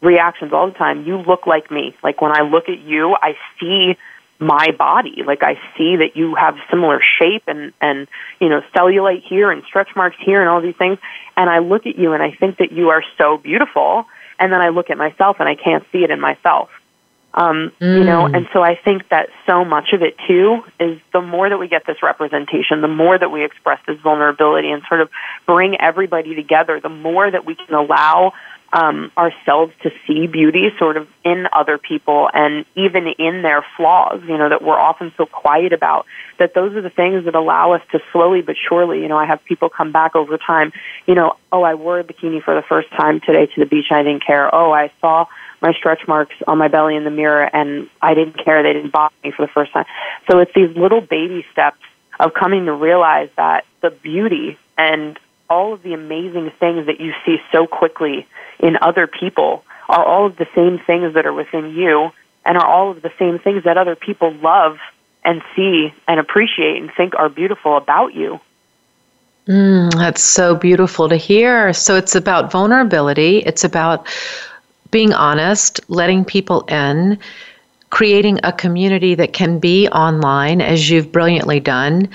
reactions 0.00 0.52
all 0.52 0.66
the 0.66 0.78
time. 0.78 1.04
You 1.04 1.18
look 1.18 1.46
like 1.46 1.70
me. 1.70 1.94
Like 2.02 2.20
when 2.20 2.32
I 2.32 2.42
look 2.42 2.68
at 2.68 2.80
you, 2.80 3.16
I 3.20 3.36
see 3.58 3.96
my 4.38 4.70
body. 4.70 5.22
Like 5.24 5.42
I 5.42 5.54
see 5.76 5.96
that 5.96 6.16
you 6.16 6.34
have 6.34 6.56
similar 6.70 7.00
shape 7.02 7.44
and 7.46 7.72
and 7.80 8.08
you 8.40 8.48
know 8.48 8.62
cellulite 8.74 9.22
here 9.22 9.50
and 9.50 9.62
stretch 9.64 9.94
marks 9.94 10.16
here 10.18 10.40
and 10.40 10.48
all 10.48 10.62
these 10.62 10.76
things. 10.76 10.98
And 11.36 11.50
I 11.50 11.58
look 11.58 11.86
at 11.86 11.98
you 11.98 12.12
and 12.12 12.22
I 12.22 12.32
think 12.32 12.56
that 12.58 12.72
you 12.72 12.88
are 12.88 13.04
so 13.18 13.36
beautiful. 13.36 14.06
And 14.38 14.50
then 14.50 14.62
I 14.62 14.70
look 14.70 14.88
at 14.88 14.96
myself 14.96 15.36
and 15.38 15.48
I 15.48 15.54
can't 15.54 15.84
see 15.92 16.02
it 16.02 16.10
in 16.10 16.18
myself. 16.18 16.70
Um, 17.32 17.70
mm. 17.80 17.98
You 17.98 18.04
know, 18.04 18.24
mm. 18.24 18.36
and 18.36 18.48
so 18.52 18.62
I 18.62 18.74
think 18.74 19.08
that 19.10 19.28
so 19.46 19.64
much 19.64 19.92
of 19.92 20.02
it 20.02 20.16
too 20.26 20.64
is 20.80 20.98
the 21.12 21.20
more 21.20 21.48
that 21.48 21.58
we 21.58 21.68
get 21.68 21.86
this 21.86 22.02
representation, 22.02 22.80
the 22.80 22.88
more 22.88 23.16
that 23.16 23.30
we 23.30 23.44
express 23.44 23.78
this 23.86 24.00
vulnerability 24.00 24.70
and 24.70 24.82
sort 24.88 25.00
of 25.00 25.10
bring 25.46 25.80
everybody 25.80 26.34
together, 26.34 26.80
the 26.80 26.88
more 26.88 27.30
that 27.30 27.44
we 27.44 27.54
can 27.54 27.74
allow 27.74 28.32
um, 28.72 29.10
ourselves 29.16 29.72
to 29.82 29.90
see 30.06 30.26
beauty 30.26 30.68
sort 30.78 30.96
of 30.96 31.08
in 31.24 31.48
other 31.52 31.76
people 31.76 32.28
and 32.32 32.64
even 32.76 33.08
in 33.18 33.42
their 33.42 33.64
flaws, 33.76 34.22
you 34.22 34.38
know, 34.38 34.48
that 34.48 34.62
we're 34.62 34.78
often 34.78 35.12
so 35.16 35.26
quiet 35.26 35.72
about, 35.72 36.06
that 36.38 36.54
those 36.54 36.74
are 36.76 36.82
the 36.82 36.90
things 36.90 37.24
that 37.24 37.34
allow 37.34 37.72
us 37.72 37.82
to 37.92 38.00
slowly 38.12 38.42
but 38.42 38.56
surely, 38.56 39.02
you 39.02 39.08
know, 39.08 39.18
I 39.18 39.26
have 39.26 39.44
people 39.44 39.68
come 39.68 39.90
back 39.90 40.14
over 40.14 40.38
time, 40.38 40.72
you 41.06 41.14
know, 41.14 41.36
oh, 41.50 41.62
I 41.62 41.74
wore 41.74 41.98
a 41.98 42.04
bikini 42.04 42.42
for 42.42 42.54
the 42.54 42.62
first 42.62 42.90
time 42.90 43.20
today 43.20 43.46
to 43.46 43.60
the 43.60 43.66
beach 43.66 43.86
and 43.90 43.98
I 43.98 44.02
didn't 44.04 44.24
care. 44.24 44.54
Oh, 44.54 44.72
I 44.72 44.92
saw 45.00 45.26
my 45.60 45.72
stretch 45.72 46.06
marks 46.06 46.36
on 46.46 46.58
my 46.58 46.68
belly 46.68 46.96
in 46.96 47.04
the 47.04 47.10
mirror 47.10 47.42
and 47.52 47.88
I 48.00 48.14
didn't 48.14 48.42
care. 48.42 48.62
They 48.62 48.72
didn't 48.72 48.92
bother 48.92 49.14
me 49.24 49.32
for 49.32 49.44
the 49.44 49.52
first 49.52 49.72
time. 49.72 49.86
So 50.30 50.38
it's 50.38 50.52
these 50.54 50.74
little 50.76 51.00
baby 51.00 51.44
steps 51.52 51.80
of 52.20 52.34
coming 52.34 52.66
to 52.66 52.72
realize 52.72 53.30
that 53.36 53.64
the 53.80 53.90
beauty 53.90 54.58
and 54.78 55.18
all 55.50 55.74
of 55.74 55.82
the 55.82 55.92
amazing 55.92 56.52
things 56.60 56.86
that 56.86 57.00
you 57.00 57.12
see 57.26 57.38
so 57.50 57.66
quickly 57.66 58.26
in 58.60 58.78
other 58.80 59.08
people 59.08 59.64
are 59.88 60.04
all 60.04 60.26
of 60.26 60.36
the 60.36 60.46
same 60.54 60.78
things 60.78 61.14
that 61.14 61.26
are 61.26 61.32
within 61.32 61.74
you 61.74 62.12
and 62.46 62.56
are 62.56 62.66
all 62.66 62.92
of 62.92 63.02
the 63.02 63.12
same 63.18 63.38
things 63.40 63.64
that 63.64 63.76
other 63.76 63.96
people 63.96 64.32
love 64.34 64.78
and 65.24 65.42
see 65.54 65.92
and 66.06 66.20
appreciate 66.20 66.80
and 66.80 66.90
think 66.96 67.14
are 67.16 67.28
beautiful 67.28 67.76
about 67.76 68.14
you. 68.14 68.40
Mm, 69.46 69.92
that's 69.94 70.22
so 70.22 70.54
beautiful 70.54 71.08
to 71.08 71.16
hear. 71.16 71.72
So 71.72 71.96
it's 71.96 72.14
about 72.14 72.52
vulnerability, 72.52 73.38
it's 73.38 73.64
about 73.64 74.06
being 74.90 75.12
honest, 75.12 75.80
letting 75.88 76.24
people 76.24 76.62
in, 76.62 77.18
creating 77.90 78.38
a 78.44 78.52
community 78.52 79.16
that 79.16 79.32
can 79.32 79.58
be 79.58 79.88
online, 79.88 80.60
as 80.60 80.88
you've 80.88 81.10
brilliantly 81.10 81.58
done, 81.58 82.08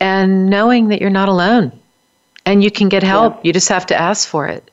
and 0.00 0.50
knowing 0.50 0.88
that 0.88 1.00
you're 1.00 1.10
not 1.10 1.28
alone 1.28 1.72
and 2.46 2.62
you 2.62 2.70
can 2.70 2.88
get 2.88 3.02
help. 3.02 3.36
Yeah. 3.36 3.40
You 3.44 3.52
just 3.52 3.68
have 3.68 3.86
to 3.86 3.96
ask 3.96 4.28
for 4.28 4.46
it. 4.46 4.70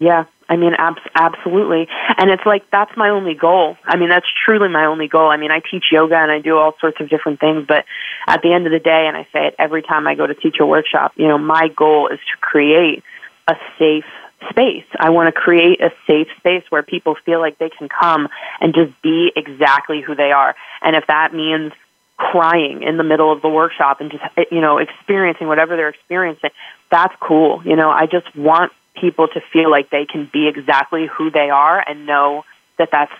Yeah, 0.00 0.26
I 0.48 0.56
mean, 0.56 0.74
ab- 0.78 0.96
absolutely. 1.14 1.88
And 2.16 2.30
it's 2.30 2.46
like, 2.46 2.70
that's 2.70 2.96
my 2.96 3.08
only 3.10 3.34
goal. 3.34 3.76
I 3.84 3.96
mean, 3.96 4.08
that's 4.08 4.26
truly 4.44 4.68
my 4.68 4.86
only 4.86 5.08
goal. 5.08 5.28
I 5.28 5.36
mean, 5.36 5.50
I 5.50 5.60
teach 5.60 5.86
yoga 5.90 6.16
and 6.16 6.30
I 6.30 6.40
do 6.40 6.56
all 6.56 6.74
sorts 6.80 7.00
of 7.00 7.08
different 7.08 7.40
things, 7.40 7.66
but 7.66 7.84
at 8.26 8.42
the 8.42 8.52
end 8.52 8.66
of 8.66 8.72
the 8.72 8.78
day, 8.78 9.06
and 9.08 9.16
I 9.16 9.24
say 9.32 9.48
it 9.48 9.56
every 9.58 9.82
time 9.82 10.06
I 10.06 10.14
go 10.14 10.26
to 10.26 10.34
teach 10.34 10.56
a 10.60 10.66
workshop, 10.66 11.12
you 11.16 11.26
know, 11.26 11.36
my 11.38 11.68
goal 11.68 12.08
is 12.08 12.20
to 12.32 12.36
create 12.40 13.02
a 13.48 13.56
safe 13.78 14.04
space. 14.50 14.86
I 14.98 15.10
want 15.10 15.26
to 15.26 15.32
create 15.32 15.80
a 15.80 15.90
safe 16.06 16.28
space 16.38 16.62
where 16.68 16.84
people 16.84 17.16
feel 17.26 17.40
like 17.40 17.58
they 17.58 17.70
can 17.70 17.88
come 17.88 18.28
and 18.60 18.72
just 18.72 18.92
be 19.02 19.32
exactly 19.34 20.00
who 20.00 20.14
they 20.14 20.30
are. 20.30 20.54
And 20.80 20.94
if 20.94 21.06
that 21.08 21.34
means 21.34 21.72
crying 22.18 22.82
in 22.82 22.96
the 22.96 23.04
middle 23.04 23.32
of 23.32 23.40
the 23.42 23.48
workshop 23.48 24.00
and 24.00 24.10
just 24.10 24.24
you 24.50 24.60
know 24.60 24.78
experiencing 24.78 25.46
whatever 25.46 25.76
they're 25.76 25.88
experiencing 25.88 26.50
that's 26.90 27.14
cool 27.20 27.62
you 27.64 27.76
know 27.76 27.90
i 27.90 28.06
just 28.06 28.34
want 28.34 28.72
people 28.96 29.28
to 29.28 29.40
feel 29.52 29.70
like 29.70 29.88
they 29.90 30.04
can 30.04 30.28
be 30.32 30.48
exactly 30.48 31.06
who 31.06 31.30
they 31.30 31.48
are 31.48 31.82
and 31.88 32.06
know 32.06 32.44
that 32.76 32.88
that's 32.90 33.12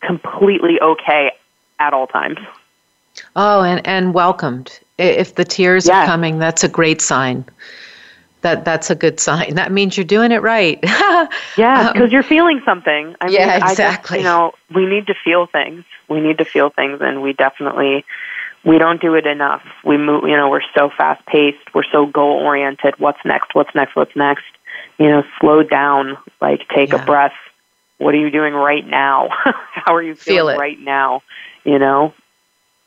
completely 0.00 0.80
okay 0.80 1.32
at 1.80 1.92
all 1.92 2.06
times 2.06 2.38
oh 3.34 3.62
and 3.62 3.84
and 3.84 4.14
welcomed 4.14 4.78
if 4.98 5.34
the 5.34 5.44
tears 5.44 5.88
yes. 5.88 5.96
are 5.96 6.06
coming 6.06 6.38
that's 6.38 6.62
a 6.62 6.68
great 6.68 7.00
sign 7.00 7.44
that 8.42 8.64
that's 8.64 8.88
a 8.90 8.94
good 8.94 9.18
sign. 9.18 9.56
That 9.56 9.72
means 9.72 9.96
you're 9.96 10.04
doing 10.04 10.30
it 10.30 10.42
right. 10.42 10.78
yeah, 11.56 11.92
because 11.92 12.08
um, 12.08 12.10
you're 12.10 12.22
feeling 12.22 12.60
something. 12.64 13.16
I 13.20 13.30
yeah, 13.30 13.58
mean, 13.58 13.68
exactly. 13.68 14.18
Just, 14.18 14.18
you 14.18 14.22
know, 14.22 14.52
we 14.72 14.86
need 14.86 15.08
to 15.08 15.14
feel 15.24 15.46
things. 15.46 15.84
We 16.08 16.20
need 16.20 16.38
to 16.38 16.44
feel 16.44 16.70
things, 16.70 17.00
and 17.00 17.20
we 17.20 17.32
definitely 17.32 18.04
we 18.64 18.78
don't 18.78 19.00
do 19.00 19.14
it 19.14 19.26
enough. 19.26 19.62
We 19.84 19.96
move, 19.96 20.24
you 20.24 20.36
know, 20.36 20.48
we're 20.48 20.62
so 20.76 20.90
fast 20.96 21.24
paced. 21.26 21.74
We're 21.74 21.84
so 21.90 22.06
goal 22.06 22.38
oriented. 22.38 22.94
What's 22.98 23.18
next? 23.24 23.54
What's 23.54 23.74
next? 23.74 23.94
What's 23.96 24.14
next? 24.16 24.44
You 24.98 25.08
know, 25.08 25.22
slow 25.40 25.62
down. 25.62 26.18
Like, 26.40 26.68
take 26.74 26.90
yeah. 26.90 27.02
a 27.02 27.06
breath. 27.06 27.34
What 27.98 28.14
are 28.14 28.18
you 28.18 28.30
doing 28.30 28.54
right 28.54 28.86
now? 28.86 29.28
How 29.72 29.94
are 29.94 30.02
you 30.02 30.14
feeling 30.14 30.54
Feel 30.54 30.60
right 30.60 30.78
now? 30.78 31.22
You 31.64 31.78
know, 31.78 32.14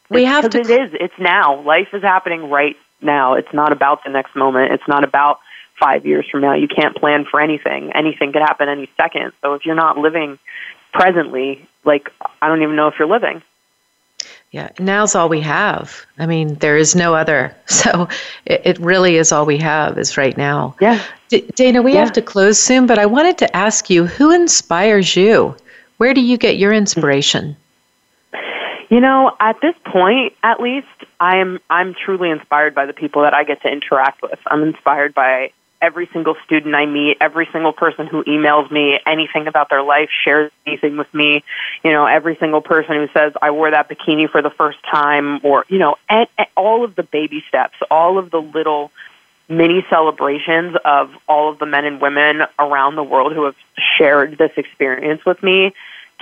we 0.10 0.26
have 0.26 0.50
to. 0.50 0.60
It 0.60 0.70
is. 0.70 0.92
It's 0.94 1.14
now. 1.20 1.62
Life 1.62 1.90
is 1.94 2.02
happening 2.02 2.50
right 2.50 2.76
now. 3.02 3.36
It's 3.36 3.54
not 3.54 3.72
about 3.72 4.04
the 4.04 4.12
next 4.12 4.36
moment. 4.36 4.74
It's 4.74 4.88
not 4.88 5.04
about 5.04 5.40
five 5.80 6.06
years 6.06 6.26
from 6.30 6.42
now. 6.42 6.54
You 6.54 6.68
can't 6.68 6.96
plan 6.96 7.26
for 7.30 7.42
anything. 7.42 7.92
Anything 7.94 8.32
could 8.34 8.42
happen 8.42 8.70
any 8.70 8.90
second. 8.98 9.34
So 9.42 9.54
if 9.54 9.66
you're 9.66 9.76
not 9.76 9.98
living 9.98 10.38
presently, 10.94 11.68
like 11.84 12.10
I 12.42 12.48
don't 12.48 12.62
even 12.62 12.76
know 12.76 12.88
if 12.88 12.96
you're 13.00 13.08
living. 13.08 13.42
Yeah, 14.52 14.70
now's 14.80 15.16
all 15.16 15.30
we 15.30 15.40
have. 15.42 16.06
I 16.20 16.26
mean, 16.26 16.56
there 16.56 16.76
is 16.76 16.96
no 16.96 17.16
other. 17.16 17.56
So 17.68 18.10
it, 18.46 18.62
it 18.66 18.80
really 18.80 19.16
is 19.16 19.32
all 19.32 19.46
we 19.46 19.58
have 19.58 19.98
is 19.98 20.16
right 20.16 20.38
now. 20.38 20.76
Yeah. 20.80 21.02
D- 21.30 21.50
Dana, 21.56 21.82
we 21.82 21.94
yeah. 21.94 22.02
have 22.02 22.14
to 22.14 22.22
close 22.22 22.60
soon, 22.60 22.86
but 22.86 23.00
I 23.00 23.08
wanted 23.08 23.40
to 23.40 23.56
ask 23.56 23.90
you 23.90 24.06
who 24.06 24.30
inspires 24.32 25.16
you? 25.16 25.56
Where 25.98 26.14
do 26.14 26.22
you 26.22 26.38
get 26.38 26.58
your 26.58 26.74
inspiration? 26.74 27.56
You 28.90 29.00
know, 29.00 29.32
at 29.40 29.56
this 29.62 29.74
point, 29.86 30.34
at 30.44 30.60
least, 30.60 30.88
I'm 31.20 31.60
I'm 31.70 31.96
truly 31.96 32.30
inspired 32.30 32.76
by 32.76 32.86
the 32.86 32.94
people 32.94 33.22
that 33.22 33.34
I 33.34 33.46
get 33.46 33.62
to 33.62 33.70
interact 33.70 34.22
with. 34.22 34.38
I'm 34.48 34.64
inspired 34.64 35.14
by 35.14 35.52
every 35.82 36.08
single 36.14 36.36
student 36.46 36.76
I 36.76 36.86
meet, 36.86 37.18
every 37.20 37.48
single 37.52 37.74
person 37.74 38.08
who 38.08 38.24
emails 38.24 38.72
me 38.72 39.00
anything 39.06 39.48
about 39.48 39.70
their 39.70 39.82
life, 39.82 40.10
shares 40.24 40.52
anything 40.66 40.98
with 40.98 41.12
me, 41.14 41.44
you 41.84 41.92
know, 41.92 42.06
every 42.06 42.36
single 42.40 42.62
person 42.62 42.96
who 42.96 43.08
says, 43.14 43.34
I 43.42 43.52
wore 43.52 43.72
that 43.72 43.90
bikini 43.90 44.30
for 44.30 44.42
the 44.42 44.52
first 44.52 44.78
time, 44.90 45.40
or, 45.44 45.66
you 45.70 45.80
know, 45.80 45.96
and, 46.10 46.28
and 46.38 46.48
all 46.56 46.86
of 46.86 46.96
the 46.96 47.04
baby 47.04 47.44
steps, 47.48 47.76
all 47.90 48.18
of 48.18 48.30
the 48.30 48.40
little 48.40 48.92
mini 49.50 49.86
celebrations 49.90 50.78
of 50.86 51.12
all 51.28 51.52
of 51.52 51.60
the 51.60 51.66
men 51.66 51.84
and 51.86 52.00
women 52.00 52.42
around 52.58 52.96
the 52.96 53.04
world 53.04 53.34
who 53.34 53.46
have 53.46 53.56
shared 53.98 54.38
this 54.38 54.52
experience 54.56 55.22
with 55.26 55.42
me 55.44 55.74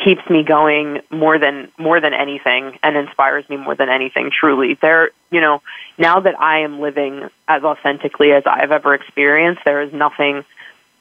keeps 0.03 0.27
me 0.29 0.43
going 0.43 1.01
more 1.09 1.37
than 1.37 1.71
more 1.77 1.99
than 1.99 2.13
anything 2.13 2.77
and 2.83 2.95
inspires 2.95 3.47
me 3.49 3.57
more 3.57 3.75
than 3.75 3.89
anything 3.89 4.31
truly 4.31 4.75
there 4.81 5.09
you 5.31 5.41
know 5.41 5.61
now 5.97 6.19
that 6.19 6.39
i 6.39 6.59
am 6.59 6.79
living 6.79 7.29
as 7.47 7.63
authentically 7.63 8.31
as 8.31 8.43
i've 8.45 8.71
ever 8.71 8.93
experienced 8.93 9.61
there 9.65 9.81
is 9.81 9.93
nothing 9.93 10.43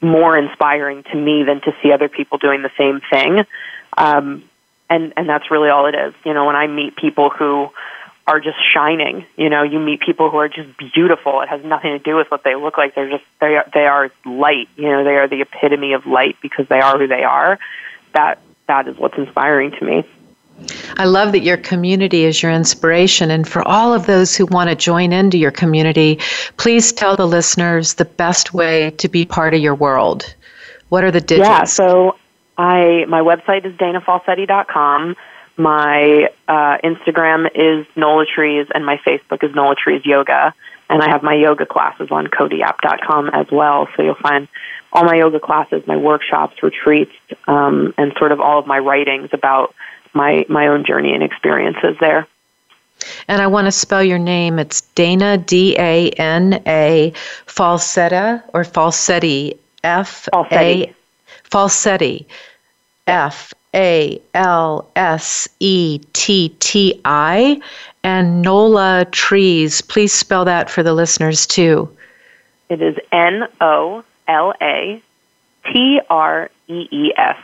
more 0.00 0.36
inspiring 0.36 1.02
to 1.04 1.16
me 1.16 1.42
than 1.44 1.60
to 1.60 1.72
see 1.82 1.92
other 1.92 2.08
people 2.08 2.38
doing 2.38 2.62
the 2.62 2.70
same 2.76 3.00
thing 3.10 3.44
um 3.96 4.42
and 4.90 5.12
and 5.16 5.28
that's 5.28 5.50
really 5.50 5.68
all 5.68 5.86
it 5.86 5.94
is 5.94 6.14
you 6.24 6.34
know 6.34 6.44
when 6.44 6.56
i 6.56 6.66
meet 6.66 6.96
people 6.96 7.30
who 7.30 7.70
are 8.28 8.40
just 8.40 8.58
shining. 8.74 9.24
You 9.36 9.48
know, 9.48 9.62
you 9.62 9.80
meet 9.80 10.00
people 10.00 10.30
who 10.30 10.36
are 10.36 10.50
just 10.50 10.68
beautiful. 10.76 11.40
It 11.40 11.48
has 11.48 11.64
nothing 11.64 11.92
to 11.92 11.98
do 11.98 12.14
with 12.14 12.30
what 12.30 12.44
they 12.44 12.54
look 12.54 12.76
like. 12.76 12.94
They're 12.94 13.08
just 13.08 13.24
they 13.40 13.56
are 13.56 13.66
they 13.72 13.86
are 13.86 14.10
light. 14.26 14.68
You 14.76 14.90
know, 14.90 15.02
they 15.02 15.16
are 15.16 15.26
the 15.26 15.40
epitome 15.40 15.94
of 15.94 16.06
light 16.06 16.36
because 16.42 16.68
they 16.68 16.78
are 16.78 16.98
who 16.98 17.06
they 17.08 17.24
are. 17.24 17.58
That 18.12 18.38
that 18.68 18.86
is 18.86 18.96
what's 18.96 19.18
inspiring 19.18 19.72
to 19.72 19.84
me. 19.84 20.04
I 20.96 21.04
love 21.04 21.32
that 21.32 21.40
your 21.40 21.56
community 21.56 22.24
is 22.24 22.42
your 22.42 22.52
inspiration. 22.52 23.30
And 23.30 23.46
for 23.46 23.66
all 23.66 23.94
of 23.94 24.06
those 24.06 24.36
who 24.36 24.46
want 24.46 24.70
to 24.70 24.76
join 24.76 25.12
into 25.12 25.38
your 25.38 25.50
community, 25.50 26.18
please 26.56 26.92
tell 26.92 27.16
the 27.16 27.26
listeners 27.26 27.94
the 27.94 28.04
best 28.04 28.54
way 28.54 28.90
to 28.92 29.08
be 29.08 29.24
part 29.24 29.54
of 29.54 29.60
your 29.60 29.74
world. 29.74 30.34
What 30.88 31.04
are 31.04 31.10
the 31.10 31.20
digits? 31.20 31.48
Yeah, 31.48 31.64
so 31.64 32.16
I 32.56 33.04
my 33.08 33.20
website 33.20 33.64
is 33.64 33.74
danafalsetti.com. 33.76 35.16
My 35.56 36.30
uh, 36.46 36.78
Instagram 36.84 37.48
is 37.54 37.86
Nola 37.96 38.24
Trees, 38.26 38.68
and 38.74 38.86
my 38.86 38.96
Facebook 38.98 39.42
is 39.42 39.54
Nola 39.54 39.74
Trees 39.74 40.02
Yoga. 40.04 40.54
And 40.90 41.02
I 41.02 41.10
have 41.10 41.22
my 41.22 41.34
yoga 41.34 41.66
classes 41.66 42.08
on 42.10 42.28
codyapp.com 42.28 43.30
as 43.34 43.46
well. 43.52 43.88
So 43.94 44.02
you'll 44.02 44.14
find 44.14 44.48
all 44.92 45.04
my 45.04 45.16
yoga 45.16 45.40
classes, 45.40 45.86
my 45.86 45.96
workshops, 45.96 46.62
retreats, 46.62 47.12
um, 47.46 47.94
and 47.98 48.12
sort 48.18 48.32
of 48.32 48.40
all 48.40 48.58
of 48.58 48.66
my 48.66 48.78
writings 48.78 49.30
about 49.32 49.74
my 50.14 50.44
my 50.48 50.68
own 50.68 50.84
journey 50.84 51.14
and 51.14 51.22
experiences 51.22 51.96
there. 52.00 52.26
And 53.28 53.40
I 53.40 53.46
want 53.46 53.66
to 53.66 53.72
spell 53.72 54.02
your 54.02 54.18
name. 54.18 54.58
It's 54.58 54.80
Dana 54.80 55.38
D 55.38 55.76
A 55.78 56.10
N 56.10 56.62
A 56.66 57.12
Falsetta 57.46 58.42
or 58.52 58.64
Falsetti 58.64 59.56
F 59.84 60.28
A 60.34 60.92
Falsetti 61.50 62.26
F 63.06 63.54
A 63.74 64.20
L 64.34 64.90
S 64.96 65.48
E 65.60 66.00
T 66.12 66.48
T 66.60 67.00
I 67.04 67.60
and 68.02 68.42
Nola 68.42 69.06
Trees. 69.10 69.80
Please 69.80 70.12
spell 70.12 70.44
that 70.46 70.70
for 70.70 70.82
the 70.82 70.94
listeners 70.94 71.46
too. 71.46 71.88
It 72.68 72.82
is 72.82 72.96
N 73.12 73.44
O 73.60 74.04
L 74.28 74.54
A 74.60 75.02
T 75.72 76.00
R 76.08 76.50
E 76.68 76.88
E 76.90 77.12
S. 77.16 77.36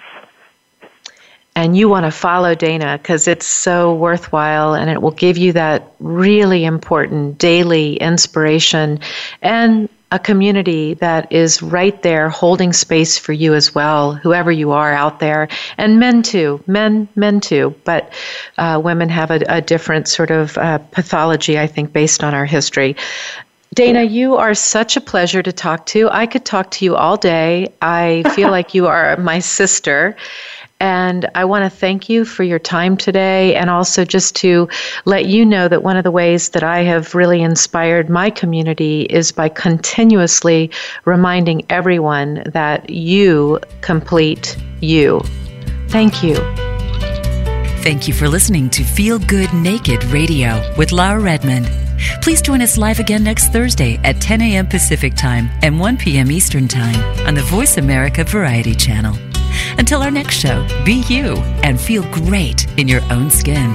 And 1.56 1.76
you 1.76 1.88
want 1.88 2.04
to 2.04 2.10
follow 2.10 2.54
Dana 2.54 2.98
because 3.00 3.28
it's 3.28 3.46
so 3.46 3.94
worthwhile 3.94 4.74
and 4.74 4.90
it 4.90 5.00
will 5.00 5.12
give 5.12 5.38
you 5.38 5.52
that 5.52 5.92
really 6.00 6.64
important 6.64 7.38
daily 7.38 7.96
inspiration 7.96 8.98
and 9.40 9.88
a 10.14 10.18
community 10.18 10.94
that 10.94 11.32
is 11.32 11.60
right 11.60 12.00
there 12.02 12.28
holding 12.28 12.72
space 12.72 13.18
for 13.18 13.32
you 13.32 13.54
as 13.54 13.74
well, 13.74 14.14
whoever 14.14 14.52
you 14.52 14.70
are 14.70 14.92
out 14.92 15.18
there, 15.18 15.48
and 15.76 15.98
men 15.98 16.22
too, 16.22 16.62
men, 16.68 17.08
men 17.16 17.40
too, 17.40 17.74
but 17.82 18.12
uh, 18.56 18.80
women 18.82 19.08
have 19.08 19.32
a, 19.32 19.42
a, 19.48 19.60
different 19.60 20.06
sort 20.06 20.30
of 20.30 20.56
uh, 20.56 20.78
pathology, 20.78 21.58
I 21.58 21.66
think, 21.66 21.92
based 21.92 22.22
on 22.22 22.32
our 22.32 22.46
history. 22.46 22.94
Dana, 23.74 24.04
you 24.04 24.36
are 24.36 24.54
such 24.54 24.96
a 24.96 25.00
pleasure 25.00 25.42
to 25.42 25.52
talk 25.52 25.84
to. 25.86 26.08
I 26.10 26.26
could 26.26 26.44
talk 26.44 26.70
to 26.72 26.84
you 26.84 26.94
all 26.94 27.16
day. 27.16 27.74
I 27.82 28.22
feel 28.34 28.50
like 28.58 28.72
you 28.72 28.86
are 28.86 29.16
my 29.16 29.40
sister. 29.40 30.16
And 30.80 31.28
I 31.34 31.44
want 31.44 31.64
to 31.64 31.76
thank 31.76 32.08
you 32.08 32.24
for 32.24 32.44
your 32.44 32.58
time 32.58 32.96
today 32.96 33.54
and 33.56 33.70
also 33.70 34.04
just 34.04 34.36
to 34.36 34.68
let 35.06 35.26
you 35.26 35.44
know 35.44 35.66
that 35.66 35.82
one 35.82 35.96
of 35.96 36.04
the 36.04 36.10
ways 36.10 36.50
that 36.50 36.62
I 36.62 36.82
have 36.82 37.14
really 37.14 37.42
inspired 37.42 38.08
my 38.08 38.30
community 38.30 39.02
is 39.02 39.32
by 39.32 39.48
continuously 39.48 40.70
reminding 41.04 41.64
everyone 41.70 42.42
that 42.46 42.90
you 42.90 43.60
complete 43.80 44.56
you. 44.80 45.20
Thank 45.88 46.22
you. 46.22 46.36
Thank 47.82 48.06
you 48.06 48.14
for 48.14 48.28
listening 48.28 48.70
to 48.70 48.84
Feel 48.84 49.18
Good 49.18 49.52
Naked 49.52 50.04
Radio 50.04 50.74
with 50.76 50.92
Laura 50.92 51.20
Redmond. 51.20 51.83
Please 52.22 52.42
join 52.42 52.60
us 52.62 52.78
live 52.78 52.98
again 52.98 53.24
next 53.24 53.52
Thursday 53.52 53.98
at 54.04 54.20
10 54.20 54.40
a.m. 54.42 54.66
Pacific 54.66 55.14
Time 55.14 55.50
and 55.62 55.78
1 55.78 55.96
p.m. 55.96 56.30
Eastern 56.30 56.68
Time 56.68 57.26
on 57.26 57.34
the 57.34 57.42
Voice 57.42 57.76
America 57.76 58.24
Variety 58.24 58.74
Channel. 58.74 59.16
Until 59.78 60.02
our 60.02 60.10
next 60.10 60.34
show, 60.34 60.66
be 60.84 61.04
you 61.08 61.36
and 61.62 61.80
feel 61.80 62.02
great 62.12 62.66
in 62.78 62.88
your 62.88 63.02
own 63.12 63.30
skin. 63.30 63.74